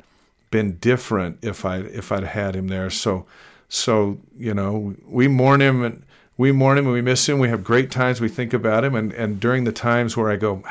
been 0.52 0.78
different 0.78 1.40
if 1.42 1.66
I 1.66 1.78
if 1.80 2.12
I'd 2.12 2.24
had 2.24 2.56
him 2.56 2.68
there. 2.68 2.90
So 2.90 3.26
so 3.70 4.20
you 4.38 4.54
know 4.54 4.96
we 5.06 5.28
mourn 5.28 5.62
him 5.62 5.84
and 5.84 6.04
we 6.38 6.52
mourn 6.52 6.78
him 6.78 6.86
and 6.86 6.94
we 6.94 7.02
miss 7.02 7.28
him. 7.28 7.40
We 7.40 7.50
have 7.50 7.64
great 7.64 7.92
times. 7.92 8.22
We 8.22 8.30
think 8.30 8.54
about 8.54 8.84
him, 8.84 8.96
and 8.96 9.14
and 9.14 9.40
during 9.40 9.64
the 9.66 9.72
times 9.72 10.18
where 10.18 10.30
I 10.30 10.36
go, 10.36 10.64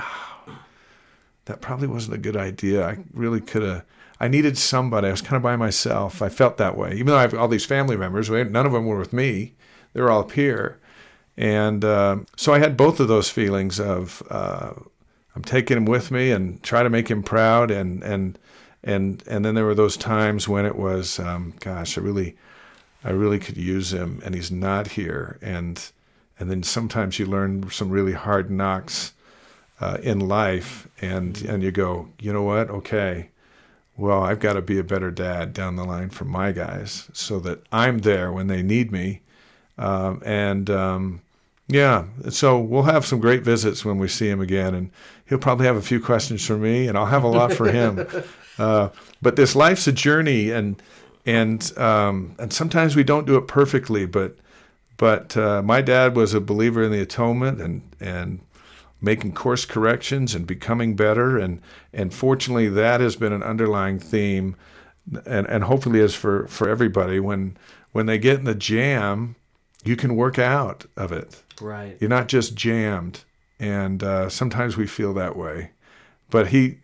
that 1.45 1.61
probably 1.61 1.89
wasn't 1.89 2.15
a 2.17 2.19
good 2.19 2.37
idea. 2.37 2.87
I 2.87 2.99
really 3.13 3.41
could 3.41 3.63
have. 3.63 3.85
I 4.21 4.29
needed 4.29 4.57
somebody. 4.57 5.09
I 5.09 5.11
was 5.11 5.23
kind 5.23 5.37
of 5.37 5.43
by 5.43 5.57
myself. 5.57 6.23
I 6.23 6.29
felt 6.29 6.57
that 6.57 6.77
way, 6.79 6.93
even 6.95 7.07
though 7.07 7.17
I 7.17 7.23
have 7.23 7.35
all 7.35 7.49
these 7.49 7.67
family 7.67 7.97
members. 7.97 8.31
None 8.31 8.55
of 8.67 8.73
them 8.73 8.87
were 8.87 8.99
with 8.99 9.13
me. 9.13 9.55
They 9.93 10.01
were 10.01 10.11
all 10.11 10.21
up 10.21 10.33
here, 10.33 10.79
and 11.37 11.85
uh, 11.85 12.19
so 12.37 12.53
I 12.53 12.59
had 12.59 12.77
both 12.77 13.01
of 13.01 13.09
those 13.09 13.29
feelings 13.29 13.81
of 13.81 14.23
uh, 14.31 14.73
I'm 15.35 15.43
taking 15.43 15.77
him 15.77 15.85
with 15.85 16.11
me 16.11 16.31
and 16.31 16.63
try 16.63 16.83
to 16.83 16.91
make 16.91 17.09
him 17.09 17.23
proud, 17.23 17.71
and 17.71 18.03
and 18.03 18.39
and 18.83 19.23
and 19.27 19.45
then 19.45 19.55
there 19.55 19.65
were 19.65 19.75
those 19.75 19.97
times 19.97 20.49
when 20.49 20.67
it 20.67 20.77
was, 20.77 21.19
um, 21.19 21.55
gosh, 21.61 21.99
I 21.99 22.01
really, 22.01 22.37
I 23.03 23.11
really 23.11 23.39
could 23.39 23.57
use 23.57 23.93
him, 23.93 24.21
and 24.25 24.35
he's 24.35 24.51
not 24.51 24.89
here, 24.89 25.39
and 25.43 25.91
and 26.39 26.51
then 26.51 26.63
sometimes 26.63 27.19
you 27.19 27.27
learn 27.27 27.71
some 27.71 27.91
really 27.91 28.13
hard 28.13 28.51
knocks 28.51 29.13
uh, 29.81 29.99
in 30.03 30.21
life, 30.21 30.87
and 31.01 31.41
and 31.43 31.63
you 31.63 31.73
go, 31.73 32.09
you 32.21 32.33
know 32.33 32.43
what, 32.43 32.71
okay. 32.71 33.31
Well, 33.97 34.25
I've 34.25 34.41
got 34.41 34.55
to 34.55 34.63
be 34.63 34.81
a 34.81 34.85
better 34.85 35.13
dad 35.13 35.53
down 35.53 35.77
the 35.77 35.85
line 35.85 36.11
for 36.11 36.25
my 36.25 36.51
guys 36.51 37.09
so 37.13 37.39
that 37.41 37.63
I'm 37.71 37.99
there 37.99 38.33
when 38.33 38.49
they 38.49 38.61
need 38.61 38.91
me. 38.91 39.21
Um, 39.79 40.23
and 40.25 40.71
um, 40.71 41.21
yeah, 41.69 42.05
so 42.29 42.59
we'll 42.59 42.83
have 42.83 43.07
some 43.07 43.21
great 43.21 43.43
visits 43.43 43.85
when 43.85 43.99
we 43.99 44.09
see 44.09 44.29
him 44.29 44.41
again, 44.41 44.75
and 44.75 44.91
he'll 45.27 45.39
probably 45.39 45.67
have 45.67 45.77
a 45.77 45.83
few 45.83 46.01
questions 46.01 46.47
for 46.47 46.57
me, 46.57 46.87
and 46.89 46.99
I'll 46.99 47.07
have 47.07 47.25
a 47.25 47.29
lot 47.29 47.53
for 47.53 47.71
him. 47.71 48.07
Uh, 48.57 48.89
but 49.21 49.35
this 49.35 49.57
life's 49.57 49.89
a 49.89 49.93
journey, 49.93 50.51
and 50.51 50.81
and 51.27 51.77
um, 51.77 52.37
and 52.39 52.53
sometimes 52.53 52.95
we 52.95 53.03
don't 53.03 53.27
do 53.27 53.37
it 53.37 53.49
perfectly. 53.49 54.07
But 54.07 54.37
but 54.97 55.37
uh, 55.37 55.63
my 55.63 55.83
dad 55.83 56.15
was 56.15 56.35
a 56.35 56.41
believer 56.41 56.85
in 56.85 56.93
the 56.93 57.01
atonement 57.01 57.61
and 57.61 57.83
and 58.01 58.41
making 59.01 59.33
course 59.33 59.65
corrections 59.65 60.35
and 60.35 60.47
becoming 60.47 60.95
better, 60.95 61.37
and 61.37 61.61
and 61.93 62.15
fortunately 62.15 62.69
that 62.69 63.01
has 63.01 63.17
been 63.17 63.33
an 63.33 63.43
underlying 63.43 63.99
theme, 63.99 64.55
and 65.27 65.47
and 65.49 65.65
hopefully 65.65 66.01
is 66.01 66.15
for 66.15 66.47
for 66.47 66.69
everybody 66.69 67.19
when 67.19 67.57
when 67.93 68.07
they 68.07 68.19
get 68.19 68.39
in 68.39 68.45
the 68.45 68.55
jam, 68.55 69.35
you 69.85 69.97
can 69.97 70.17
work 70.17 70.39
out 70.39 70.87
of 70.97 71.13
it. 71.13 71.43
Right. 71.61 71.97
You're 72.01 72.11
not 72.11 72.29
just 72.29 72.55
jammed, 72.55 73.25
and 73.61 74.03
uh, 74.03 74.29
sometimes 74.29 74.77
we 74.77 74.87
feel 74.87 75.15
that 75.15 75.37
way. 75.37 75.71
But 76.31 76.49
he 76.49 76.79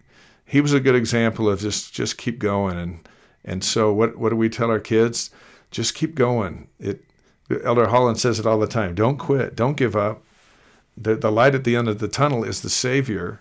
he 0.45 0.61
was 0.61 0.73
a 0.73 0.81
good 0.81 0.95
example 0.95 1.49
of 1.49 1.61
just 1.61 1.93
just 1.93 2.19
keep 2.19 2.39
going 2.39 2.79
and 2.79 3.09
and 3.45 3.65
so 3.65 3.93
what 3.93 4.17
what 4.19 4.31
do 4.31 4.37
we 4.37 4.49
tell 4.49 4.71
our 4.71 4.81
kids? 4.81 5.31
Just 5.71 5.95
keep 5.95 6.15
going. 6.15 6.69
It 6.79 7.05
Elder 7.65 7.89
Holland 7.89 8.19
says 8.19 8.39
it 8.39 8.47
all 8.47 8.59
the 8.59 8.67
time. 8.67 8.95
Don't 8.95 9.17
quit. 9.17 9.57
Don't 9.57 9.77
give 9.77 9.97
up. 9.97 10.23
The 10.97 11.17
the 11.17 11.33
light 11.33 11.55
at 11.55 11.65
the 11.65 11.77
end 11.77 11.89
of 11.89 11.99
the 11.99 12.09
tunnel 12.09 12.45
is 12.45 12.61
the 12.61 12.71
Savior, 12.71 13.41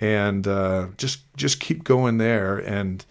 and 0.00 0.46
uh, 0.46 0.88
just 0.96 1.20
just 1.36 1.60
keep 1.60 1.84
going 1.84 2.18
there 2.18 2.58
and 2.58 3.04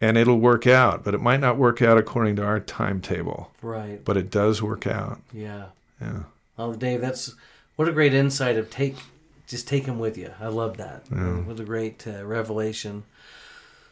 and 0.00 0.16
it'll 0.16 0.38
work 0.38 0.66
out. 0.66 1.04
But 1.04 1.14
it 1.14 1.20
might 1.20 1.40
not 1.40 1.56
work 1.56 1.82
out 1.82 1.98
according 1.98 2.36
to 2.36 2.44
our 2.44 2.60
timetable. 2.60 3.50
Right. 3.62 4.04
But 4.04 4.16
it 4.16 4.30
does 4.30 4.62
work 4.62 4.86
out. 4.86 5.20
Yeah. 5.32 5.66
Yeah. 6.00 6.24
Well, 6.56 6.72
Dave, 6.72 7.00
that's 7.00 7.34
what 7.76 7.88
a 7.88 7.92
great 7.92 8.14
insight 8.14 8.56
of 8.56 8.70
take 8.70 8.96
just 9.46 9.66
take 9.66 9.86
him 9.86 9.98
with 9.98 10.18
you. 10.18 10.30
I 10.40 10.48
love 10.48 10.76
that. 10.76 11.04
Yeah. 11.10 11.38
What 11.38 11.58
a 11.58 11.64
great 11.64 12.06
uh, 12.06 12.24
revelation. 12.24 13.04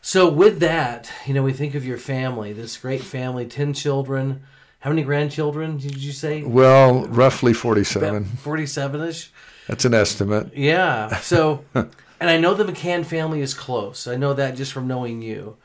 So 0.02 0.28
with 0.28 0.60
that, 0.60 1.10
you 1.26 1.34
know, 1.34 1.42
we 1.42 1.52
think 1.52 1.74
of 1.74 1.84
your 1.84 1.96
family, 1.96 2.52
this 2.52 2.76
great 2.76 3.02
family, 3.02 3.46
10 3.46 3.72
children. 3.72 4.42
How 4.80 4.90
many 4.90 5.02
grandchildren 5.02 5.78
did 5.78 5.96
you 5.96 6.12
say? 6.12 6.42
Well, 6.42 7.06
roughly 7.06 7.54
47. 7.54 8.24
47ish. 8.24 9.30
That's 9.66 9.84
an 9.84 9.94
estimate. 9.94 10.54
Yeah. 10.54 11.16
So 11.16 11.64
and 11.74 11.90
I 12.30 12.36
know 12.36 12.54
the 12.54 12.64
McCann 12.64 13.04
family 13.04 13.40
is 13.40 13.54
close. 13.54 14.06
I 14.06 14.16
know 14.16 14.34
that 14.34 14.56
just 14.56 14.72
from 14.72 14.86
knowing 14.86 15.22
you. 15.22 15.56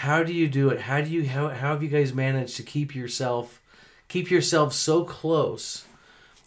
How 0.00 0.22
do 0.22 0.32
you 0.32 0.48
do 0.48 0.70
it? 0.70 0.80
How 0.82 1.00
do 1.00 1.10
you 1.10 1.28
how, 1.28 1.48
how 1.48 1.72
have 1.72 1.82
you 1.82 1.88
guys 1.88 2.12
managed 2.12 2.56
to 2.56 2.62
keep 2.62 2.94
yourself 2.94 3.60
keep 4.08 4.30
yourself 4.30 4.72
so 4.72 5.04
close 5.04 5.86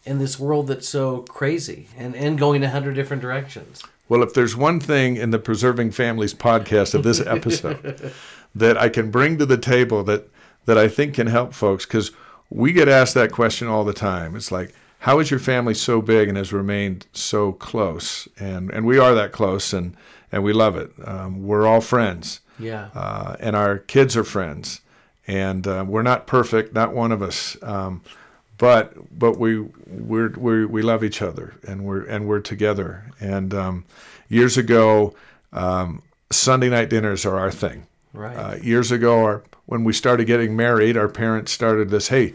in 0.06 0.20
this 0.20 0.40
world 0.40 0.68
that's 0.68 0.88
so 0.88 1.20
crazy 1.24 1.88
and, 1.98 2.16
and 2.16 2.40
going 2.40 2.64
a 2.64 2.70
hundred 2.70 2.96
different 2.96 3.22
directions. 3.22 3.84
Well, 4.10 4.24
if 4.24 4.34
there's 4.34 4.56
one 4.56 4.80
thing 4.80 5.18
in 5.18 5.32
the 5.32 5.40
Preserving 5.40 5.92
Families 5.92 6.34
podcast 6.34 6.94
of 6.94 7.04
this 7.04 7.20
episode 7.20 8.14
that 8.56 8.78
I 8.78 8.88
can 8.88 9.12
bring 9.12 9.38
to 9.38 9.46
the 9.46 9.58
table 9.58 10.04
that 10.06 10.30
that 10.66 10.78
I 10.78 10.88
think 10.88 11.14
can 11.14 11.28
help 11.28 11.54
folks, 11.54 11.86
because 11.86 12.12
we 12.50 12.72
get 12.74 12.88
asked 12.90 13.14
that 13.14 13.32
question 13.32 13.68
all 13.68 13.84
the 13.84 13.94
time. 13.94 14.36
It's 14.36 14.52
like, 14.52 14.74
how 15.00 15.20
is 15.20 15.32
your 15.32 15.40
family 15.40 15.74
so 15.74 16.02
big 16.02 16.28
and 16.28 16.38
has 16.38 16.52
remained 16.52 17.08
so 17.12 17.52
close? 17.54 18.28
And 18.40 18.72
and 18.72 18.86
we 18.86 18.98
are 18.98 19.14
that 19.14 19.34
close, 19.34 19.74
and 19.74 19.96
and 20.32 20.42
we 20.42 20.54
love 20.54 20.78
it. 20.78 20.92
Um, 21.06 21.44
we're 21.44 21.68
all 21.68 21.82
friends. 21.82 22.40
Yeah. 22.60 22.90
Uh, 22.94 23.36
and 23.40 23.56
our 23.56 23.78
kids 23.78 24.16
are 24.18 24.24
friends, 24.24 24.82
and 25.28 25.68
uh, 25.68 25.86
we're 25.88 26.04
not 26.04 26.28
perfect, 26.28 26.74
not 26.74 26.94
one 26.94 27.12
of 27.12 27.22
us. 27.22 27.58
Um, 27.62 28.02
but 28.58 28.94
but 29.18 29.38
we 29.38 29.60
we're, 29.86 30.30
we 30.30 30.66
we 30.66 30.82
love 30.82 31.04
each 31.04 31.22
other 31.22 31.54
and 31.68 31.84
we're 31.86 32.04
and 32.04 32.28
we're 32.28 32.40
together. 32.40 33.12
And 33.20 33.54
um, 33.54 33.86
years 34.30 34.58
ago, 34.58 35.14
um, 35.54 36.02
Sunday 36.32 36.70
night 36.70 36.90
dinners 36.90 37.26
are 37.26 37.38
our 37.38 37.52
thing. 37.52 37.86
Right. 38.14 38.36
Uh, 38.36 38.56
years 38.56 38.92
ago, 38.92 39.24
our, 39.24 39.44
when 39.68 39.84
we 39.84 39.94
started 39.94 40.26
getting 40.26 40.56
married, 40.56 40.98
our 40.98 41.08
parents 41.08 41.52
started 41.52 41.90
this. 41.90 42.08
Hey, 42.08 42.34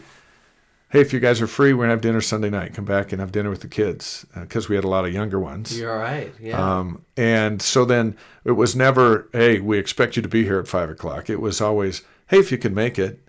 hey, 0.93 1.01
if 1.01 1.11
you 1.11 1.19
guys 1.19 1.41
are 1.41 1.47
free, 1.47 1.73
we're 1.73 1.85
gonna 1.85 1.93
have 1.93 2.01
dinner 2.01 2.21
Sunday 2.21 2.51
night. 2.51 2.75
Come 2.75 2.85
back 2.85 3.11
and 3.11 3.19
have 3.19 3.31
dinner 3.31 3.49
with 3.49 3.61
the 3.61 3.67
kids 3.67 4.27
because 4.39 4.65
uh, 4.65 4.69
we 4.69 4.75
had 4.75 4.85
a 4.85 4.87
lot 4.87 5.05
of 5.05 5.11
younger 5.11 5.39
ones. 5.39 5.77
You're 5.77 5.97
right. 5.97 6.31
Yeah. 6.39 6.77
Um, 6.77 7.03
and 7.17 7.63
so 7.63 7.83
then 7.83 8.15
it 8.45 8.51
was 8.51 8.75
never, 8.75 9.27
hey, 9.33 9.59
we 9.59 9.79
expect 9.79 10.15
you 10.15 10.21
to 10.21 10.29
be 10.29 10.43
here 10.43 10.59
at 10.59 10.67
five 10.67 10.91
o'clock. 10.91 11.31
It 11.31 11.41
was 11.41 11.59
always, 11.59 12.03
hey, 12.27 12.37
if 12.37 12.51
you 12.51 12.59
can 12.59 12.75
make 12.75 12.99
it. 12.99 13.19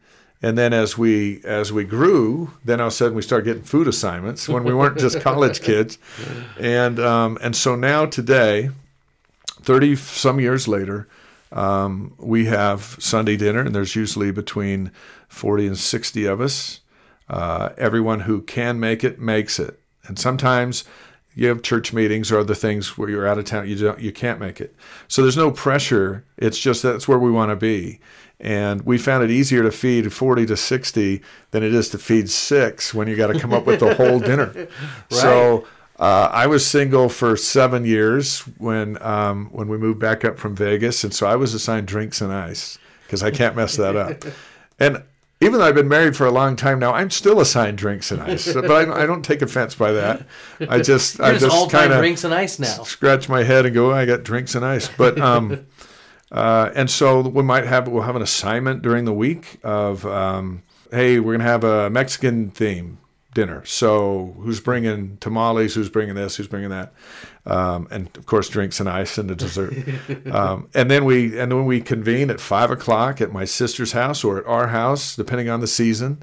And 0.42 0.59
then 0.59 0.74
as 0.74 0.98
we 0.98 1.42
as 1.44 1.72
we 1.72 1.85
grew, 1.85 2.50
then 2.62 2.83
all 2.83 2.88
of 2.88 2.92
a 2.92 2.96
sudden 2.96 3.16
we 3.16 3.22
started 3.22 3.46
getting 3.46 3.62
food 3.62 3.88
assignments 3.88 4.46
when 4.46 4.62
we 4.62 4.74
weren't 4.74 4.98
just 4.98 5.20
college 5.22 5.62
kids, 5.62 5.96
and 6.61 7.00
um, 7.00 7.38
and 7.40 7.57
so 7.57 7.77
now 7.77 8.05
today, 8.05 8.68
thirty 9.62 9.96
some 9.96 10.40
years 10.40 10.68
later, 10.68 11.09
um, 11.50 12.12
we 12.18 12.44
have 12.44 12.98
Sunday 13.00 13.38
dinner, 13.38 13.61
and 13.61 13.74
there's 13.74 13.96
usually 13.96 14.33
between 14.33 14.90
forty 15.29 15.66
and 15.66 15.79
sixty 15.79 16.27
of 16.27 16.42
us. 16.42 16.81
Uh, 17.28 17.70
everyone 17.78 18.20
who 18.20 18.42
can 18.42 18.78
make 18.78 19.02
it 19.02 19.18
makes 19.18 19.58
it, 19.58 19.80
and 20.06 20.18
sometimes 20.18 20.84
you 21.34 21.48
have 21.48 21.62
church 21.62 21.92
meetings 21.92 22.30
or 22.30 22.38
other 22.38 22.54
things 22.54 22.96
where 22.96 23.08
you're 23.08 23.26
out 23.26 23.38
of 23.38 23.44
town 23.44 23.68
you 23.68 23.74
don't 23.76 23.98
you 23.98 24.12
can't 24.12 24.38
make 24.38 24.60
it 24.60 24.72
so 25.08 25.20
there's 25.20 25.37
no 25.37 25.50
pressure 25.50 26.24
it's 26.37 26.58
just 26.60 26.80
that's 26.84 27.08
where 27.08 27.18
we 27.18 27.28
want 27.28 27.50
to 27.50 27.56
be 27.56 27.98
and 28.40 28.82
we 28.82 28.98
found 28.98 29.24
it 29.24 29.30
easier 29.30 29.62
to 29.62 29.70
feed 29.70 30.12
40 30.12 30.46
to 30.46 30.56
60 30.56 31.22
than 31.50 31.62
it 31.62 31.74
is 31.74 31.88
to 31.90 31.98
feed 31.98 32.28
six 32.28 32.92
when 32.92 33.08
you 33.08 33.16
got 33.16 33.28
to 33.28 33.38
come 33.38 33.52
up 33.52 33.64
with 33.64 33.80
the 33.80 33.94
whole 33.94 34.18
dinner. 34.20 34.52
right. 34.54 34.68
So 35.08 35.66
uh, 35.98 36.28
I 36.32 36.46
was 36.46 36.66
single 36.66 37.08
for 37.08 37.37
seven 37.37 37.84
years 37.84 38.40
when 38.58 39.00
um, 39.02 39.46
when 39.52 39.68
we 39.68 39.78
moved 39.78 40.00
back 40.00 40.24
up 40.24 40.38
from 40.38 40.56
Vegas, 40.56 41.04
and 41.04 41.14
so 41.14 41.26
I 41.26 41.37
was 41.37 41.54
assigned 41.54 41.87
drinks 41.87 42.20
and 42.20 42.32
ice 42.32 42.78
because 43.06 43.22
I 43.22 43.30
can't 43.30 43.56
mess 43.56 43.76
that 43.76 43.96
up. 43.96 44.24
And 44.80 45.04
even 45.44 45.59
though 45.59 45.66
I've 45.66 45.74
been 45.74 45.88
married 45.88 46.16
for 46.16 46.26
a 46.26 46.30
long 46.30 46.57
time 46.57 46.78
now, 46.78 46.92
I'm 46.92 47.11
still 47.11 47.40
assigned 47.40 47.78
drinks 47.78 48.11
and 48.11 48.22
ice. 48.22 48.52
but 48.52 48.70
I, 48.70 49.02
I 49.02 49.07
don't 49.07 49.22
take 49.22 49.42
offense 49.42 49.74
by 49.74 49.92
that. 49.92 50.26
I 50.68 50.80
just 50.80 51.20
I 51.20 51.37
just 51.38 51.70
kind 51.70 51.92
of 51.92 51.98
drinks 51.98 52.24
and 52.24 52.35
ice 52.35 52.59
now. 52.59 52.83
Scratch 52.85 53.28
my 53.28 53.42
head 53.42 53.66
and 53.66 53.74
go, 53.74 53.90
oh, 53.92 53.94
I 53.94 54.07
got 54.07 54.22
drinks 54.22 54.54
and 54.54 54.64
ice. 54.64 54.88
But 54.88 55.20
um, 55.20 55.66
uh, 56.33 56.70
and 56.74 56.90
so 56.90 57.20
we 57.20 57.42
might 57.42 57.66
have 57.66 57.88
we'll 57.88 58.02
have 58.02 58.16
an 58.16 58.22
assignment 58.22 58.83
during 58.83 59.04
the 59.04 59.12
week 59.12 59.59
of 59.62 60.07
um, 60.07 60.62
hey 60.90 61.20
we're 61.20 61.35
gonna 61.35 61.44
have 61.44 61.64
a 61.64 61.90
Mexican 61.90 62.50
theme 62.50 62.98
dinner. 63.35 63.64
So 63.64 64.35
who's 64.40 64.61
bringing 64.61 65.16
tamales? 65.18 65.75
Who's 65.75 65.90
bringing 65.90 66.14
this? 66.14 66.37
Who's 66.37 66.49
bringing 66.49 66.70
that? 66.70 66.92
Um, 67.47 67.88
and 67.90 68.16
of 68.16 68.27
course 68.27 68.49
drinks 68.49 68.81
and 68.81 68.88
ice 68.88 69.19
and 69.19 69.31
a 69.31 69.35
dessert. 69.35 69.75
um, 70.31 70.69
and 70.75 70.90
then 70.90 71.04
we 71.04 71.38
and 71.38 71.52
then 71.52 71.67
we 71.67 71.81
convene 71.81 72.31
at 72.31 72.40
five 72.40 72.71
o'clock 72.71 73.21
at 73.21 73.33
my 73.33 73.44
sister's 73.44 73.92
house 73.92 74.25
or 74.25 74.38
at 74.38 74.46
our 74.46 74.69
house 74.69 75.17
depending 75.17 75.48
on 75.48 75.61
the 75.61 75.67
season. 75.67 76.23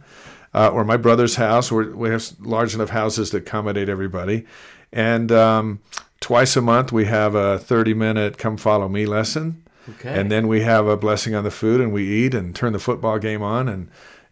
Uh, 0.54 0.68
or 0.68 0.84
my 0.84 0.98
brother's 0.98 1.36
house. 1.36 1.72
Where 1.72 1.96
we 1.96 2.10
have 2.10 2.30
large 2.42 2.76
enough 2.76 2.90
houses 2.90 3.30
to 3.30 3.38
accommodate 3.38 3.88
everybody, 3.88 4.46
and 4.92 5.32
um, 5.32 5.80
twice 6.20 6.58
a 6.58 6.62
month 6.62 6.92
we 6.92 7.06
have 7.06 7.36
a 7.36 7.58
30 7.58 7.94
minute 7.94 8.38
come 8.38 8.58
follow 8.58 8.90
me 8.90 9.06
lesson 9.06 9.64
Okay. 9.90 10.20
And 10.20 10.32
then 10.32 10.48
we 10.48 10.62
have 10.62 10.88
a 10.88 10.98
blessing 10.98 11.36
on 11.36 11.44
the 11.44 11.52
food, 11.52 11.82
and 11.82 11.92
we 11.92 12.08
eat 12.08 12.34
and 12.34 12.56
turn 12.56 12.74
the 12.74 12.80
football 12.80 13.20
game 13.20 13.42
on 13.42 13.68
and 13.68 13.90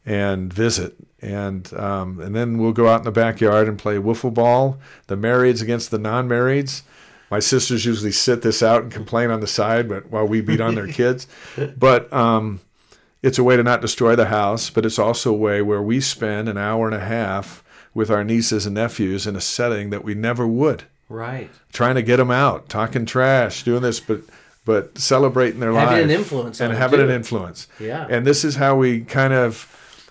and 0.09 0.51
visit. 0.51 0.95
And 1.21 1.71
um, 1.73 2.19
and 2.19 2.35
then 2.35 2.57
we'll 2.57 2.73
go 2.73 2.87
out 2.87 3.01
in 3.01 3.05
the 3.05 3.11
backyard 3.11 3.67
and 3.67 3.77
play 3.77 3.95
wiffle 3.95 4.33
ball. 4.33 4.79
The 5.07 5.15
marrieds 5.15 5.61
against 5.61 5.91
the 5.91 5.99
non-marrieds. 5.99 6.81
My 7.29 7.39
sisters 7.39 7.85
usually 7.85 8.11
sit 8.11 8.41
this 8.41 8.63
out 8.63 8.81
and 8.81 8.91
complain 8.91 9.29
on 9.29 9.39
the 9.39 9.47
side, 9.47 9.87
but 9.87 10.09
while 10.09 10.25
we 10.25 10.41
beat 10.41 10.59
on 10.59 10.75
their 10.75 10.87
kids. 10.87 11.27
But 11.77 12.11
um, 12.11 12.61
it's 13.21 13.37
a 13.37 13.43
way 13.43 13.55
to 13.55 13.63
not 13.63 13.81
destroy 13.81 14.15
the 14.15 14.25
house, 14.25 14.71
but 14.71 14.85
it's 14.85 14.97
also 14.97 15.31
a 15.31 15.37
way 15.37 15.61
where 15.61 15.81
we 15.81 16.01
spend 16.01 16.49
an 16.49 16.57
hour 16.57 16.87
and 16.87 16.95
a 16.95 17.05
half 17.05 17.63
with 17.93 18.09
our 18.09 18.23
nieces 18.23 18.65
and 18.65 18.75
nephews 18.75 19.27
in 19.27 19.35
a 19.35 19.41
setting 19.41 19.91
that 19.91 20.03
we 20.03 20.15
never 20.15 20.47
would. 20.47 20.85
Right. 21.07 21.51
Trying 21.71 21.95
to 21.95 22.01
get 22.01 22.17
them 22.17 22.31
out, 22.31 22.69
talking 22.69 23.05
trash, 23.05 23.63
doing 23.63 23.83
this, 23.83 23.99
but 23.99 24.21
but 24.65 24.97
celebrating 24.97 25.59
their 25.59 25.73
Having 25.73 25.95
life 25.95 26.03
an 26.03 26.09
influence 26.11 26.61
and 26.61 26.73
having 26.73 26.99
an 26.99 27.09
influence. 27.09 27.67
Yeah. 27.79 28.05
And 28.09 28.25
this 28.25 28.43
is 28.43 28.55
how 28.55 28.75
we 28.75 29.01
kind 29.01 29.33
of 29.33 29.68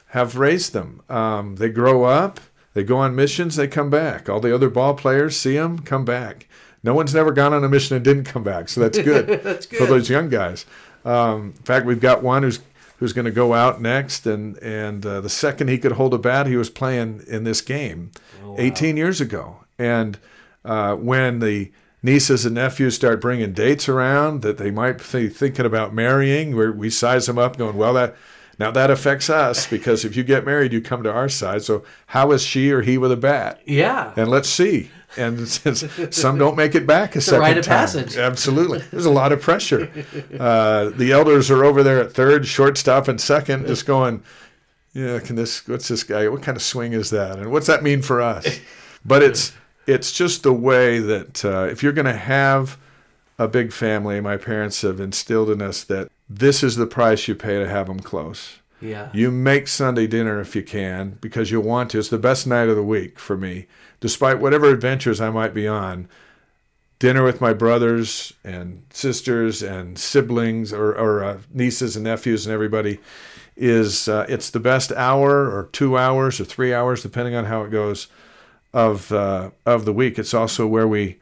have 0.09 0.37
raised 0.37 0.73
them. 0.73 1.03
Um, 1.09 1.57
they 1.57 1.69
grow 1.69 2.05
up, 2.05 2.41
they 2.75 2.83
go 2.85 2.99
on 2.99 3.15
missions, 3.15 3.57
they 3.57 3.69
come 3.69 3.91
back. 3.91 4.29
All 4.29 4.41
the 4.41 4.55
other 4.55 4.71
ball 4.71 4.95
players 4.95 5.37
see 5.37 5.55
them, 5.55 5.79
come 5.81 6.05
back. 6.05 6.49
No 6.83 6.95
one's 6.95 7.15
never 7.15 7.33
gone 7.33 7.53
on 7.53 7.65
a 7.65 7.69
mission 7.69 7.97
and 7.97 8.05
didn't 8.05 8.25
come 8.25 8.45
back, 8.45 8.69
so 8.69 8.81
that's 8.81 8.99
good, 8.99 9.27
That's 9.43 9.67
for 9.67 9.87
those 9.87 10.09
young 10.09 10.29
guys. 10.29 10.65
Um, 11.05 11.55
in 11.57 11.63
fact, 11.65 11.87
we've 11.87 12.01
got 12.01 12.23
one 12.23 12.43
who's 12.43 12.61
who's 12.99 13.13
going 13.13 13.25
to 13.25 13.31
go 13.31 13.55
out 13.55 13.81
next, 13.81 14.27
and 14.27 14.57
and 14.59 15.05
uh, 15.05 15.21
the 15.21 15.29
second 15.29 15.69
he 15.69 15.79
could 15.79 15.93
hold 15.93 16.15
a 16.15 16.19
bat, 16.19 16.47
he 16.47 16.57
was 16.57 16.71
playing 16.71 17.23
in 17.29 17.45
this 17.45 17.61
game, 17.61 18.11
Oh, 18.45 18.55
18 18.59 18.97
years 18.97 19.21
ago. 19.21 19.65
And 19.79 20.19
uh, 20.65 20.95
when 20.97 21.39
the 21.41 21.71
nieces 22.03 22.45
and 22.45 22.55
nephews 22.55 22.95
start 22.95 23.21
bringing 23.21 23.53
dates 23.53 23.89
around 23.89 24.43
that 24.43 24.57
they 24.59 24.71
might 24.71 24.99
be 25.13 25.29
thinking 25.29 25.67
about 25.67 25.93
marrying, 25.95 26.55
we 26.57 26.71
we 26.71 26.91
size 26.91 27.27
them 27.27 27.39
up, 27.39 27.57
going, 27.57 27.77
well, 27.77 27.95
that 27.95 28.17
now 28.59 28.71
that 28.73 28.91
affects 28.91 29.31
us 29.31 29.67
because 29.67 30.05
if 30.05 30.17
you 30.17 30.25
get 30.25 30.45
married, 30.45 30.73
you 30.73 30.81
come 30.81 31.03
to 31.05 31.13
our 31.13 31.29
side. 31.29 31.63
So 31.63 31.85
how 32.07 32.33
is 32.33 32.43
she 32.43 32.71
or 32.71 32.83
he 32.83 32.99
with 32.99 33.13
a 33.13 33.17
bat? 33.17 33.61
Yeah. 33.65 34.13
and 34.17 34.29
let's 34.29 34.49
see. 34.49 34.91
And 35.17 35.49
since 35.59 35.85
some 36.11 36.39
don't 36.39 36.57
make 36.57 36.75
it 36.75 36.87
back 36.87 37.15
a 37.15 37.19
a 37.19 37.23
second 37.23 37.41
rite 37.41 37.59
of 37.59 37.65
time, 37.65 37.79
passage. 37.79 38.17
absolutely, 38.17 38.81
there's 38.91 39.07
a 39.07 39.11
lot 39.11 39.33
of 39.33 39.41
pressure. 39.41 39.91
Uh, 40.39 40.91
the 40.91 41.11
elders 41.13 41.51
are 41.51 41.65
over 41.65 41.83
there 41.83 42.01
at 42.01 42.13
third, 42.13 42.47
shortstop, 42.47 43.09
and 43.09 43.21
second, 43.21 43.67
just 43.67 43.87
going, 43.87 44.23
"Yeah, 44.93 45.19
can 45.19 45.35
this? 45.37 45.67
What's 45.67 45.89
this 45.89 46.05
guy? 46.05 46.29
What 46.29 46.43
kind 46.43 46.57
of 46.57 46.63
swing 46.63 46.93
is 46.93 47.11
that? 47.11 47.39
And 47.39 47.51
what's 47.51 47.67
that 47.67 47.83
mean 47.83 48.03
for 48.03 48.21
us?" 48.21 48.61
But 49.05 49.23
it's 49.23 49.53
it's 49.87 50.13
just 50.13 50.43
the 50.43 50.53
way 50.53 50.99
that 50.99 51.45
uh, 51.45 51.67
if 51.71 51.83
you're 51.83 51.93
going 51.93 52.07
to 52.07 52.13
have 52.13 52.77
a 53.39 53.49
big 53.49 53.73
family, 53.73 54.21
my 54.21 54.37
parents 54.37 54.83
have 54.83 55.01
instilled 55.01 55.51
in 55.51 55.63
us 55.63 55.83
that 55.85 56.11
this 56.29 56.63
is 56.63 56.77
the 56.77 56.87
price 56.87 57.29
you 57.29 57.35
pay 57.35 57.59
to 57.59 57.69
have 57.69 57.87
them 57.87 58.01
close. 58.01 58.59
Yeah. 58.81 59.09
You 59.13 59.31
make 59.31 59.67
Sunday 59.67 60.07
dinner 60.07 60.41
if 60.41 60.55
you 60.55 60.63
can 60.63 61.19
because 61.21 61.51
you 61.51 61.61
want 61.61 61.91
to. 61.91 61.99
It's 61.99 62.09
the 62.09 62.19
best 62.19 62.47
night 62.47 62.69
of 62.69 62.77
the 62.77 62.83
week 62.83 63.19
for 63.19 63.37
me. 63.37 63.67
Despite 64.01 64.39
whatever 64.39 64.67
adventures 64.67 65.21
I 65.21 65.31
might 65.31 65.53
be 65.53 65.67
on, 65.67 66.09
dinner 66.99 67.25
with 67.25 67.41
my 67.41 67.53
brothers 67.53 68.33
and 68.45 68.85
sisters 68.91 69.63
and 69.63 69.99
siblings 69.99 70.73
or, 70.73 70.97
or 70.97 71.25
uh, 71.25 71.39
nieces 71.53 71.97
and 71.97 72.05
nephews 72.05 72.47
and 72.47 72.53
everybody 72.53 72.99
is 73.57 74.09
uh, 74.09 74.25
it's 74.29 74.51
the 74.51 74.61
best 74.61 74.93
hour 74.93 75.51
or 75.51 75.69
two 75.73 75.99
hours 75.99 76.41
or 76.41 76.45
three 76.45 76.73
hours 76.73 77.03
depending 77.03 77.35
on 77.35 77.47
how 77.47 77.63
it 77.63 77.71
goes 77.71 78.07
of 78.73 79.11
uh, 79.13 79.51
of 79.67 79.85
the 79.85 79.93
week. 79.93 80.19
It's 80.19 80.35
also 80.35 80.67
where 80.67 80.87
we, 80.87 81.19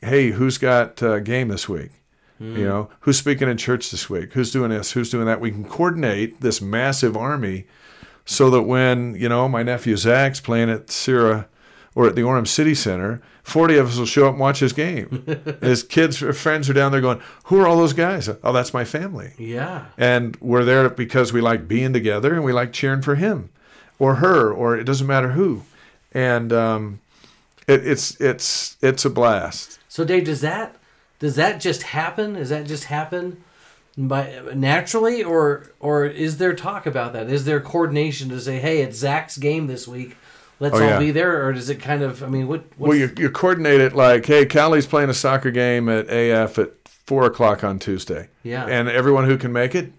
hey, 0.00 0.30
who's 0.30 0.56
got 0.56 1.02
uh, 1.02 1.18
game 1.20 1.48
this 1.48 1.68
week? 1.68 1.90
You 2.38 2.64
know, 2.64 2.90
who's 3.00 3.18
speaking 3.18 3.48
in 3.48 3.56
church 3.56 3.90
this 3.90 4.10
week? 4.10 4.34
Who's 4.34 4.52
doing 4.52 4.70
this? 4.70 4.92
Who's 4.92 5.10
doing 5.10 5.24
that? 5.24 5.40
We 5.40 5.50
can 5.50 5.64
coordinate 5.64 6.42
this 6.42 6.60
massive 6.60 7.16
army 7.16 7.66
so 8.26 8.50
that 8.50 8.62
when, 8.62 9.14
you 9.14 9.28
know, 9.28 9.48
my 9.48 9.62
nephew 9.62 9.96
Zach's 9.96 10.40
playing 10.40 10.68
at 10.68 10.90
Sierra 10.90 11.48
or 11.94 12.06
at 12.06 12.14
the 12.14 12.20
Orem 12.20 12.46
City 12.46 12.74
Center, 12.74 13.22
40 13.42 13.78
of 13.78 13.88
us 13.88 13.96
will 13.96 14.04
show 14.04 14.26
up 14.26 14.32
and 14.32 14.40
watch 14.40 14.58
his 14.58 14.74
game. 14.74 15.24
his 15.62 15.82
kids 15.82 16.22
or 16.22 16.32
friends 16.34 16.68
are 16.68 16.74
down 16.74 16.92
there 16.92 17.00
going, 17.00 17.22
Who 17.44 17.58
are 17.58 17.66
all 17.66 17.78
those 17.78 17.94
guys? 17.94 18.28
Oh, 18.28 18.52
that's 18.52 18.74
my 18.74 18.84
family. 18.84 19.32
Yeah. 19.38 19.86
And 19.96 20.36
we're 20.36 20.64
there 20.64 20.90
because 20.90 21.32
we 21.32 21.40
like 21.40 21.66
being 21.66 21.94
together 21.94 22.34
and 22.34 22.44
we 22.44 22.52
like 22.52 22.72
cheering 22.72 23.00
for 23.00 23.14
him 23.14 23.48
or 23.98 24.16
her 24.16 24.52
or 24.52 24.76
it 24.76 24.84
doesn't 24.84 25.06
matter 25.06 25.30
who. 25.32 25.62
And 26.12 26.52
um, 26.52 27.00
it, 27.66 27.86
it's 27.86 28.20
it's 28.20 28.76
it's 28.82 29.04
a 29.04 29.10
blast. 29.10 29.78
So 29.88 30.04
Dave, 30.04 30.24
does 30.24 30.40
that 30.42 30.76
does 31.18 31.36
that 31.36 31.60
just 31.60 31.82
happen? 31.84 32.34
Does 32.34 32.50
that 32.50 32.66
just 32.66 32.84
happen 32.84 33.42
by 33.98 34.42
naturally, 34.54 35.22
or 35.22 35.70
or 35.80 36.04
is 36.04 36.38
there 36.38 36.54
talk 36.54 36.86
about 36.86 37.12
that? 37.14 37.30
Is 37.30 37.44
there 37.44 37.60
coordination 37.60 38.28
to 38.30 38.40
say, 38.40 38.58
hey, 38.58 38.80
it's 38.82 38.98
Zach's 38.98 39.38
game 39.38 39.66
this 39.66 39.88
week, 39.88 40.16
let's 40.60 40.74
Oh, 40.76 40.82
all 40.82 40.88
yeah. 40.90 40.98
be 40.98 41.10
there, 41.10 41.46
or 41.46 41.52
does 41.52 41.70
it 41.70 41.76
kind 41.80 42.02
of? 42.02 42.22
I 42.22 42.28
mean, 42.28 42.46
what? 42.48 42.64
What's, 42.76 42.88
Well, 42.90 42.98
you, 42.98 43.12
you 43.16 43.30
coordinate 43.30 43.80
it 43.80 43.94
like, 43.94 44.26
hey, 44.26 44.44
Callie's 44.44 44.86
playing 44.86 45.08
a 45.10 45.14
soccer 45.14 45.50
game 45.50 45.88
at 45.88 46.08
AF 46.10 46.58
at 46.58 46.72
four 46.86 47.24
o'clock 47.24 47.64
on 47.64 47.78
Tuesday. 47.78 48.28
Yeah. 48.42 48.66
And 48.66 48.88
everyone 48.88 49.24
who 49.24 49.38
can 49.38 49.52
make 49.52 49.74
it 49.74 49.92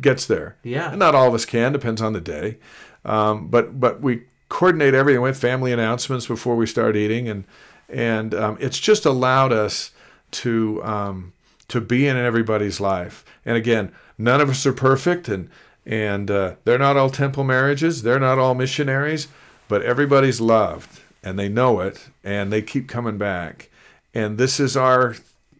gets 0.00 0.26
there. 0.26 0.56
Yeah. 0.62 0.90
And 0.90 0.98
not 0.98 1.14
all 1.14 1.28
of 1.28 1.34
us 1.34 1.44
can, 1.44 1.72
depends 1.72 2.00
on 2.00 2.12
the 2.12 2.20
day. 2.20 2.58
Um, 3.04 3.48
but 3.48 3.78
but 3.78 4.00
we 4.00 4.22
coordinate 4.48 4.94
everything 4.94 5.20
with 5.20 5.36
family 5.36 5.72
announcements 5.72 6.26
before 6.26 6.56
we 6.56 6.66
start 6.66 6.96
eating, 6.96 7.28
and 7.28 7.44
and 7.90 8.34
um, 8.34 8.56
it's 8.60 8.78
just 8.78 9.04
allowed 9.04 9.52
us 9.52 9.90
to 10.34 10.82
um, 10.84 11.32
to 11.68 11.80
be 11.80 12.06
in 12.06 12.16
everybody's 12.16 12.80
life. 12.80 13.24
And 13.44 13.56
again, 13.56 13.92
none 14.18 14.40
of 14.40 14.50
us 14.50 14.66
are 14.66 14.72
perfect, 14.72 15.28
and 15.28 15.48
and 15.86 16.30
uh, 16.30 16.54
they're 16.64 16.78
not 16.78 16.96
all 16.96 17.10
temple 17.10 17.44
marriages, 17.44 18.02
they're 18.02 18.20
not 18.20 18.38
all 18.38 18.54
missionaries, 18.54 19.28
but 19.68 19.82
everybody's 19.82 20.40
loved, 20.40 21.00
and 21.22 21.38
they 21.38 21.48
know 21.48 21.80
it, 21.80 22.08
and 22.22 22.52
they 22.52 22.62
keep 22.62 22.88
coming 22.88 23.18
back. 23.18 23.70
And 24.14 24.38
this 24.38 24.60
is 24.60 24.76
our 24.76 25.16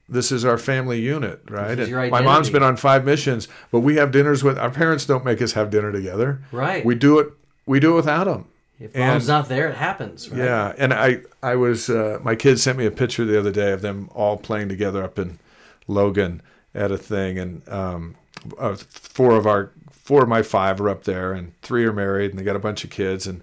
this 0.09 0.31
is 0.31 0.45
our 0.45 0.59
family 0.59 1.01
unit, 1.01 1.41
right? 1.49 1.79
my 2.11 2.21
mom's 2.21 2.51
been 2.51 2.63
on 2.63 2.77
five 2.77 3.05
missions, 3.05 3.49
but 3.71 3.81
we 3.81 3.97
have 3.97 4.13
dinners 4.13 4.45
with 4.45 4.59
our 4.59 4.71
parents. 4.71 5.07
Don't 5.07 5.25
make 5.25 5.41
us 5.41 5.53
have 5.53 5.71
dinner 5.71 5.93
together. 5.93 6.43
Right. 6.53 6.85
We 6.85 6.95
do 6.95 7.19
it. 7.19 7.33
We 7.67 7.81
do 7.81 7.93
it 7.93 7.97
without 7.97 8.25
them. 8.25 8.47
If 8.85 8.97
mom's 8.97 9.29
not 9.29 9.49
there, 9.49 9.69
it 9.69 9.77
happens. 9.77 10.29
Right? 10.29 10.45
Yeah, 10.45 10.75
and 10.77 10.93
I 10.93 11.19
I 11.43 11.57
was 11.57 11.89
uh, 11.89 12.19
my 12.23 12.35
kids 12.35 12.63
sent 12.63 12.79
me 12.79 12.87
a 12.87 12.91
picture 12.91 13.25
the 13.25 13.39
other 13.39 13.53
day 13.53 13.73
of 13.73 13.83
them 13.83 14.09
all 14.15 14.37
playing 14.37 14.69
together 14.69 15.03
up 15.03 15.19
in 15.19 15.39
Logan 15.87 16.43
at 16.75 16.91
a 16.91 16.99
thing, 16.99 17.39
and 17.39 17.69
um, 17.69 18.17
uh, 18.59 18.75
four 18.77 19.37
of 19.37 19.47
our 19.47 19.71
four 19.91 20.23
of 20.23 20.29
my 20.29 20.43
five 20.43 20.81
are 20.81 20.89
up 20.89 21.05
there, 21.05 21.33
and 21.33 21.61
three 21.63 21.85
are 21.85 21.93
married, 21.93 22.31
and 22.31 22.39
they 22.39 22.45
got 22.45 22.57
a 22.57 22.61
bunch 22.61 22.85
of 22.85 22.91
kids, 22.91 23.27
and 23.27 23.43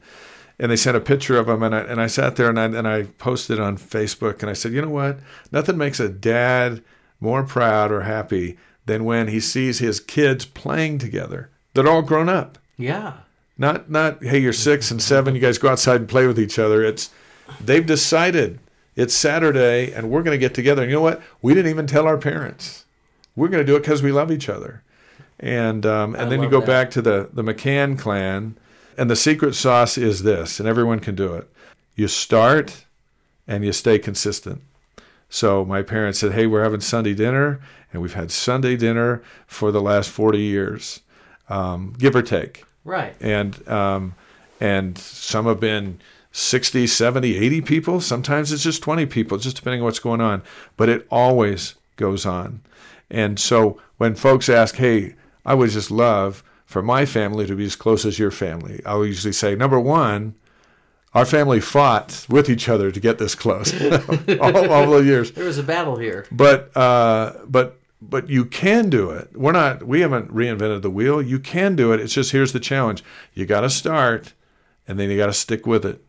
and 0.60 0.72
they 0.72 0.76
sent 0.76 0.96
a 0.96 1.02
picture 1.02 1.38
of 1.38 1.48
them, 1.48 1.64
and 1.64 1.74
I 1.74 1.80
and 1.82 2.00
I 2.00 2.08
sat 2.08 2.36
there 2.36 2.50
and 2.50 2.60
I 2.60 2.66
and 2.66 2.88
I 2.88 3.04
posted 3.04 3.60
on 3.60 3.78
Facebook, 3.78 4.42
and 4.42 4.50
I 4.50 4.54
said, 4.54 4.74
you 4.74 4.82
know 4.82 4.90
what, 4.90 5.20
nothing 5.52 5.78
makes 5.78 6.00
a 6.00 6.10
dad 6.10 6.84
more 7.20 7.44
proud 7.44 7.92
or 7.92 8.02
happy 8.02 8.58
than 8.86 9.06
when 9.06 9.28
he 9.28 9.40
sees 9.40 9.80
his 9.80 10.00
kids 10.00 10.46
playing 10.46 10.98
together. 11.00 11.50
They're 11.74 11.88
all 11.88 12.02
grown 12.02 12.30
up. 12.30 12.58
Yeah. 12.78 13.14
Not 13.58 13.90
not 13.90 14.24
hey 14.24 14.40
you're 14.40 14.54
six 14.54 14.92
and 14.92 15.02
seven 15.02 15.36
you 15.36 15.42
guys 15.42 15.58
go 15.58 15.70
outside 15.70 16.02
and 16.02 16.10
play 16.10 16.26
with 16.26 16.40
each 16.40 16.58
other. 16.58 16.84
It's 16.84 17.12
they've 17.64 17.86
decided 17.86 18.60
it's 18.96 19.14
Saturday 19.14 19.92
and 19.92 20.10
we're 20.10 20.24
going 20.24 20.36
to 20.36 20.40
get 20.40 20.54
together. 20.54 20.82
And 20.82 20.92
you 20.92 20.98
know 20.98 21.02
what? 21.02 21.22
We 21.42 21.54
didn't 21.54 21.72
even 21.72 21.88
tell 21.88 22.08
our 22.08 22.18
parents. 22.18 22.86
We're 23.36 23.48
going 23.48 23.66
to 23.66 23.72
do 23.72 23.76
it 23.76 23.82
because 23.82 24.04
we 24.04 24.12
love 24.12 24.32
each 24.32 24.50
other. 24.50 24.84
And 25.40 25.86
um, 25.86 26.16
and 26.16 26.26
I 26.26 26.30
then 26.30 26.44
you 26.44 26.50
go 26.50 26.60
that. 26.60 26.68
back 26.68 26.92
to 26.92 27.02
the 27.02 27.30
the 27.34 27.44
McCann 27.44 27.98
clan, 27.98 28.58
and 28.98 29.10
the 29.10 29.16
secret 29.16 29.56
sauce 29.56 29.98
is 29.98 30.24
this, 30.24 30.60
and 30.60 30.70
everyone 30.70 31.00
can 31.00 31.16
do 31.16 31.34
it. 31.34 31.50
You 31.96 32.08
start, 32.08 32.86
and 33.48 33.66
you 33.66 33.74
stay 33.74 33.98
consistent. 33.98 34.62
So 35.30 35.66
my 35.66 35.82
parents 35.82 36.20
said, 36.20 36.34
"Hey, 36.34 36.46
we're 36.46 36.64
having 36.64 36.82
Sunday 36.82 37.16
dinner, 37.16 37.60
and 37.92 38.02
we've 38.02 38.14
had 38.14 38.32
Sunday 38.32 38.76
dinner 38.76 39.24
for 39.48 39.72
the 39.72 39.82
last 39.82 40.12
forty 40.12 40.42
years, 40.42 41.02
um, 41.50 41.96
give 41.98 42.16
or 42.16 42.22
take." 42.22 42.66
Right. 42.84 43.16
and 43.22 43.68
um, 43.68 44.16
and 44.60 44.98
some 44.98 45.46
have 45.46 45.60
been 45.60 46.00
60 46.32 46.88
70 46.88 47.36
80 47.38 47.62
people 47.62 48.00
sometimes 48.00 48.52
it's 48.54 48.64
just 48.64 48.82
20 48.82 49.06
people 49.06 49.38
just 49.38 49.58
depending 49.58 49.82
on 49.82 49.86
what's 49.86 50.00
going 50.00 50.22
on 50.22 50.42
but 50.78 50.88
it 50.88 51.06
always 51.12 51.76
goes 51.98 52.26
on 52.26 52.62
and 53.10 53.38
so 53.38 53.80
when 53.98 54.16
folks 54.16 54.48
ask 54.48 54.76
hey 54.78 55.14
i 55.46 55.54
would 55.54 55.70
just 55.72 55.92
love 55.92 56.42
for 56.66 56.82
my 56.82 57.06
family 57.06 57.46
to 57.46 57.54
be 57.56 57.66
as 57.66 57.76
close 57.76 58.06
as 58.06 58.18
your 58.18 58.32
family 58.32 58.80
i'll 58.86 59.06
usually 59.06 59.34
say 59.34 59.56
number 59.56 59.78
one 59.78 60.34
our 61.14 61.26
family 61.26 61.60
fought 61.60 62.26
with 62.30 62.50
each 62.50 62.70
other 62.70 62.90
to 62.92 63.00
get 63.02 63.18
this 63.18 63.36
close 63.36 63.74
all, 64.40 64.72
all 64.72 64.90
the 64.92 65.04
years 65.04 65.32
There 65.34 65.44
was 65.44 65.58
a 65.58 65.64
battle 65.64 65.98
here. 65.98 66.26
but 66.32 66.72
uh, 66.78 67.34
but 67.46 67.78
but 68.02 68.30
you 68.30 68.46
can 68.46 68.90
do 68.90 69.12
it. 69.12 69.38
We're 69.38 69.52
not. 69.52 69.84
We 69.84 70.02
haven't 70.02 70.34
reinvented 70.34 70.82
the 70.82 70.90
wheel. 70.90 71.22
You 71.22 71.40
can 71.40 71.76
do 71.76 71.94
it. 71.94 72.00
It's 72.00 72.14
just 72.14 72.32
here's 72.32 72.52
the 72.52 72.60
challenge. 72.60 73.04
You 73.34 73.46
got 73.46 73.62
to 73.62 73.70
start, 73.70 74.34
and 74.88 75.00
then 75.00 75.10
you 75.10 75.18
got 75.18 75.28
to 75.28 75.34
stick 75.34 75.68
with 75.68 75.86
it. 75.86 76.04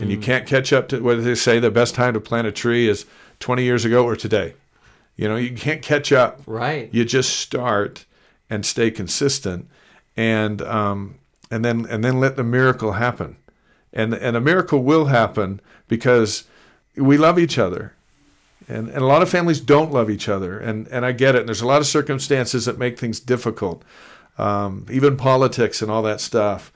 And 0.00 0.10
you 0.10 0.18
can't 0.18 0.44
catch 0.44 0.72
up 0.72 0.88
to 0.88 1.00
what 1.00 1.22
they 1.22 1.36
say. 1.36 1.60
The 1.60 1.70
best 1.70 1.94
time 1.94 2.14
to 2.14 2.20
plant 2.20 2.48
a 2.48 2.52
tree 2.52 2.88
is 2.88 3.06
20 3.38 3.62
years 3.62 3.84
ago 3.84 4.04
or 4.04 4.16
today. 4.16 4.54
You 5.14 5.28
know, 5.28 5.36
you 5.36 5.54
can't 5.54 5.82
catch 5.82 6.10
up. 6.10 6.40
Right. 6.46 6.92
You 6.92 7.04
just 7.04 7.38
start 7.38 8.04
and 8.50 8.66
stay 8.66 8.90
consistent, 8.90 9.68
and 10.16 10.60
um, 10.62 11.20
and 11.48 11.64
then 11.64 11.86
and 11.86 12.02
then 12.02 12.18
let 12.18 12.34
the 12.34 12.42
miracle 12.42 12.92
happen, 12.92 13.36
and 13.92 14.12
and 14.14 14.36
a 14.36 14.40
miracle 14.40 14.82
will 14.82 15.06
happen 15.06 15.60
because 15.86 16.44
we 16.96 17.16
love 17.16 17.38
each 17.38 17.56
other, 17.56 17.94
and 18.68 18.88
and 18.88 18.98
a 18.98 19.06
lot 19.06 19.22
of 19.22 19.28
families 19.28 19.60
don't 19.60 19.92
love 19.92 20.08
each 20.10 20.28
other, 20.28 20.58
and 20.58 20.86
and 20.88 21.04
I 21.04 21.12
get 21.12 21.34
it. 21.34 21.40
And 21.40 21.48
there's 21.48 21.60
a 21.62 21.66
lot 21.66 21.80
of 21.80 21.86
circumstances 21.86 22.64
that 22.64 22.78
make 22.78 22.98
things 22.98 23.20
difficult, 23.20 23.82
um, 24.38 24.86
even 24.90 25.16
politics 25.16 25.82
and 25.82 25.90
all 25.90 26.02
that 26.02 26.20
stuff. 26.20 26.72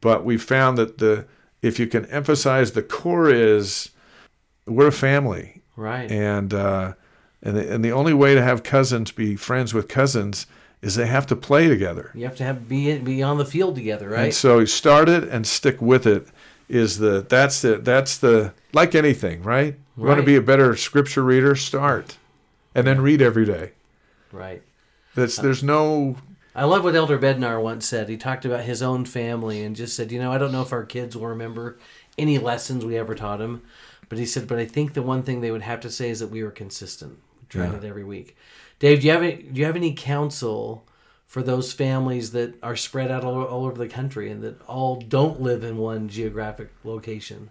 But 0.00 0.24
we 0.24 0.36
found 0.38 0.78
that 0.78 0.98
the 0.98 1.26
if 1.62 1.78
you 1.78 1.86
can 1.86 2.06
emphasize 2.06 2.72
the 2.72 2.82
core 2.82 3.30
is 3.30 3.90
we're 4.66 4.88
a 4.88 4.92
family, 4.92 5.60
Right. 5.76 6.10
and 6.10 6.52
uh, 6.54 6.94
and 7.42 7.56
the, 7.56 7.74
and 7.74 7.84
the 7.84 7.92
only 7.92 8.14
way 8.14 8.34
to 8.34 8.42
have 8.42 8.62
cousins 8.62 9.10
be 9.12 9.36
friends 9.36 9.72
with 9.74 9.88
cousins 9.88 10.46
is 10.82 10.94
they 10.94 11.06
have 11.06 11.26
to 11.26 11.36
play 11.36 11.68
together. 11.68 12.10
you 12.14 12.24
have 12.24 12.36
to 12.36 12.44
have 12.44 12.66
be 12.68 12.96
be 12.98 13.22
on 13.22 13.36
the 13.38 13.44
field 13.44 13.74
together, 13.74 14.08
right? 14.08 14.14
And 14.16 14.24
right? 14.24 14.34
so 14.34 14.60
you 14.60 14.66
start 14.66 15.08
it 15.10 15.24
and 15.24 15.46
stick 15.46 15.80
with 15.82 16.06
it 16.06 16.26
is 16.70 16.98
the 16.98 17.26
that's 17.28 17.60
the 17.62 17.76
that's 17.78 18.16
the 18.18 18.54
like 18.72 18.94
anything, 18.94 19.42
right? 19.42 19.74
You 19.96 20.04
want 20.04 20.20
to 20.20 20.24
be 20.26 20.36
a 20.36 20.40
better 20.40 20.76
scripture 20.76 21.22
reader, 21.22 21.54
start. 21.56 22.16
And 22.74 22.86
then 22.86 23.00
read 23.00 23.20
every 23.20 23.44
day. 23.44 23.72
right. 24.32 24.62
That's 25.16 25.36
there's 25.36 25.62
no 25.62 26.16
I 26.54 26.64
love 26.64 26.84
what 26.84 26.94
Elder 26.94 27.18
Bednar 27.18 27.60
once 27.62 27.86
said. 27.86 28.08
He 28.08 28.16
talked 28.16 28.44
about 28.44 28.64
his 28.64 28.80
own 28.82 29.04
family 29.04 29.62
and 29.62 29.74
just 29.76 29.94
said, 29.96 30.10
you 30.12 30.18
know, 30.20 30.32
I 30.32 30.38
don't 30.38 30.52
know 30.52 30.62
if 30.62 30.72
our 30.72 30.84
kids 30.84 31.16
will 31.16 31.26
remember 31.26 31.78
any 32.16 32.38
lessons 32.38 32.84
we 32.84 32.96
ever 32.96 33.14
taught 33.14 33.38
them, 33.40 33.62
but 34.08 34.18
he 34.18 34.26
said, 34.26 34.46
but 34.46 34.58
I 34.58 34.64
think 34.66 34.94
the 34.94 35.02
one 35.02 35.22
thing 35.22 35.40
they 35.40 35.50
would 35.50 35.62
have 35.62 35.80
to 35.80 35.90
say 35.90 36.10
is 36.10 36.20
that 36.20 36.28
we 36.28 36.42
were 36.42 36.50
consistent, 36.50 37.18
trying 37.48 37.72
Yeah. 37.72 37.78
it 37.78 37.84
every 37.84 38.04
week. 38.04 38.36
Dave, 38.78 39.00
do 39.00 39.06
you 39.06 39.12
have 39.12 39.22
any, 39.22 39.36
do 39.42 39.60
you 39.60 39.66
have 39.66 39.76
any 39.76 39.92
counsel 39.94 40.84
for 41.30 41.44
those 41.44 41.72
families 41.72 42.32
that 42.32 42.52
are 42.60 42.74
spread 42.74 43.08
out 43.08 43.22
all, 43.24 43.44
all 43.44 43.64
over 43.64 43.78
the 43.78 43.86
country 43.86 44.28
and 44.32 44.42
that 44.42 44.60
all 44.62 44.96
don't 45.00 45.40
live 45.40 45.62
in 45.62 45.76
one 45.76 46.08
geographic 46.08 46.70
location 46.82 47.50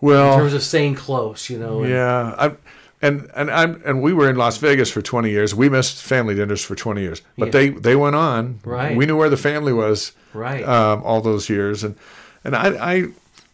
Well, 0.00 0.32
in 0.34 0.38
terms 0.40 0.54
of 0.54 0.64
staying 0.64 0.96
close? 0.96 1.48
You 1.48 1.60
know, 1.60 1.82
and- 1.82 1.90
Yeah, 1.90 2.34
I, 2.36 2.56
and 3.00 3.30
and 3.36 3.48
I'm 3.48 3.80
and 3.84 4.02
we 4.02 4.12
were 4.12 4.28
in 4.28 4.34
Las 4.34 4.56
Vegas 4.58 4.90
for 4.90 5.00
20 5.00 5.30
years. 5.30 5.54
We 5.54 5.68
missed 5.68 6.02
family 6.02 6.34
dinners 6.34 6.64
for 6.64 6.74
20 6.74 7.00
years, 7.00 7.22
but 7.38 7.46
Yeah. 7.46 7.52
they 7.52 7.68
they 7.68 7.94
went 7.94 8.16
on. 8.16 8.58
Right. 8.64 8.96
We 8.96 9.06
knew 9.06 9.16
where 9.16 9.30
the 9.30 9.36
family 9.36 9.72
was. 9.72 10.10
Right. 10.34 10.66
Um, 10.66 11.04
all 11.04 11.20
those 11.20 11.48
years, 11.48 11.84
and 11.84 11.94
and 12.42 12.56
I 12.56 12.70
I 12.94 12.94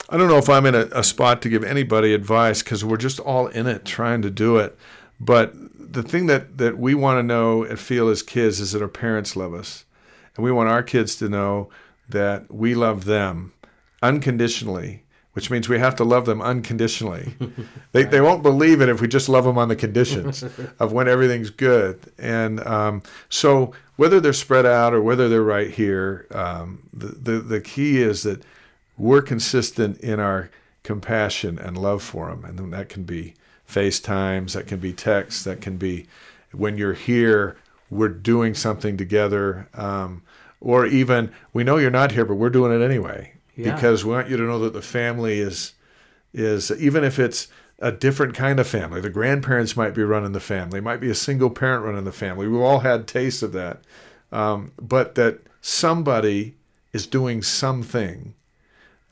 I 0.08 0.16
don't 0.16 0.28
know 0.28 0.38
if 0.38 0.48
I'm 0.48 0.64
in 0.64 0.74
a, 0.74 0.88
a 0.92 1.04
spot 1.04 1.42
to 1.42 1.50
give 1.50 1.62
anybody 1.62 2.14
advice 2.14 2.62
because 2.62 2.86
we're 2.86 2.96
just 2.96 3.20
all 3.20 3.48
in 3.48 3.66
it 3.66 3.84
trying 3.84 4.22
to 4.22 4.30
do 4.30 4.56
it. 4.56 4.78
But 5.20 5.54
the 5.94 6.02
thing 6.02 6.26
that 6.26 6.58
that 6.58 6.78
we 6.78 6.94
want 6.94 7.18
to 7.18 7.22
know 7.22 7.62
and 7.64 7.78
feel 7.78 8.08
as 8.08 8.22
kids 8.22 8.60
is 8.60 8.72
that 8.72 8.82
our 8.82 8.88
parents 8.88 9.36
love 9.36 9.54
us, 9.54 9.84
and 10.36 10.44
we 10.44 10.52
want 10.52 10.68
our 10.68 10.82
kids 10.82 11.16
to 11.16 11.28
know 11.28 11.70
that 12.08 12.52
we 12.52 12.74
love 12.74 13.04
them 13.04 13.52
unconditionally. 14.02 15.00
Which 15.32 15.50
means 15.50 15.68
we 15.68 15.80
have 15.80 15.96
to 15.96 16.04
love 16.04 16.26
them 16.26 16.40
unconditionally. 16.40 17.34
They, 17.90 18.04
they 18.04 18.20
won't 18.20 18.42
believe 18.42 18.80
it 18.80 18.88
if 18.88 19.00
we 19.00 19.06
just 19.06 19.28
love 19.28 19.44
them 19.44 19.56
on 19.56 19.68
the 19.68 19.76
conditions 19.76 20.44
of 20.80 20.92
when 20.92 21.06
everything's 21.06 21.50
good. 21.50 22.00
And 22.18 22.58
um, 22.66 23.02
so, 23.28 23.72
whether 23.94 24.18
they're 24.18 24.32
spread 24.32 24.66
out 24.66 24.94
or 24.94 25.00
whether 25.00 25.28
they're 25.28 25.42
right 25.42 25.70
here, 25.70 26.26
um, 26.32 26.88
the, 26.92 27.06
the, 27.06 27.38
the 27.38 27.60
key 27.60 28.02
is 28.02 28.24
that 28.24 28.42
we're 28.98 29.22
consistent 29.22 29.98
in 30.00 30.18
our 30.18 30.50
compassion 30.82 31.58
and 31.58 31.78
love 31.78 32.02
for 32.02 32.28
them. 32.28 32.44
And 32.44 32.72
that 32.72 32.88
can 32.88 33.04
be 33.04 33.34
FaceTimes, 33.68 34.52
that 34.52 34.66
can 34.66 34.78
be 34.78 34.92
texts, 34.92 35.44
that 35.44 35.60
can 35.60 35.76
be 35.76 36.06
when 36.52 36.78
you're 36.78 36.94
here, 36.94 37.56
we're 37.90 38.08
doing 38.08 38.54
something 38.54 38.96
together. 38.96 39.68
Um, 39.74 40.22
or 40.60 40.86
even, 40.86 41.32
we 41.52 41.64
know 41.64 41.76
you're 41.76 41.90
not 41.90 42.12
here, 42.12 42.24
but 42.24 42.36
we're 42.36 42.50
doing 42.50 42.72
it 42.72 42.84
anyway. 42.84 43.34
Yeah. 43.56 43.74
Because 43.74 44.04
we 44.04 44.12
want 44.12 44.28
you 44.28 44.36
to 44.36 44.42
know 44.42 44.58
that 44.60 44.72
the 44.72 44.82
family 44.82 45.38
is 45.38 45.72
is 46.32 46.72
even 46.72 47.04
if 47.04 47.20
it's 47.20 47.46
a 47.78 47.92
different 47.92 48.34
kind 48.34 48.58
of 48.58 48.66
family. 48.66 49.00
The 49.00 49.10
grandparents 49.10 49.76
might 49.76 49.94
be 49.94 50.02
running 50.02 50.32
the 50.32 50.40
family, 50.40 50.80
might 50.80 51.00
be 51.00 51.10
a 51.10 51.14
single 51.14 51.50
parent 51.50 51.84
running 51.84 52.04
the 52.04 52.12
family. 52.12 52.48
We've 52.48 52.60
all 52.60 52.80
had 52.80 53.06
tastes 53.06 53.42
of 53.42 53.52
that, 53.52 53.80
um, 54.32 54.72
but 54.80 55.14
that 55.16 55.40
somebody 55.60 56.54
is 56.92 57.06
doing 57.06 57.42
something 57.42 58.34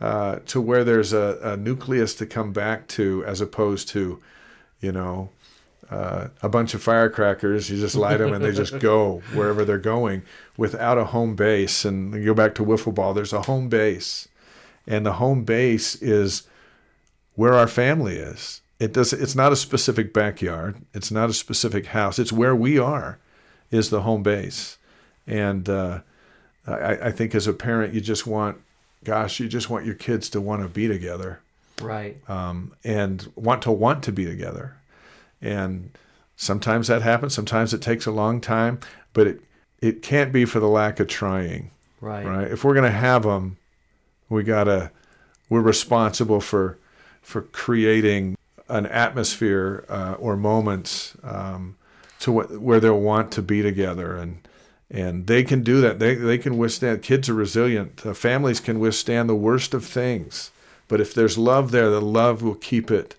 uh, 0.01 0.41
to 0.47 0.61
where 0.61 0.85
there's 0.85 1.13
a, 1.13 1.39
a 1.43 1.57
nucleus 1.57 2.15
to 2.17 2.27
come 2.27 2.53
back 2.53 2.89
to, 2.89 3.25
as 3.25 3.41
opposed 3.41 3.89
to, 3.89 4.21
you 4.83 4.93
know, 4.93 5.31
uh, 5.89 6.29
a 6.43 6.49
bunch 6.49 6.75
of 6.75 6.83
firecrackers. 6.83 7.71
You 7.71 7.79
just 7.79 7.95
light 7.95 8.19
them 8.19 8.33
and 8.33 8.45
they 8.45 8.53
just 8.53 8.79
go 8.79 9.23
wherever 9.35 9.65
they're 9.65 9.79
going 9.79 10.23
without 10.57 10.99
a 10.99 11.07
home 11.07 11.35
base. 11.35 11.87
And 11.87 12.13
you 12.15 12.27
go 12.27 12.35
back 12.35 12.55
to 12.57 12.65
wiffle 12.65 12.95
ball. 12.95 13.15
There's 13.15 13.33
a 13.33 13.43
home 13.43 13.69
base, 13.69 14.29
and 14.87 15.07
the 15.07 15.15
home 15.15 15.45
base 15.45 15.95
is 16.03 16.43
where 17.35 17.55
our 17.55 17.69
family 17.69 18.17
is. 18.17 18.61
It 18.79 18.93
does. 18.93 19.13
It's 19.13 19.35
not 19.35 19.53
a 19.53 19.57
specific 19.57 20.13
backyard. 20.13 20.77
It's 20.93 21.11
not 21.11 21.31
a 21.31 21.35
specific 21.35 21.87
house. 21.87 22.19
It's 22.19 22.33
where 22.33 22.57
we 22.57 22.79
are, 22.79 23.19
is 23.71 23.91
the 23.91 24.03
home 24.03 24.23
base. 24.23 24.77
And 25.27 25.69
uh, 25.69 26.01
I, 26.67 26.95
I 26.95 27.11
think 27.13 27.35
as 27.35 27.47
a 27.47 27.53
parent, 27.53 27.95
you 27.95 28.01
just 28.01 28.27
want, 28.27 28.59
gosh, 29.05 29.39
you 29.39 29.49
just 29.49 29.71
want 29.71 29.87
your 29.87 29.95
kids 29.95 30.29
to 30.31 30.41
want 30.41 30.63
to 30.63 30.69
be 30.69 30.89
together 30.89 31.41
right. 31.83 32.17
um, 32.29 32.75
and 32.85 33.31
want 33.37 33.63
to 33.63 33.73
want 33.73 34.03
to 34.05 34.13
be 34.13 34.25
together. 34.25 34.77
And 35.41 35.91
sometimes 36.37 36.89
that 36.89 37.03
happens. 37.03 37.35
Sometimes 37.35 37.75
it 37.75 37.83
takes 37.83 38.07
a 38.07 38.13
long 38.13 38.41
time, 38.41 38.81
but 39.13 39.27
it 39.27 39.41
it 39.81 40.03
can't 40.03 40.33
be 40.33 40.45
for 40.45 40.61
the 40.61 40.69
lack 40.69 41.01
of 41.01 41.09
trying 41.09 41.71
Right. 42.01 42.27
right? 42.27 42.51
If 42.51 42.65
we're 42.65 42.75
going 42.75 42.91
to 42.91 42.99
have 42.99 43.23
them, 43.23 43.59
we 44.29 44.43
gotta 44.43 44.91
we're 45.49 45.61
responsible 45.61 46.41
for 46.41 46.79
for 47.21 47.43
creating 47.43 48.37
an 48.69 48.87
atmosphere 48.87 49.85
uh, 49.89 50.15
or 50.19 50.37
moments 50.37 51.17
um, 51.23 51.77
to 52.21 52.33
what, 52.33 52.61
where 52.61 52.81
they'll 52.81 52.99
want 52.99 53.31
to 53.33 53.43
be 53.43 53.63
together 53.63 54.17
and 54.17 54.49
and 54.91 55.27
they 55.27 55.43
can 55.45 55.63
do 55.63 55.81
that. 55.81 55.99
They 55.99 56.15
they 56.15 56.39
can 56.39 56.59
withstand. 56.59 57.03
Kids 57.03 57.29
are 57.29 57.35
resilient. 57.35 58.05
Uh, 58.05 58.15
families 58.15 58.61
can 58.61 58.81
withstand 58.81 59.29
the 59.29 59.35
worst 59.35 59.73
of 59.73 59.85
things, 59.85 60.51
but 60.89 61.01
if 61.01 61.15
there's 61.15 61.39
love 61.39 61.71
there, 61.71 61.91
the 61.91 62.01
love 62.01 62.43
will 62.43 62.55
keep 62.55 62.91
it 62.91 63.17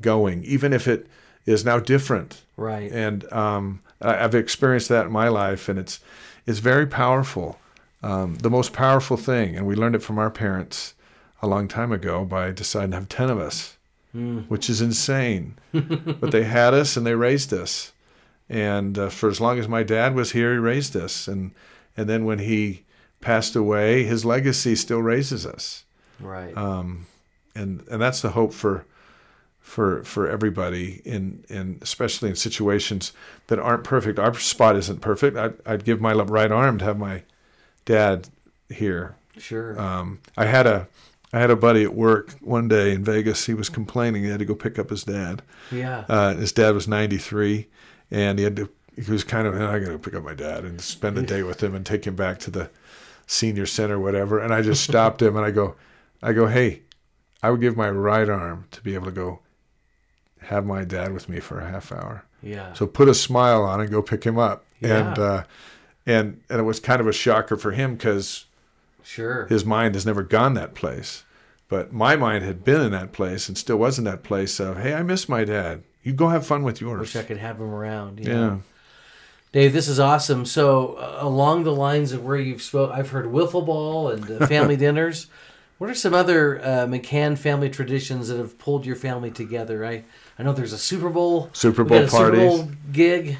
going, 0.00 0.44
even 0.44 0.72
if 0.72 0.86
it 0.88 1.06
is 1.46 1.64
now 1.64 1.78
different 1.80 2.42
Right. 2.56 2.92
and 2.92 3.30
um, 3.32 3.80
I've 4.02 4.34
experienced 4.34 4.88
that 4.90 5.06
in 5.06 5.12
my 5.12 5.28
life, 5.28 5.68
and 5.68 5.78
it's 5.78 6.00
it's 6.46 6.58
very 6.58 6.86
powerful. 6.86 7.58
Um, 8.02 8.36
the 8.36 8.50
most 8.50 8.72
powerful 8.72 9.16
thing, 9.16 9.56
and 9.56 9.66
we 9.66 9.74
learned 9.74 9.94
it 9.94 10.02
from 10.02 10.18
our 10.18 10.30
parents 10.30 10.94
a 11.42 11.46
long 11.46 11.68
time 11.68 11.92
ago 11.92 12.24
by 12.24 12.50
deciding 12.50 12.90
to 12.92 12.96
have 12.98 13.08
ten 13.08 13.30
of 13.30 13.38
us, 13.38 13.76
which 14.12 14.68
is 14.70 14.80
insane. 14.80 15.54
but 15.72 16.30
they 16.30 16.44
had 16.44 16.72
us 16.74 16.96
and 16.96 17.06
they 17.06 17.14
raised 17.14 17.52
us, 17.52 17.92
and 18.48 18.98
uh, 18.98 19.08
for 19.10 19.28
as 19.28 19.40
long 19.40 19.58
as 19.58 19.68
my 19.68 19.82
dad 19.82 20.14
was 20.14 20.32
here, 20.32 20.52
he 20.52 20.58
raised 20.58 20.96
us, 20.96 21.28
and 21.28 21.50
and 21.96 22.08
then 22.08 22.24
when 22.24 22.38
he 22.40 22.84
passed 23.20 23.54
away, 23.56 24.04
his 24.04 24.24
legacy 24.24 24.74
still 24.74 25.02
raises 25.02 25.44
us 25.46 25.84
Right. 26.20 26.56
um, 26.56 27.06
and 27.54 27.84
and 27.90 28.00
that's 28.00 28.22
the 28.22 28.30
hope 28.30 28.52
for 28.52 28.84
for 29.60 30.02
for 30.04 30.28
everybody 30.28 31.02
in 31.04 31.44
in 31.48 31.78
especially 31.82 32.30
in 32.30 32.36
situations 32.36 33.12
that 33.48 33.58
aren't 33.58 33.84
perfect. 33.84 34.18
Our 34.18 34.34
spot 34.34 34.76
isn't 34.76 35.00
perfect. 35.00 35.36
I'd, 35.36 35.54
I'd 35.66 35.84
give 35.84 36.00
my 36.00 36.12
right 36.12 36.50
arm 36.50 36.78
to 36.78 36.84
have 36.84 36.98
my 36.98 37.22
dad 37.84 38.28
here. 38.68 39.16
sure. 39.38 39.78
Um, 39.80 40.20
I 40.36 40.46
had 40.46 40.66
a 40.66 40.88
I 41.32 41.38
had 41.38 41.50
a 41.50 41.56
buddy 41.56 41.84
at 41.84 41.94
work 41.94 42.32
one 42.40 42.68
day 42.68 42.92
in 42.92 43.04
Vegas. 43.04 43.46
He 43.46 43.54
was 43.54 43.68
complaining 43.68 44.24
he 44.24 44.30
had 44.30 44.40
to 44.40 44.44
go 44.44 44.54
pick 44.54 44.78
up 44.78 44.90
his 44.90 45.04
dad. 45.04 45.42
yeah. 45.70 46.04
Uh, 46.08 46.34
his 46.34 46.52
dad 46.52 46.74
was 46.74 46.88
93, 46.88 47.68
and 48.10 48.38
he 48.38 48.44
had 48.44 48.56
to. 48.56 48.68
He 48.96 49.10
was 49.10 49.22
kind 49.22 49.46
of, 49.46 49.54
I 49.54 49.78
got 49.78 49.92
to 49.92 49.98
pick 49.98 50.14
up 50.14 50.24
my 50.24 50.34
dad 50.34 50.64
and 50.64 50.80
spend 50.80 51.16
a 51.16 51.22
day 51.22 51.42
with 51.42 51.62
him 51.62 51.74
and 51.74 51.86
take 51.86 52.06
him 52.06 52.16
back 52.16 52.38
to 52.40 52.50
the 52.50 52.68
senior 53.26 53.64
center, 53.64 53.98
whatever. 53.98 54.40
And 54.40 54.52
I 54.52 54.60
just 54.60 54.82
stopped 54.82 55.22
him 55.22 55.36
and 55.36 55.46
I 55.46 55.52
go, 55.52 55.76
I 56.22 56.32
go, 56.32 56.46
hey, 56.46 56.82
I 57.42 57.50
would 57.50 57.60
give 57.60 57.76
my 57.76 57.90
right 57.90 58.28
arm 58.28 58.66
to 58.72 58.80
be 58.82 58.94
able 58.94 59.06
to 59.06 59.12
go 59.12 59.40
have 60.42 60.66
my 60.66 60.84
dad 60.84 61.12
with 61.12 61.28
me 61.28 61.40
for 61.40 61.60
a 61.60 61.68
half 61.68 61.92
hour. 61.92 62.24
yeah. 62.42 62.72
So 62.72 62.86
put 62.86 63.08
a 63.08 63.14
smile 63.14 63.62
on 63.62 63.80
and 63.80 63.90
go 63.90 64.02
pick 64.02 64.24
him 64.24 64.38
up. 64.38 64.64
Yeah. 64.80 65.08
And 65.08 65.18
uh, 65.18 65.44
and 66.06 66.40
and 66.48 66.60
it 66.60 66.64
was 66.64 66.80
kind 66.80 67.00
of 67.00 67.06
a 67.06 67.12
shocker 67.12 67.56
for 67.56 67.72
him 67.72 67.94
because 67.94 68.46
sure. 69.02 69.46
his 69.46 69.64
mind 69.64 69.94
has 69.94 70.06
never 70.06 70.22
gone 70.22 70.54
that 70.54 70.74
place. 70.74 71.24
But 71.68 71.92
my 71.92 72.16
mind 72.16 72.44
had 72.44 72.64
been 72.64 72.80
in 72.80 72.90
that 72.92 73.12
place 73.12 73.48
and 73.48 73.56
still 73.56 73.76
was 73.76 73.98
in 73.98 74.04
that 74.04 74.24
place 74.24 74.58
of, 74.58 74.78
hey, 74.78 74.92
I 74.92 75.02
miss 75.02 75.28
my 75.28 75.44
dad. 75.44 75.84
You 76.02 76.12
go 76.12 76.28
have 76.28 76.44
fun 76.44 76.64
with 76.64 76.80
yours. 76.80 77.00
Wish 77.00 77.16
I 77.16 77.22
could 77.22 77.36
have 77.36 77.60
him 77.60 77.72
around. 77.72 78.18
yeah. 78.18 78.34
know. 78.34 78.62
Dave, 79.52 79.72
this 79.72 79.88
is 79.88 79.98
awesome. 79.98 80.46
So, 80.46 80.94
uh, 80.94 81.18
along 81.20 81.64
the 81.64 81.74
lines 81.74 82.12
of 82.12 82.24
where 82.24 82.36
you've 82.36 82.62
spoke, 82.62 82.92
I've 82.92 83.10
heard 83.10 83.26
wiffle 83.26 83.66
ball 83.66 84.08
and 84.08 84.30
uh, 84.30 84.46
family 84.46 84.76
dinners. 84.76 85.26
What 85.80 85.88
are 85.88 85.94
some 85.94 86.12
other 86.12 86.60
uh, 86.60 86.86
McCann 86.86 87.38
family 87.38 87.70
traditions 87.70 88.28
that 88.28 88.36
have 88.36 88.58
pulled 88.58 88.84
your 88.84 88.96
family 88.96 89.30
together? 89.30 89.82
I 89.86 90.04
I 90.38 90.42
know 90.42 90.52
there's 90.52 90.74
a 90.74 90.78
Super 90.78 91.08
Bowl, 91.08 91.48
Super 91.54 91.84
Bowl 91.84 92.06
Super 92.06 92.76
gig. 92.92 93.38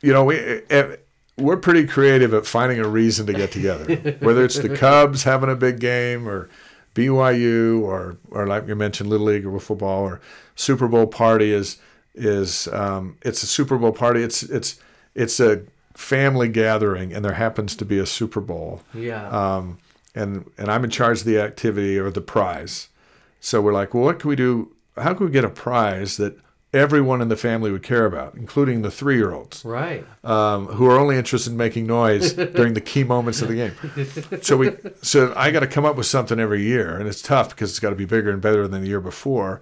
you 0.00 0.10
know, 0.10 0.24
we 0.24 0.38
eh, 0.70 0.96
we're 1.36 1.58
pretty 1.58 1.86
creative 1.86 2.32
at 2.32 2.46
finding 2.46 2.78
a 2.78 2.88
reason 2.88 3.26
to 3.26 3.34
get 3.34 3.52
together. 3.52 3.96
Whether 4.20 4.46
it's 4.46 4.58
the 4.58 4.74
Cubs 4.74 5.24
having 5.24 5.50
a 5.50 5.54
big 5.56 5.78
game, 5.78 6.26
or 6.26 6.48
BYU, 6.94 7.82
or 7.82 8.16
or 8.30 8.46
like 8.46 8.66
you 8.66 8.74
mentioned, 8.76 9.10
Little 9.10 9.26
League 9.26 9.44
or 9.44 9.60
football, 9.60 10.04
or 10.04 10.22
Super 10.54 10.88
Bowl 10.88 11.06
party 11.06 11.52
is 11.52 11.76
is 12.14 12.66
um, 12.68 13.18
it's 13.20 13.42
a 13.42 13.46
Super 13.46 13.76
Bowl 13.76 13.92
party. 13.92 14.22
It's 14.22 14.42
it's 14.42 14.80
it's 15.14 15.38
a 15.38 15.60
family 15.92 16.48
gathering, 16.48 17.12
and 17.12 17.22
there 17.22 17.34
happens 17.34 17.76
to 17.76 17.84
be 17.84 17.98
a 17.98 18.06
Super 18.06 18.40
Bowl. 18.40 18.80
Yeah, 18.94 19.28
Um, 19.28 19.76
and 20.14 20.50
and 20.58 20.70
I'm 20.70 20.84
in 20.84 20.90
charge 20.90 21.20
of 21.20 21.26
the 21.26 21.38
activity 21.40 21.98
or 21.98 22.10
the 22.10 22.20
prize. 22.20 22.88
So 23.40 23.60
we're 23.60 23.72
like, 23.72 23.94
well, 23.94 24.04
what 24.04 24.18
can 24.18 24.28
we 24.30 24.36
do? 24.36 24.74
How 24.96 25.12
can 25.14 25.26
we 25.26 25.32
get 25.32 25.44
a 25.44 25.50
prize 25.50 26.16
that 26.18 26.38
everyone 26.72 27.20
in 27.20 27.28
the 27.28 27.36
family 27.36 27.70
would 27.70 27.82
care 27.82 28.04
about, 28.06 28.34
including 28.34 28.82
the 28.82 28.90
three 28.90 29.16
year 29.16 29.32
olds, 29.32 29.64
Right. 29.64 30.04
um, 30.24 30.66
who 30.66 30.86
are 30.86 30.98
only 30.98 31.16
interested 31.16 31.50
in 31.52 31.56
making 31.56 31.86
noise 31.86 32.32
during 32.56 32.74
the 32.74 32.80
key 32.80 33.04
moments 33.04 33.42
of 33.42 33.48
the 33.48 33.54
game. 33.54 34.40
So 34.42 34.56
we, 34.56 34.70
so 35.02 35.32
I 35.36 35.50
got 35.52 35.60
to 35.60 35.66
come 35.68 35.84
up 35.84 35.94
with 35.96 36.06
something 36.06 36.40
every 36.40 36.62
year, 36.62 36.96
and 36.98 37.06
it's 37.08 37.22
tough 37.22 37.50
because 37.50 37.70
it's 37.70 37.78
got 37.80 37.90
to 37.90 37.96
be 37.96 38.04
bigger 38.06 38.30
and 38.30 38.40
better 38.42 38.66
than 38.66 38.82
the 38.82 38.88
year 38.88 39.00
before. 39.00 39.60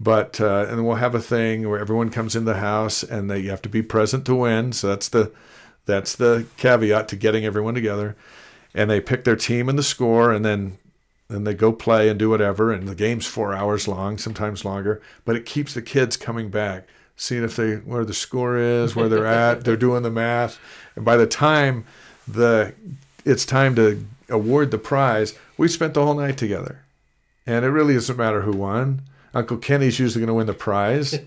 But 0.00 0.40
uh, 0.40 0.66
and 0.68 0.86
we'll 0.86 0.96
have 0.96 1.14
a 1.14 1.20
thing 1.20 1.68
where 1.68 1.78
everyone 1.78 2.10
comes 2.10 2.34
in 2.34 2.44
the 2.46 2.56
house, 2.56 3.02
and 3.02 3.30
that 3.30 3.40
you 3.42 3.50
have 3.50 3.62
to 3.62 3.68
be 3.68 3.82
present 3.82 4.24
to 4.26 4.34
win. 4.34 4.72
So 4.72 4.88
that's 4.88 5.08
the 5.08 5.32
that's 5.86 6.16
the 6.16 6.46
caveat 6.56 7.08
to 7.08 7.16
getting 7.16 7.44
everyone 7.44 7.74
together. 7.74 8.16
And 8.74 8.90
they 8.90 9.00
pick 9.00 9.24
their 9.24 9.36
team 9.36 9.68
and 9.68 9.78
the 9.78 9.82
score, 9.84 10.32
and 10.32 10.44
then 10.44 10.78
then 11.28 11.44
they 11.44 11.54
go 11.54 11.72
play 11.72 12.08
and 12.08 12.18
do 12.18 12.28
whatever. 12.30 12.72
And 12.72 12.86
the 12.88 12.94
game's 12.94 13.26
four 13.26 13.54
hours 13.54 13.88
long, 13.88 14.18
sometimes 14.18 14.64
longer. 14.64 15.00
But 15.24 15.36
it 15.36 15.46
keeps 15.46 15.74
the 15.74 15.82
kids 15.82 16.16
coming 16.16 16.50
back, 16.50 16.86
seeing 17.16 17.44
if 17.44 17.56
they 17.56 17.76
where 17.76 18.04
the 18.04 18.14
score 18.14 18.56
is, 18.58 18.94
where 18.96 19.08
they're 19.08 19.26
at. 19.44 19.64
they're 19.64 19.76
doing 19.76 20.02
the 20.02 20.10
math, 20.10 20.58
and 20.96 21.04
by 21.04 21.16
the 21.16 21.26
time 21.26 21.84
the 22.26 22.74
it's 23.24 23.46
time 23.46 23.74
to 23.76 24.04
award 24.28 24.70
the 24.70 24.78
prize, 24.78 25.38
we 25.56 25.68
spent 25.68 25.94
the 25.94 26.04
whole 26.04 26.14
night 26.14 26.36
together, 26.36 26.80
and 27.46 27.64
it 27.64 27.68
really 27.70 27.94
doesn't 27.94 28.16
matter 28.16 28.42
who 28.42 28.52
won. 28.52 29.02
Uncle 29.34 29.56
Kenny's 29.56 29.98
usually 29.98 30.20
going 30.24 30.28
to 30.28 30.34
win 30.34 30.46
the 30.46 30.54
prize 30.54 31.10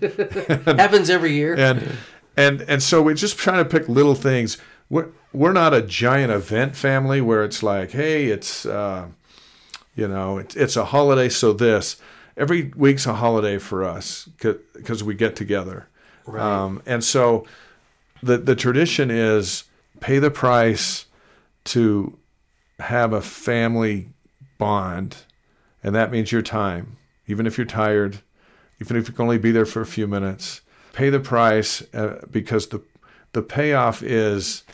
Happens 0.66 1.10
every 1.10 1.32
year. 1.34 1.54
and 1.58 1.96
and 2.36 2.62
and 2.62 2.82
so 2.82 3.02
we're 3.02 3.14
just 3.14 3.36
trying 3.38 3.62
to 3.62 3.68
pick 3.68 3.88
little 3.88 4.14
things. 4.14 4.58
We're 4.90 5.08
we're 5.32 5.52
not 5.52 5.74
a 5.74 5.82
giant 5.82 6.32
event 6.32 6.74
family 6.74 7.20
where 7.20 7.44
it's 7.44 7.62
like, 7.62 7.90
hey, 7.90 8.26
it's 8.26 8.64
uh, 8.64 9.08
you 9.94 10.08
know, 10.08 10.38
it's 10.38 10.56
it's 10.56 10.76
a 10.76 10.86
holiday, 10.86 11.28
so 11.28 11.52
this 11.52 11.96
every 12.38 12.72
week's 12.76 13.04
a 13.04 13.14
holiday 13.14 13.58
for 13.58 13.84
us 13.84 14.28
because 14.40 15.02
we 15.02 15.14
get 15.14 15.36
together. 15.36 15.88
Right. 16.24 16.42
Um, 16.42 16.82
and 16.86 17.02
so 17.02 17.46
the 18.22 18.38
the 18.38 18.56
tradition 18.56 19.10
is 19.10 19.64
pay 20.00 20.18
the 20.18 20.30
price 20.30 21.06
to 21.64 22.16
have 22.78 23.12
a 23.12 23.20
family 23.20 24.08
bond, 24.56 25.16
and 25.82 25.94
that 25.94 26.10
means 26.10 26.32
your 26.32 26.42
time, 26.42 26.96
even 27.26 27.46
if 27.46 27.58
you're 27.58 27.66
tired, 27.66 28.20
even 28.80 28.96
if 28.96 29.08
you 29.08 29.14
can 29.14 29.24
only 29.24 29.38
be 29.38 29.50
there 29.50 29.66
for 29.66 29.82
a 29.82 29.86
few 29.86 30.06
minutes. 30.06 30.62
Pay 30.92 31.10
the 31.10 31.20
price 31.20 31.82
uh, 31.94 32.24
because 32.30 32.68
the 32.68 32.82
the 33.32 33.42
payoff 33.42 34.02
is, 34.02 34.64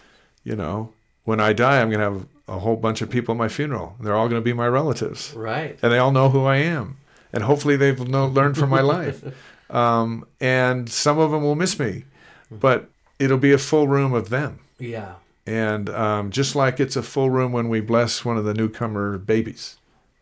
you 0.45 0.55
know, 0.55 0.93
when 1.25 1.41
I 1.41 1.53
die, 1.53 1.81
I'm 1.81 1.91
going 1.91 2.01
to 2.01 2.19
have 2.19 2.27
a 2.47 2.61
whole 2.61 2.77
bunch 2.77 3.03
of 3.03 3.11
people 3.11 3.35
at 3.35 3.39
my 3.39 3.49
funeral. 3.49 3.97
They're 4.01 4.15
all 4.15 4.29
going 4.29 4.41
to 4.41 4.45
be 4.45 4.53
my 4.53 4.69
relatives 4.69 5.33
right. 5.35 5.79
and 5.83 5.91
they 5.91 5.99
all 5.99 6.13
know 6.13 6.29
who 6.29 6.45
I 6.45 6.57
am, 6.57 6.99
and 7.33 7.43
hopefully 7.43 7.77
they've 7.77 8.07
know, 8.09 8.27
learned 8.27 8.57
from 8.57 8.71
my 8.71 8.81
life. 8.97 9.25
Um, 9.71 10.27
and 10.41 10.89
some 10.89 11.19
of 11.19 11.31
them 11.31 11.43
will 11.43 11.55
miss 11.55 11.79
me, 11.79 12.05
but 12.51 12.89
it'll 13.19 13.39
be 13.39 13.53
a 13.53 13.59
full 13.59 13.89
room 13.89 14.13
of 14.13 14.29
them. 14.29 14.61
Yeah. 14.79 15.15
And 15.47 15.91
um, 15.91 16.31
just 16.31 16.55
like 16.55 16.81
it's 16.81 16.97
a 16.97 17.03
full 17.03 17.31
room 17.31 17.53
when 17.53 17.69
we 17.69 17.81
bless 17.81 18.25
one 18.25 18.37
of 18.37 18.45
the 18.45 18.55
newcomer 18.55 19.19
babies, 19.19 19.77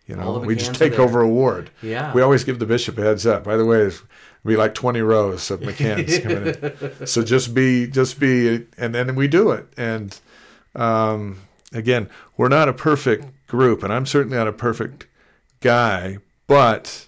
you 0.07 0.17
know, 0.17 0.39
we 0.39 0.57
just 0.57 0.75
take 0.75 0.99
over 0.99 1.21
a 1.21 1.29
ward. 1.29 1.71
Yeah. 1.81 2.13
We 2.13 2.23
always 2.23 2.45
give 2.45 2.59
the 2.59 2.67
bishop 2.67 2.99
a 2.99 3.03
heads 3.03 3.25
up. 3.25 3.45
By 3.45 3.57
the 3.57 3.65
way, 3.65 3.91
be 4.45 4.57
like 4.57 4.75
20 4.75 5.01
rows 5.01 5.51
of 5.51 5.61
McCanns 5.61 6.23
coming 6.23 7.01
in. 7.01 7.07
So 7.07 7.23
just 7.23 7.55
be, 7.55 7.87
just 7.87 8.19
be, 8.19 8.67
and 8.77 8.95
then 8.95 9.15
we 9.15 9.29
do 9.29 9.53
it. 9.53 9.67
And 9.77 10.19
um, 10.75 11.39
again, 11.73 12.09
we're 12.37 12.49
not 12.49 12.69
a 12.69 12.73
perfect 12.73 13.47
group, 13.47 13.83
and 13.83 13.93
I'm 13.93 14.07
certainly 14.07 14.37
not 14.37 14.49
a 14.49 14.53
perfect 14.53 15.07
guy, 15.61 16.19
but 16.47 17.07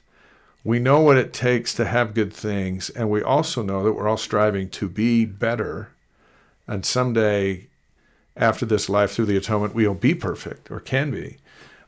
we 0.63 0.79
know 0.79 1.01
what 1.01 1.17
it 1.17 1.33
takes 1.33 1.75
to 1.75 1.85
have 1.85 2.15
good 2.15 2.33
things, 2.33 2.89
and 2.91 3.11
we 3.11 3.23
also 3.23 3.63
know 3.63 3.83
that 3.83 3.93
we're 3.93 4.09
all 4.09 4.17
striving 4.17 4.69
to 4.71 4.89
be 4.89 5.25
better. 5.25 5.91
And 6.67 6.87
someday, 6.87 7.67
after 8.37 8.65
this 8.65 8.89
life 8.89 9.13
through 9.13 9.27
the 9.27 9.37
atonement, 9.37 9.75
we'll 9.75 9.95
be 9.95 10.15
perfect 10.15 10.71
or 10.71 10.81
can 10.81 11.11
be. 11.11 11.37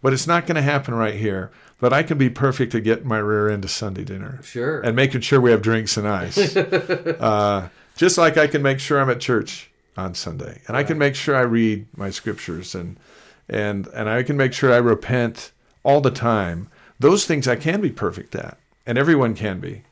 But 0.02 0.12
it's 0.12 0.26
not 0.26 0.46
going 0.46 0.56
to 0.56 0.62
happen 0.62 0.94
right 0.94 1.14
here. 1.14 1.50
But 1.78 1.92
I 1.92 2.02
can 2.02 2.16
be 2.16 2.30
perfect 2.30 2.72
to 2.72 2.80
get 2.80 3.04
my 3.04 3.18
rear 3.18 3.50
end 3.50 3.62
to 3.62 3.68
Sunday 3.68 4.02
dinner 4.04 4.40
Sure. 4.42 4.80
and 4.80 4.96
making 4.96 5.20
sure 5.20 5.40
we 5.40 5.50
have 5.50 5.60
drinks 5.60 5.96
and 5.98 6.08
ice. 6.08 6.56
uh, 6.56 7.68
just 7.96 8.16
like 8.16 8.36
I 8.38 8.46
can 8.46 8.62
make 8.62 8.80
sure 8.80 8.98
I'm 9.00 9.10
at 9.10 9.20
church 9.20 9.70
on 9.96 10.14
Sunday, 10.14 10.60
and 10.68 10.76
I 10.76 10.84
can 10.84 10.96
make 10.98 11.14
sure 11.14 11.34
I 11.36 11.40
read 11.42 11.86
my 11.96 12.10
scriptures, 12.10 12.74
and 12.74 12.96
and 13.48 13.86
and 13.88 14.08
I 14.08 14.22
can 14.22 14.36
make 14.36 14.52
sure 14.52 14.72
I 14.72 14.76
repent 14.78 15.52
all 15.82 16.00
the 16.00 16.10
time. 16.10 16.68
Those 16.98 17.24
things 17.26 17.46
I 17.48 17.56
can 17.56 17.80
be 17.80 17.90
perfect 17.90 18.34
at, 18.34 18.58
and 18.86 18.96
everyone 18.98 19.34
can 19.34 19.60
be, 19.60 19.82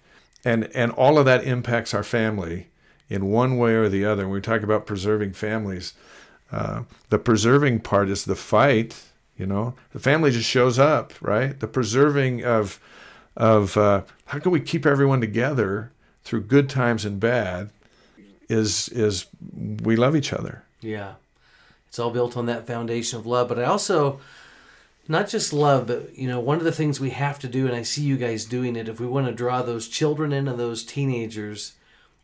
and 0.45 0.65
and 0.75 0.91
all 0.93 1.19
of 1.19 1.25
that 1.27 1.45
impacts 1.45 1.93
our 1.95 2.03
family 2.03 2.69
in 3.09 3.27
one 3.27 3.57
way 3.59 3.73
or 3.75 3.89
the 3.89 4.05
other. 4.05 4.25
When 4.25 4.35
we 4.35 4.41
talk 4.41 4.63
about 4.63 4.87
preserving 4.87 5.33
families, 5.35 5.95
uh, 6.53 6.83
the 7.11 7.19
preserving 7.19 7.81
part 7.81 8.09
is 8.09 8.25
the 8.25 8.37
fight. 8.37 9.03
You 9.37 9.47
know, 9.47 9.75
the 9.93 9.99
family 9.99 10.31
just 10.31 10.49
shows 10.49 10.79
up, 10.79 11.13
right? 11.21 11.59
The 11.59 11.67
preserving 11.67 12.45
of 12.45 12.81
of 13.37 13.77
uh, 13.77 14.03
how 14.27 14.39
can 14.39 14.53
we 14.53 14.61
keep 14.61 14.87
everyone 14.87 15.21
together 15.21 15.91
through 16.23 16.43
good 16.43 16.69
times 16.69 17.05
and 17.05 17.19
bad 17.19 17.71
is 18.49 18.89
is 18.91 19.27
we 19.83 19.97
love 19.97 20.15
each 20.15 20.33
other. 20.33 20.63
Yeah. 20.81 21.15
It's 21.89 21.99
all 22.01 22.11
built 22.11 22.37
on 22.37 22.47
that 22.47 22.67
foundation 22.67 23.21
of 23.21 23.27
love. 23.27 23.49
But 23.49 23.61
I 23.61 23.65
also, 23.65 24.19
not 25.07 25.29
just 25.29 25.53
love, 25.53 25.87
but, 25.87 26.19
you 26.19 26.27
know, 26.27 26.41
one 26.41 26.59
of 26.59 26.65
the 26.65 26.73
things 26.73 26.99
we 26.99 27.11
have 27.11 27.39
to 27.39 27.47
do, 27.47 27.69
and 27.69 27.77
I 27.77 27.83
see 27.83 28.03
you 28.03 28.17
guys 28.17 28.45
doing 28.45 28.75
it, 28.75 28.89
if 28.89 28.99
we 28.99 29.07
want 29.07 29.27
to 29.27 29.33
draw 29.33 29.63
those 29.63 29.87
children 29.87 30.33
in 30.33 30.49
and 30.49 30.59
those 30.59 30.83
teenagers 30.83 31.75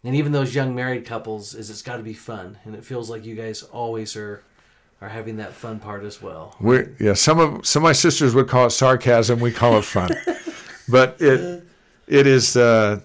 and 0.03 0.17
even 0.17 0.33
those 0.33 0.57
young 0.57 0.75
married 0.75 1.07
couples, 1.07 1.55
is 1.55 1.71
it's 1.71 1.83
got 1.83 1.99
to 1.99 2.03
be 2.03 2.15
fun. 2.15 2.59
And 2.65 2.75
it 2.75 2.85
feels 2.85 3.09
like 3.09 3.25
you 3.25 3.37
guys 3.37 3.63
always 3.63 4.17
are 4.17 4.43
are 5.01 5.09
having 5.09 5.37
that 5.37 5.53
fun 5.53 5.79
part 5.79 6.05
as 6.05 6.21
well. 6.21 6.57
We 6.61 6.87
yeah, 6.99 7.15
some 7.15 7.39
of 7.39 7.67
some 7.67 7.83
of 7.83 7.85
my 7.85 7.93
sisters 7.93 8.35
would 8.35 8.49
call 8.49 8.67
it 8.67 8.71
sarcasm. 8.71 9.41
We 9.41 9.53
call 9.53 9.79
it 9.79 9.85
fun, 9.85 10.11
but 10.89 11.17
it 11.21 11.65
it 12.07 12.27
is 12.27 12.57
uh, 12.57 13.01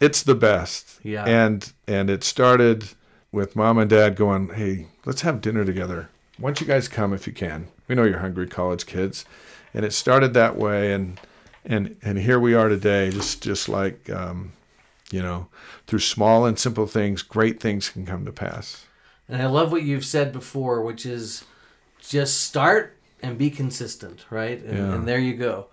it's 0.00 0.22
the 0.22 0.34
best. 0.34 1.00
Yeah. 1.02 1.24
And 1.24 1.72
and 1.86 2.10
it 2.10 2.24
started 2.24 2.90
with 3.32 3.56
mom 3.56 3.78
and 3.78 3.88
dad 3.88 4.16
going, 4.16 4.50
hey, 4.50 4.86
let's 5.04 5.22
have 5.22 5.40
dinner 5.40 5.64
together. 5.64 6.08
Why 6.38 6.48
don't 6.48 6.60
you 6.60 6.66
guys 6.66 6.88
come 6.88 7.12
if 7.12 7.26
you 7.26 7.32
can? 7.32 7.68
We 7.86 7.94
know 7.94 8.04
you're 8.04 8.18
hungry 8.18 8.46
college 8.46 8.86
kids, 8.86 9.24
and 9.74 9.84
it 9.84 9.92
started 9.92 10.34
that 10.34 10.56
way, 10.56 10.92
and 10.92 11.20
and 11.64 11.96
and 12.02 12.18
here 12.18 12.38
we 12.38 12.54
are 12.54 12.68
today, 12.68 13.10
just 13.10 13.42
just 13.42 13.68
like 13.68 14.08
um, 14.10 14.52
you 15.10 15.22
know, 15.22 15.48
through 15.86 15.98
small 15.98 16.46
and 16.46 16.58
simple 16.58 16.86
things, 16.86 17.22
great 17.22 17.60
things 17.60 17.88
can 17.88 18.06
come 18.06 18.24
to 18.24 18.32
pass. 18.32 18.86
And 19.30 19.40
I 19.40 19.46
love 19.46 19.70
what 19.72 19.82
you've 19.82 20.04
said 20.04 20.32
before, 20.32 20.82
which 20.82 21.06
is 21.06 21.44
just 22.00 22.40
start 22.42 22.96
and 23.22 23.38
be 23.38 23.50
consistent, 23.50 24.24
right? 24.30 24.62
And, 24.64 24.76
Yeah. 24.78 24.94
and 24.94 25.06
there 25.08 25.18
you 25.18 25.34
go. 25.34 25.66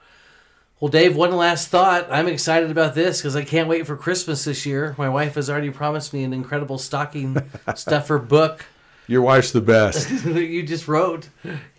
Well, 0.79 0.89
Dave, 0.89 1.15
one 1.15 1.35
last 1.35 1.69
thought. 1.69 2.07
I'm 2.11 2.27
excited 2.27 2.69
about 2.69 2.93
this 2.93 3.19
because 3.19 3.35
I 3.35 3.43
can't 3.43 3.67
wait 3.67 3.87
for 3.87 3.95
Christmas 3.97 4.43
this 4.45 4.63
year. 4.65 4.93
My 4.97 5.09
wife 5.09 5.33
has 5.35 5.49
already 5.49 5.71
promised 5.71 6.13
me 6.13 6.23
an 6.23 6.33
incredible 6.33 6.77
stocking 6.77 7.41
stuffer 7.75 8.19
book 8.19 8.65
Your 9.07 9.23
wife's 9.23 9.51
the 9.51 9.61
best. 9.61 10.07
that 10.25 10.45
you 10.45 10.61
just 10.61 10.87
wrote. 10.87 11.29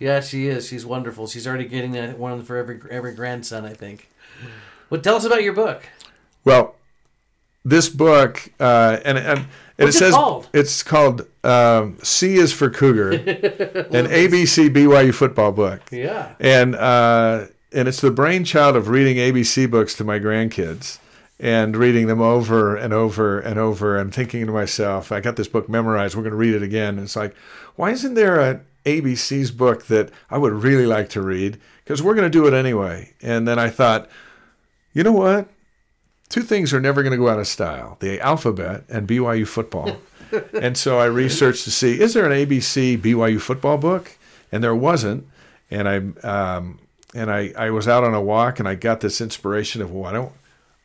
Yeah, 0.00 0.20
she 0.20 0.48
is. 0.48 0.66
She's 0.66 0.84
wonderful. 0.84 1.28
She's 1.28 1.46
already 1.46 1.66
getting 1.66 1.94
one 2.18 2.42
for 2.42 2.56
every 2.56 2.80
every 2.90 3.14
grandson, 3.14 3.64
I 3.64 3.72
think. 3.74 4.08
Well, 4.90 5.00
tell 5.00 5.14
us 5.14 5.24
about 5.24 5.44
your 5.44 5.52
book. 5.52 5.82
Well, 6.44 6.74
this 7.64 7.88
book, 7.88 8.50
uh, 8.58 8.98
and 9.04 9.18
and, 9.18 9.46
and 9.78 9.86
What's 9.86 9.96
it 9.96 9.98
says 10.00 10.14
called? 10.14 10.48
it's 10.52 10.82
called 10.82 11.26
um, 11.44 11.98
C 12.02 12.34
is 12.36 12.52
for 12.52 12.68
Cougar, 12.70 13.10
an 13.12 14.06
ABC 14.06 14.70
BYU 14.70 15.14
football 15.14 15.52
book, 15.52 15.80
Yeah. 15.90 16.34
and 16.40 16.74
uh, 16.74 17.46
and 17.72 17.86
it's 17.88 18.00
the 18.00 18.10
brainchild 18.10 18.76
of 18.76 18.88
reading 18.88 19.16
ABC 19.16 19.70
books 19.70 19.94
to 19.94 20.04
my 20.04 20.18
grandkids. 20.18 20.98
And 21.40 21.76
reading 21.76 22.08
them 22.08 22.20
over 22.20 22.74
and 22.74 22.92
over 22.92 23.38
and 23.38 23.60
over, 23.60 23.96
and 23.96 24.12
thinking 24.12 24.44
to 24.46 24.52
myself, 24.52 25.12
I 25.12 25.20
got 25.20 25.36
this 25.36 25.46
book 25.46 25.68
memorized. 25.68 26.16
We're 26.16 26.22
going 26.24 26.32
to 26.32 26.36
read 26.36 26.52
it 26.56 26.64
again. 26.64 26.94
And 26.94 27.04
it's 27.04 27.14
like, 27.14 27.32
why 27.76 27.92
isn't 27.92 28.14
there 28.14 28.40
an 28.40 28.62
ABC's 28.84 29.52
book 29.52 29.86
that 29.86 30.10
I 30.32 30.36
would 30.38 30.52
really 30.52 30.84
like 30.86 31.10
to 31.10 31.22
read? 31.22 31.60
Because 31.84 32.02
we're 32.02 32.16
going 32.16 32.24
to 32.28 32.28
do 32.38 32.48
it 32.48 32.54
anyway. 32.54 33.12
And 33.22 33.46
then 33.46 33.56
I 33.56 33.68
thought, 33.70 34.10
you 34.92 35.04
know 35.04 35.12
what? 35.12 35.48
Two 36.28 36.42
things 36.42 36.72
are 36.72 36.80
never 36.80 37.02
going 37.02 37.12
to 37.12 37.18
go 37.18 37.28
out 37.28 37.38
of 37.38 37.46
style 37.46 37.96
the 38.00 38.20
alphabet 38.20 38.84
and 38.88 39.08
BYU 39.08 39.46
football. 39.46 39.96
and 40.52 40.76
so 40.76 40.98
I 40.98 41.06
researched 41.06 41.64
to 41.64 41.70
see 41.70 42.00
is 42.00 42.14
there 42.14 42.30
an 42.30 42.32
ABC 42.32 42.98
BYU 42.98 43.40
football 43.40 43.78
book? 43.78 44.16
And 44.50 44.64
there 44.64 44.74
wasn't. 44.74 45.26
And 45.70 45.88
I 45.88 45.96
um, 46.26 46.78
and 47.14 47.30
I, 47.30 47.52
I 47.56 47.70
was 47.70 47.88
out 47.88 48.04
on 48.04 48.14
a 48.14 48.20
walk 48.20 48.58
and 48.58 48.68
I 48.68 48.74
got 48.74 49.00
this 49.00 49.20
inspiration 49.20 49.82
of 49.82 49.90
why 49.90 50.12
don't 50.12 50.32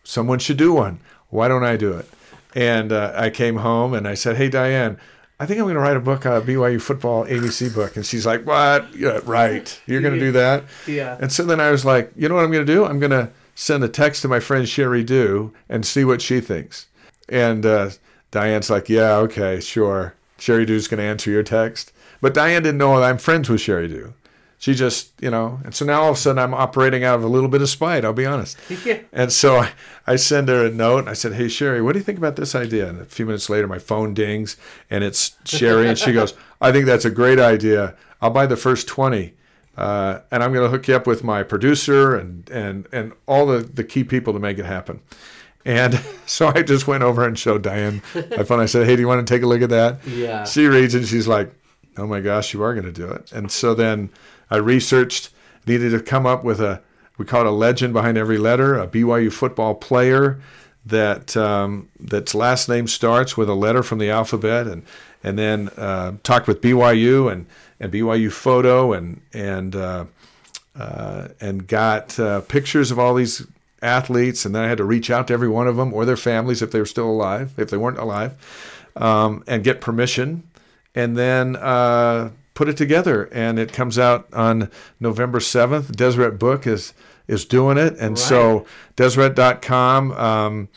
someone 0.04 0.40
should 0.40 0.58
do 0.58 0.74
one? 0.74 1.00
Why 1.30 1.48
don't 1.48 1.64
I 1.64 1.78
do 1.78 1.94
it? 1.94 2.10
And 2.56 2.92
uh, 2.92 3.14
I 3.16 3.30
came 3.30 3.58
home 3.58 3.94
and 3.94 4.08
I 4.08 4.14
said, 4.14 4.38
Hey 4.38 4.50
Diane, 4.50 4.98
I 5.40 5.46
think 5.46 5.60
I'm 5.60 5.66
going 5.66 5.76
to 5.76 5.82
write 5.82 5.98
a 5.98 6.00
book, 6.00 6.26
a 6.26 6.42
BYU 6.42 6.82
football 6.82 7.26
ABC 7.26 7.74
book. 7.74 7.96
And 7.98 8.06
she's 8.06 8.26
like, 8.26 8.46
what? 8.46 8.96
Yeah, 8.96 9.20
right. 9.26 9.82
You're 9.88 10.00
going 10.00 10.14
to 10.14 10.20
do 10.20 10.32
that? 10.34 10.64
Yeah. 10.88 11.18
And 11.20 11.32
so 11.32 11.44
then 11.44 11.60
I 11.60 11.72
was 11.72 11.84
like, 11.84 12.14
you 12.16 12.30
know 12.30 12.36
what 12.36 12.46
I'm 12.46 12.52
going 12.52 12.66
to 12.66 12.74
do? 12.74 12.86
I'm 12.86 13.00
going 13.00 13.12
to 13.12 13.30
send 13.56 13.84
a 13.84 13.90
text 13.90 14.22
to 14.22 14.28
my 14.28 14.40
friend 14.40 14.66
Sheri 14.66 15.06
Dew 15.06 15.54
and 15.70 15.86
see 15.86 16.04
what 16.04 16.22
she 16.22 16.40
thinks. 16.42 16.88
And 17.30 17.66
uh, 17.66 17.92
Diane's 18.32 18.70
like, 18.70 18.90
yeah, 18.90 19.16
okay, 19.18 19.60
sure. 19.60 20.16
Sheri 20.38 20.66
Dew's 20.66 20.88
going 20.88 20.98
to 21.00 21.04
answer 21.04 21.32
your 21.32 21.44
text. 21.44 21.94
But 22.22 22.34
Diane 22.34 22.64
didn't 22.64 22.78
know 22.78 23.00
that 23.00 23.10
I'm 23.10 23.18
friends 23.18 23.50
with 23.50 23.62
Sheri 23.62 23.88
Dew. 23.88 24.14
She 24.58 24.74
just, 24.74 25.12
you 25.22 25.30
know, 25.30 25.60
and 25.66 25.76
so 25.76 25.84
now 25.84 26.04
all 26.04 26.12
of 26.12 26.16
a 26.16 26.20
sudden 26.20 26.40
I'm 26.42 26.54
operating 26.54 27.04
out 27.04 27.16
of 27.16 27.24
a 27.26 27.28
little 27.28 27.50
bit 27.50 27.62
of 27.62 27.68
spite, 27.70 28.06
I'll 28.06 28.14
be 28.14 28.26
honest. 28.26 28.58
Yeah. 28.86 29.00
And 29.12 29.30
so 29.32 29.58
I, 29.58 29.72
I 30.08 30.16
send 30.16 30.48
her 30.48 30.66
a 30.66 30.70
note 30.72 31.00
and 31.00 31.10
I 31.10 31.14
said, 31.14 31.34
Hey, 31.34 31.48
Sheri, 31.48 31.84
what 31.84 31.92
do 31.92 32.00
you 32.00 32.06
think 32.06 32.18
about 32.18 32.38
this 32.38 32.56
idea? 32.56 32.88
And 32.88 33.02
a 33.02 33.06
few 33.06 33.26
minutes 33.26 33.50
later, 33.50 33.68
my 33.68 33.78
phone 33.78 34.14
dings 34.14 34.56
and 34.90 35.04
it's 35.04 35.32
Sheri. 35.44 35.88
and 35.90 35.98
she 35.98 36.14
goes, 36.20 36.34
I 36.62 36.72
think 36.72 36.86
that's 36.86 37.04
a 37.04 37.10
great 37.12 37.40
idea. 37.40 37.96
I'll 38.22 38.30
buy 38.30 38.46
the 38.46 38.56
first 38.56 38.88
20. 38.88 39.34
Uh, 39.76 40.20
and 40.32 40.44
I'm 40.44 40.54
going 40.54 40.66
to 40.66 40.70
hook 40.70 40.88
you 40.88 40.96
up 40.96 41.08
with 41.08 41.24
my 41.24 41.44
producer 41.44 42.16
and, 42.16 42.50
and, 42.50 42.88
and 42.92 43.14
all 43.26 43.46
the, 43.46 43.60
the 43.60 43.84
key 43.84 44.04
people 44.04 44.34
to 44.34 44.40
make 44.40 44.60
it 44.60 44.66
happen. 44.66 45.02
And 45.66 46.00
so 46.26 46.48
I 46.48 46.62
just 46.62 46.88
went 46.88 47.04
over 47.04 47.26
and 47.26 47.38
showed 47.38 47.64
Diane 47.64 48.02
my 48.14 48.44
phone. 48.44 48.60
I 48.60 48.66
said, 48.66 48.86
Hey, 48.86 48.96
do 48.96 49.02
you 49.02 49.08
want 49.08 49.26
to 49.26 49.34
take 49.34 49.44
a 49.44 49.48
look 49.48 49.62
at 49.62 49.70
that? 49.70 50.06
Yeah. 50.06 50.46
She 50.46 50.68
reads 50.68 50.94
and 50.94 51.08
she's 51.08 51.28
like, 51.28 51.52
Oh 51.98 52.08
my 52.08 52.22
gosh, 52.22 52.54
you 52.54 52.62
are 52.64 52.74
going 52.74 52.86
to 52.86 52.92
do 52.92 53.10
it. 53.10 53.32
And 53.32 53.52
so 53.52 53.74
then 53.74 54.10
I 54.50 54.58
researched, 54.58 55.30
needed 55.66 55.92
to 55.92 56.00
come 56.00 56.26
up 56.26 56.44
with 56.44 56.60
a, 56.60 56.82
we 57.18 57.26
call 57.26 57.42
it 57.42 57.48
a 57.48 57.52
legend 57.52 57.94
behind 57.94 58.18
every 58.18 58.38
letter, 58.38 58.78
a 58.78 58.88
BYU 58.88 59.32
football 59.32 59.76
player 59.76 60.40
that 60.86 61.38
um, 61.38 61.90
that's 62.00 62.36
last 62.36 62.68
name 62.68 62.88
starts 62.88 63.38
with 63.38 63.50
a 63.50 63.54
letter 63.54 63.84
from 63.84 64.00
the 64.00 64.10
alphabet, 64.10 64.68
and 64.68 64.84
and 65.24 65.40
then 65.40 65.70
uh, 65.78 66.14
talked 66.24 66.48
with 66.48 66.62
BYU 66.62 67.32
and 67.32 67.46
and 67.84 67.92
BYU 67.92 68.32
photo 68.32 68.94
and 68.94 69.22
and 69.34 69.76
uh, 69.76 70.06
uh, 70.76 71.28
and 71.42 71.68
got 71.68 72.18
uh, 72.18 72.40
pictures 72.42 72.92
of 72.92 72.98
all 72.98 73.14
these 73.14 73.46
athletes, 73.82 74.46
and 74.46 74.56
then 74.56 74.64
I 74.64 74.70
had 74.70 74.78
to 74.78 74.86
reach 74.86 75.12
out 75.12 75.28
to 75.28 75.34
every 75.34 75.50
one 75.50 75.68
of 75.68 75.76
them 75.76 75.94
or 75.94 76.06
their 76.06 76.18
families 76.18 76.62
if 76.62 76.72
they 76.72 76.80
were 76.80 76.86
still 76.86 77.10
alive, 77.10 77.54
if 77.58 77.70
they 77.70 77.78
weren't 77.78 78.00
alive, 78.00 78.88
um, 78.96 79.44
and 79.48 79.66
get 79.66 79.82
permission, 79.82 80.44
and 80.96 81.18
then 81.18 81.58
uh, 81.58 82.32
put 82.54 82.70
it 82.70 82.78
together, 82.78 83.26
and 83.34 83.60
it 83.60 83.74
comes 83.74 84.00
out 84.00 84.30
on 84.32 84.72
November 85.02 85.42
seventh. 85.42 85.94
Deseret 85.96 86.40
Book 86.40 86.66
is 86.66 86.94
is 87.28 87.44
doing 87.44 87.78
it, 87.78 87.98
and 88.00 88.18
so 88.18 88.66
Deseret.com. 88.96 90.12
Um, 90.14 90.70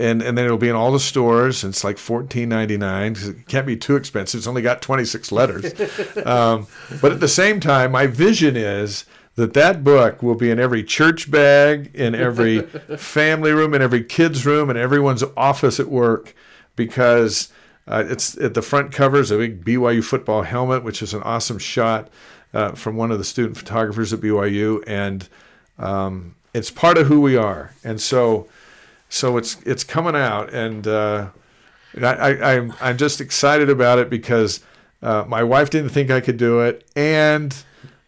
and, 0.00 0.22
and 0.22 0.36
then 0.36 0.44
it'll 0.44 0.58
be 0.58 0.68
in 0.68 0.74
all 0.74 0.92
the 0.92 1.00
stores. 1.00 1.62
And 1.62 1.72
it's 1.72 1.84
like 1.84 1.98
fourteen 1.98 2.48
ninety 2.48 2.76
nine. 2.76 3.16
It 3.18 3.46
can't 3.46 3.66
be 3.66 3.76
too 3.76 3.96
expensive. 3.96 4.38
It's 4.38 4.46
only 4.46 4.62
got 4.62 4.82
twenty 4.82 5.04
six 5.04 5.30
letters. 5.30 5.64
um, 6.26 6.66
but 7.00 7.12
at 7.12 7.20
the 7.20 7.28
same 7.28 7.60
time, 7.60 7.92
my 7.92 8.06
vision 8.06 8.56
is 8.56 9.04
that 9.36 9.54
that 9.54 9.84
book 9.84 10.22
will 10.22 10.34
be 10.34 10.50
in 10.50 10.58
every 10.58 10.82
church 10.82 11.30
bag, 11.30 11.90
in 11.94 12.14
every 12.14 12.62
family 12.96 13.52
room, 13.52 13.74
in 13.74 13.82
every 13.82 14.02
kid's 14.02 14.44
room, 14.44 14.70
in 14.70 14.76
everyone's 14.76 15.22
office 15.36 15.78
at 15.78 15.88
work, 15.88 16.34
because 16.76 17.50
uh, 17.86 18.04
it's 18.06 18.36
at 18.38 18.54
the 18.54 18.62
front 18.62 18.92
cover 18.92 19.18
is 19.18 19.30
a 19.30 19.36
big 19.36 19.64
BYU 19.64 20.02
football 20.02 20.42
helmet, 20.42 20.84
which 20.84 21.02
is 21.02 21.14
an 21.14 21.22
awesome 21.22 21.58
shot 21.58 22.08
uh, 22.52 22.72
from 22.72 22.96
one 22.96 23.10
of 23.10 23.18
the 23.18 23.24
student 23.24 23.56
photographers 23.56 24.12
at 24.12 24.20
BYU, 24.20 24.82
and 24.86 25.28
um, 25.78 26.34
it's 26.52 26.70
part 26.70 26.98
of 26.98 27.06
who 27.06 27.20
we 27.20 27.36
are. 27.36 27.72
And 27.84 28.00
so, 28.00 28.48
so 29.10 29.36
it's 29.36 29.60
it's 29.66 29.84
coming 29.84 30.16
out, 30.16 30.54
and 30.54 30.86
uh, 30.88 31.28
I, 32.00 32.06
I, 32.14 32.54
I'm 32.56 32.72
I'm 32.80 32.96
just 32.96 33.20
excited 33.20 33.68
about 33.68 33.98
it 33.98 34.08
because 34.08 34.60
uh, 35.02 35.24
my 35.28 35.42
wife 35.42 35.68
didn't 35.68 35.90
think 35.90 36.10
I 36.10 36.20
could 36.20 36.38
do 36.38 36.60
it, 36.60 36.88
and 36.96 37.54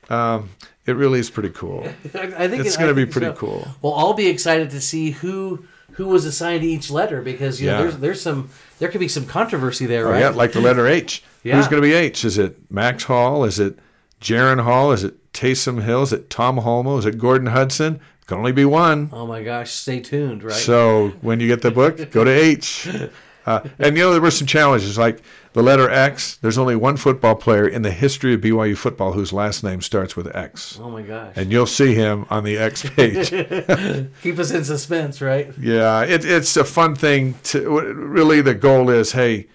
um, 0.08 0.48
it 0.86 0.92
really 0.96 1.18
is 1.20 1.28
pretty 1.30 1.50
cool. 1.50 1.82
I 2.14 2.48
think 2.48 2.64
It's 2.64 2.76
it- 2.76 2.78
going 2.78 2.88
to 2.88 2.94
be 2.94 3.04
pretty 3.06 3.26
so. 3.28 3.32
cool. 3.34 3.68
Well, 3.82 3.94
I'll 3.94 4.14
be 4.14 4.28
excited 4.28 4.70
to 4.70 4.80
see 4.80 5.10
who 5.10 5.64
who 5.96 6.06
was 6.06 6.24
assigned 6.24 6.62
to 6.62 6.66
each 6.68 6.90
letter 6.90 7.20
because 7.20 7.60
you 7.60 7.66
know 7.66 7.74
Yeah. 7.78 7.82
there's 7.82 7.96
there's 7.98 8.22
some 8.22 8.48
there 8.78 8.88
could 8.88 9.00
be 9.00 9.08
some 9.08 9.26
controversy 9.26 9.84
there, 9.86 10.08
Oh, 10.08 10.12
right? 10.12 10.20
yeah, 10.20 10.28
like 10.30 10.52
the 10.52 10.60
letter 10.60 10.86
H. 10.86 11.22
Yeah. 11.42 11.56
Who's 11.56 11.66
going 11.68 11.82
to 11.82 11.86
be 11.86 11.92
H? 11.94 12.24
Is 12.24 12.38
it 12.38 12.56
Max 12.70 13.04
Hall? 13.04 13.44
Is 13.44 13.58
it 13.58 13.78
Jaron 14.20 14.62
Hall? 14.62 14.92
Is 14.92 15.02
it 15.04 15.32
Taysom 15.32 15.82
Hill? 15.82 16.02
Is 16.02 16.12
it 16.12 16.30
Tom 16.30 16.58
Holmoe? 16.58 16.98
Is 16.98 17.04
it 17.06 17.18
Gordon 17.18 17.48
Hudson? 17.48 18.00
Can 18.32 18.38
only 18.38 18.52
be 18.52 18.64
one. 18.64 19.10
oh 19.12 19.26
my 19.26 19.42
gosh, 19.42 19.72
stay 19.72 20.00
tuned, 20.00 20.42
right? 20.42 20.54
So 20.54 21.10
when 21.20 21.38
you 21.38 21.48
get 21.48 21.60
the 21.60 21.70
book, 21.70 22.10
go 22.10 22.24
to 22.24 22.30
H. 22.30 22.88
Uh, 23.44 23.60
and 23.80 23.96
you 23.96 24.04
know 24.04 24.12
there 24.12 24.20
were 24.20 24.30
some 24.30 24.46
challenges 24.46 24.96
like 24.96 25.20
the 25.52 25.64
letter 25.64 25.90
X. 25.90 26.36
There's 26.36 26.58
only 26.58 26.76
one 26.76 26.96
football 26.96 27.34
player 27.34 27.66
in 27.66 27.82
the 27.82 27.90
history 27.90 28.34
of 28.34 28.40
BYU 28.40 28.76
football 28.76 29.14
whose 29.14 29.32
last 29.32 29.64
name 29.64 29.80
starts 29.80 30.14
with 30.14 30.32
X, 30.36 30.78
oh 30.80 30.88
my 30.88 31.02
gosh, 31.02 31.32
and 31.34 31.50
you'll 31.50 31.66
see 31.66 31.92
him 31.92 32.24
on 32.30 32.44
the 32.44 32.56
X 32.56 32.88
page. 32.88 33.30
keep 34.22 34.38
us 34.38 34.52
in 34.52 34.62
suspense, 34.62 35.20
right? 35.20 35.52
yeah, 35.58 36.04
it, 36.04 36.24
it's 36.24 36.56
a 36.56 36.62
fun 36.62 36.94
thing 36.94 37.34
to. 37.42 37.68
Really, 37.68 38.42
the 38.42 38.54
goal 38.54 38.88
is, 38.90 39.10
hey, 39.10 39.48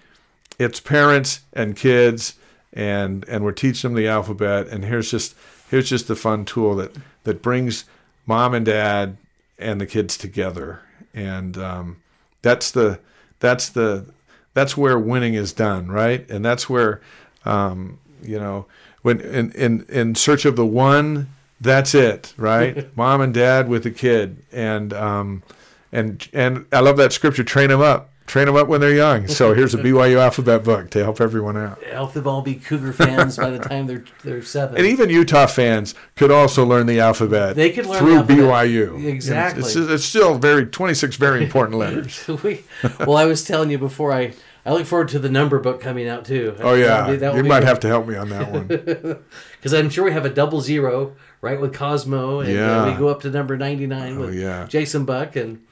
it's 0.58 0.80
parents 0.80 1.40
and 1.54 1.74
kids, 1.74 2.34
and 2.74 3.26
and 3.26 3.42
we're 3.42 3.52
teaching 3.52 3.94
them 3.94 3.96
the 3.96 4.06
alphabet. 4.06 4.68
And 4.68 4.84
here's 4.84 5.10
just 5.10 5.34
here's 5.70 5.88
just 5.88 6.08
the 6.08 6.14
fun 6.14 6.44
tool 6.44 6.76
that 6.76 6.94
that 7.24 7.40
brings 7.40 7.86
mom 8.28 8.54
and 8.54 8.66
dad 8.66 9.16
and 9.58 9.80
the 9.80 9.86
kids 9.86 10.16
together. 10.16 10.82
And 11.12 11.58
um, 11.58 11.96
that's 12.42 12.70
the 12.70 13.00
that's 13.40 13.70
the 13.70 14.06
that's 14.54 14.76
where 14.76 14.98
winning 14.98 15.34
is 15.34 15.52
done, 15.52 15.88
right? 15.88 16.28
And 16.30 16.44
that's 16.44 16.68
where 16.68 17.00
um, 17.44 17.98
you 18.22 18.38
know 18.38 18.66
when 19.02 19.20
in 19.20 19.50
in 19.52 19.86
in 19.88 20.14
search 20.14 20.44
of 20.44 20.54
the 20.54 20.66
one. 20.66 21.34
That's 21.60 21.92
it, 21.92 22.34
right? 22.36 22.88
Mom 22.96 23.20
and 23.20 23.34
dad 23.34 23.68
with 23.68 23.82
the 23.82 23.90
kid, 23.90 24.44
and 24.52 24.92
um, 24.92 25.42
and 25.90 26.28
and 26.32 26.66
I 26.70 26.78
love 26.78 26.96
that 26.98 27.12
scripture. 27.12 27.42
Train 27.42 27.70
them 27.70 27.80
up, 27.80 28.10
train 28.28 28.46
them 28.46 28.54
up 28.54 28.68
when 28.68 28.80
they're 28.80 28.94
young. 28.94 29.26
So 29.26 29.54
here's 29.54 29.74
a 29.74 29.78
BYU 29.78 30.18
alphabet 30.18 30.62
book 30.62 30.90
to 30.90 31.02
help 31.02 31.20
everyone 31.20 31.56
out. 31.56 31.82
Help 31.82 32.12
them 32.12 32.28
all 32.28 32.42
be 32.42 32.54
Cougar 32.54 32.92
fans 32.92 33.36
by 33.36 33.50
the 33.50 33.58
time 33.58 33.86
they're 33.86 34.04
they're 34.22 34.42
seven. 34.42 34.76
And 34.76 34.86
even 34.86 35.10
Utah 35.10 35.46
fans 35.46 35.94
could 36.14 36.30
also 36.30 36.64
learn 36.64 36.86
the 36.86 37.00
alphabet. 37.00 37.56
They 37.56 37.72
could 37.72 37.86
learn 37.86 37.98
through 37.98 38.22
the 38.22 38.44
alphabet. 38.44 38.68
BYU. 38.68 39.04
Exactly. 39.04 39.62
It's, 39.62 39.74
it's 39.74 40.04
still 40.04 40.38
very 40.38 40.66
26 40.66 41.16
very 41.16 41.42
important 41.42 41.78
letters. 41.78 42.28
we, 42.44 42.64
well, 43.00 43.16
I 43.16 43.24
was 43.24 43.44
telling 43.44 43.70
you 43.70 43.78
before 43.78 44.12
I 44.12 44.34
I 44.68 44.72
look 44.72 44.86
forward 44.86 45.08
to 45.08 45.18
the 45.18 45.30
number 45.30 45.58
book 45.58 45.80
coming 45.80 46.06
out 46.08 46.26
too. 46.26 46.54
Oh 46.60 46.74
yeah, 46.74 47.10
that 47.16 47.34
you 47.36 47.44
might 47.44 47.62
have 47.62 47.80
to 47.80 47.88
help 47.88 48.06
me 48.06 48.16
on 48.16 48.28
that 48.28 48.52
one. 48.52 48.66
because 49.56 49.72
I'm 49.72 49.88
sure 49.88 50.04
we 50.04 50.12
have 50.12 50.26
a 50.26 50.30
double 50.30 50.60
zero 50.60 51.16
right 51.40 51.58
with 51.58 51.72
Cosmo, 51.72 52.40
and 52.40 52.58
uh, 52.58 52.90
we 52.92 52.98
go 52.98 53.08
up 53.08 53.22
to 53.22 53.30
number 53.30 53.56
ninety 53.56 53.86
nine 53.86 54.18
with 54.18 54.34
yeah. 54.34 54.66
Jason 54.66 55.06
Buck, 55.06 55.36
and 55.36 55.64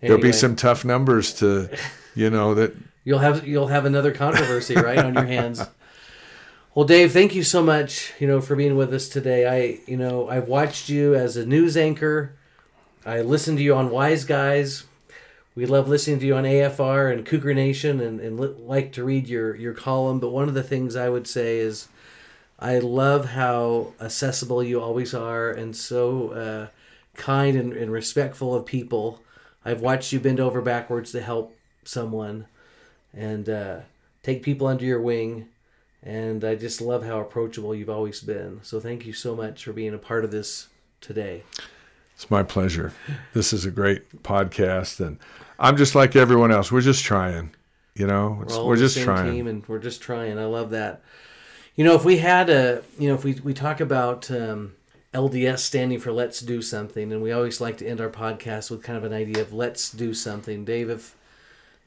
There'll 0.00 0.22
be 0.22 0.32
some 0.32 0.54
tough 0.54 0.84
numbers 0.84 1.34
to, 1.34 1.68
you 2.14 2.30
know, 2.30 2.54
that 2.54 2.74
You'll 3.08 3.20
have 3.20 3.46
you'll 3.48 3.68
have 3.68 3.86
another 3.86 4.12
controversy 4.12 4.74
right 4.76 4.98
on 4.98 5.14
your 5.14 5.24
hands. 5.24 5.62
Well, 6.74 6.84
Dave, 6.84 7.10
thank 7.10 7.34
you 7.34 7.42
so 7.42 7.62
much. 7.62 8.12
You 8.18 8.26
know 8.26 8.42
for 8.42 8.54
being 8.54 8.76
with 8.76 8.92
us 8.92 9.08
today. 9.08 9.46
I 9.46 9.80
you 9.90 9.96
know 9.96 10.28
I've 10.28 10.46
watched 10.46 10.90
you 10.90 11.14
as 11.14 11.34
a 11.34 11.46
news 11.46 11.74
anchor. 11.74 12.36
I 13.06 13.22
listened 13.22 13.56
to 13.56 13.64
you 13.64 13.74
on 13.74 13.88
Wise 13.88 14.26
Guys. 14.26 14.84
We 15.54 15.64
love 15.64 15.88
listening 15.88 16.20
to 16.20 16.26
you 16.26 16.36
on 16.36 16.44
AFR 16.44 17.10
and 17.10 17.24
Cougar 17.24 17.54
Nation, 17.54 17.98
and, 17.98 18.20
and 18.20 18.38
li- 18.38 18.54
like 18.58 18.92
to 18.92 19.04
read 19.04 19.26
your 19.26 19.56
your 19.56 19.72
column. 19.72 20.20
But 20.20 20.28
one 20.28 20.48
of 20.48 20.54
the 20.54 20.62
things 20.62 20.94
I 20.94 21.08
would 21.08 21.26
say 21.26 21.60
is, 21.60 21.88
I 22.58 22.78
love 22.78 23.30
how 23.30 23.94
accessible 24.02 24.62
you 24.62 24.82
always 24.82 25.14
are, 25.14 25.50
and 25.50 25.74
so 25.74 26.28
uh, 26.32 26.66
kind 27.14 27.56
and, 27.56 27.72
and 27.72 27.90
respectful 27.90 28.54
of 28.54 28.66
people. 28.66 29.22
I've 29.68 29.82
watched 29.82 30.14
you 30.14 30.20
bend 30.20 30.40
over 30.40 30.62
backwards 30.62 31.12
to 31.12 31.20
help 31.20 31.54
someone, 31.84 32.46
and 33.12 33.46
uh, 33.48 33.80
take 34.22 34.42
people 34.42 34.66
under 34.66 34.84
your 34.86 35.00
wing. 35.00 35.48
And 36.02 36.42
I 36.42 36.54
just 36.54 36.80
love 36.80 37.04
how 37.04 37.20
approachable 37.20 37.74
you've 37.74 37.90
always 37.90 38.20
been. 38.20 38.60
So 38.62 38.80
thank 38.80 39.04
you 39.04 39.12
so 39.12 39.36
much 39.36 39.64
for 39.64 39.74
being 39.74 39.92
a 39.92 39.98
part 39.98 40.24
of 40.24 40.30
this 40.30 40.68
today. 41.02 41.42
it's 42.14 42.30
my 42.30 42.42
pleasure. 42.42 42.94
This 43.34 43.52
is 43.52 43.66
a 43.66 43.70
great 43.70 44.22
podcast, 44.22 45.04
and 45.04 45.18
I'm 45.58 45.76
just 45.76 45.94
like 45.94 46.16
everyone 46.16 46.50
else. 46.50 46.72
We're 46.72 46.80
just 46.80 47.04
trying, 47.04 47.50
you 47.94 48.06
know. 48.06 48.42
We're, 48.48 48.64
we're 48.64 48.76
just 48.76 48.96
trying. 48.96 49.46
and 49.46 49.66
we're 49.68 49.80
just 49.80 50.00
trying. 50.00 50.38
I 50.38 50.46
love 50.46 50.70
that. 50.70 51.02
You 51.74 51.84
know, 51.84 51.94
if 51.94 52.06
we 52.06 52.18
had 52.18 52.48
a, 52.48 52.82
you 52.98 53.08
know, 53.08 53.14
if 53.14 53.22
we 53.22 53.34
we 53.34 53.52
talk 53.52 53.80
about 53.80 54.30
um, 54.30 54.72
LDS 55.14 55.60
standing 55.60 55.98
for 55.98 56.12
Let's 56.12 56.40
Do 56.40 56.60
Something, 56.60 57.12
and 57.12 57.22
we 57.22 57.32
always 57.32 57.60
like 57.60 57.78
to 57.78 57.86
end 57.86 58.00
our 58.00 58.10
podcast 58.10 58.70
with 58.70 58.82
kind 58.82 58.98
of 58.98 59.04
an 59.04 59.12
idea 59.12 59.40
of 59.40 59.52
Let's 59.52 59.90
Do 59.90 60.12
Something. 60.12 60.64
Dave, 60.64 60.90
if 60.90 61.16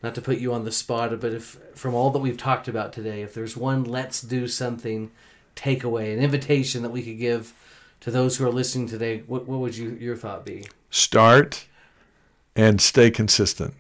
not 0.01 0.15
to 0.15 0.22
put 0.22 0.39
you 0.39 0.53
on 0.53 0.65
the 0.65 0.72
spot, 0.72 1.19
but 1.19 1.32
if 1.32 1.57
from 1.76 1.93
all 1.93 2.09
that 2.09 2.19
we've 2.19 2.38
talked 2.38 2.67
about 2.67 2.91
today, 2.93 3.22
if 3.22 3.34
there's 3.34 3.55
one 3.55 3.84
Let's 3.84 4.22
Do 4.22 4.47
Something 4.47 5.11
takeaway, 5.55 6.13
an 6.13 6.24
invitation 6.24 6.82
that 6.82 6.89
we 6.89 7.03
could 7.03 7.19
give 7.19 7.53
to 7.99 8.09
those 8.09 8.38
who 8.38 8.45
are 8.47 8.51
listening 8.51 8.88
today, 8.88 9.19
what 9.28 9.47
what 9.47 9.59
would 9.59 9.78
you 9.78 9.91
your 9.99 10.15
thought 10.15 10.43
be? 10.43 10.65
Start 10.89 11.67
and 12.55 12.82
stay 12.82 13.11
consistent. 13.11 13.76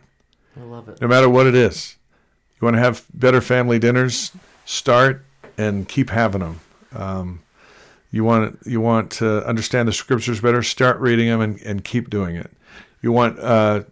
I 0.55 0.63
love 0.63 0.87
it. 0.87 1.01
no 1.01 1.07
matter 1.07 1.29
what 1.29 1.47
it 1.47 1.55
is. 1.55 1.97
You 2.59 2.65
want 2.65 2.75
to 2.75 2.81
have 2.81 3.05
better 3.11 3.41
family 3.41 3.79
dinners? 3.79 4.31
Start 4.65 5.25
and 5.57 5.87
keep 5.87 6.11
having 6.11 6.41
them. 6.41 6.59
Um, 6.93 7.39
you 8.11 8.23
want 8.23 8.59
you 8.65 8.81
want 8.81 9.09
to 9.13 9.45
understand 9.47 9.87
the 9.87 9.93
scriptures 9.93 10.41
better? 10.41 10.61
Start 10.61 10.99
reading 10.99 11.27
them 11.27 11.41
and, 11.41 11.61
and 11.61 11.83
keep 11.83 12.09
doing 12.09 12.35
it. 12.35 12.51
You 13.01 13.11
want 13.11 13.39
uh, 13.39 13.83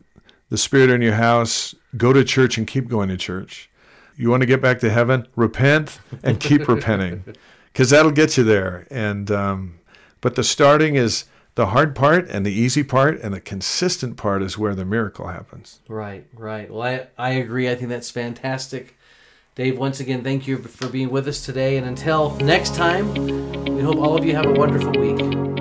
the 0.49 0.57
Spirit 0.57 0.89
in 0.89 1.01
your 1.01 1.13
house? 1.13 1.73
Go 1.97 2.13
to 2.13 2.23
church 2.23 2.57
and 2.57 2.67
keep 2.67 2.89
going 2.89 3.09
to 3.09 3.17
church. 3.17 3.69
You 4.17 4.29
want 4.29 4.41
to 4.41 4.47
get 4.47 4.61
back 4.61 4.79
to 4.79 4.89
heaven? 4.89 5.25
Repent 5.35 5.99
and 6.23 6.39
keep 6.39 6.67
repenting, 6.67 7.23
because 7.73 7.89
that'll 7.89 8.11
get 8.11 8.37
you 8.37 8.43
there. 8.43 8.85
And 8.91 9.31
um, 9.31 9.79
but 10.19 10.35
the 10.35 10.43
starting 10.43 10.95
is 10.95 11.23
the 11.55 11.67
hard 11.67 11.95
part, 11.95 12.29
and 12.29 12.45
the 12.45 12.51
easy 12.51 12.83
part, 12.83 13.19
and 13.21 13.33
the 13.33 13.41
consistent 13.41 14.17
part 14.17 14.41
is 14.41 14.57
where 14.57 14.75
the 14.75 14.85
miracle 14.85 15.27
happens. 15.27 15.79
Right, 15.87 16.25
right. 16.33 16.69
Well, 16.69 16.81
I, 16.83 17.07
I 17.17 17.31
agree. 17.31 17.69
I 17.69 17.75
think 17.75 17.89
that's 17.89 18.11
fantastic. 18.11 18.97
Dave, 19.59 19.77
once 19.77 19.99
again, 19.99 20.23
thank 20.23 20.47
you 20.47 20.57
for 20.57 20.87
being 20.87 21.09
with 21.09 21.27
us 21.27 21.45
today. 21.45 21.75
And 21.75 21.85
until 21.85 22.33
next 22.37 22.75
time, 22.75 23.13
we 23.65 23.81
hope 23.81 23.97
all 23.97 24.17
of 24.17 24.23
you 24.23 24.33
have 24.33 24.45
a 24.45 24.53
wonderful 24.53 24.93
week. 24.93 25.58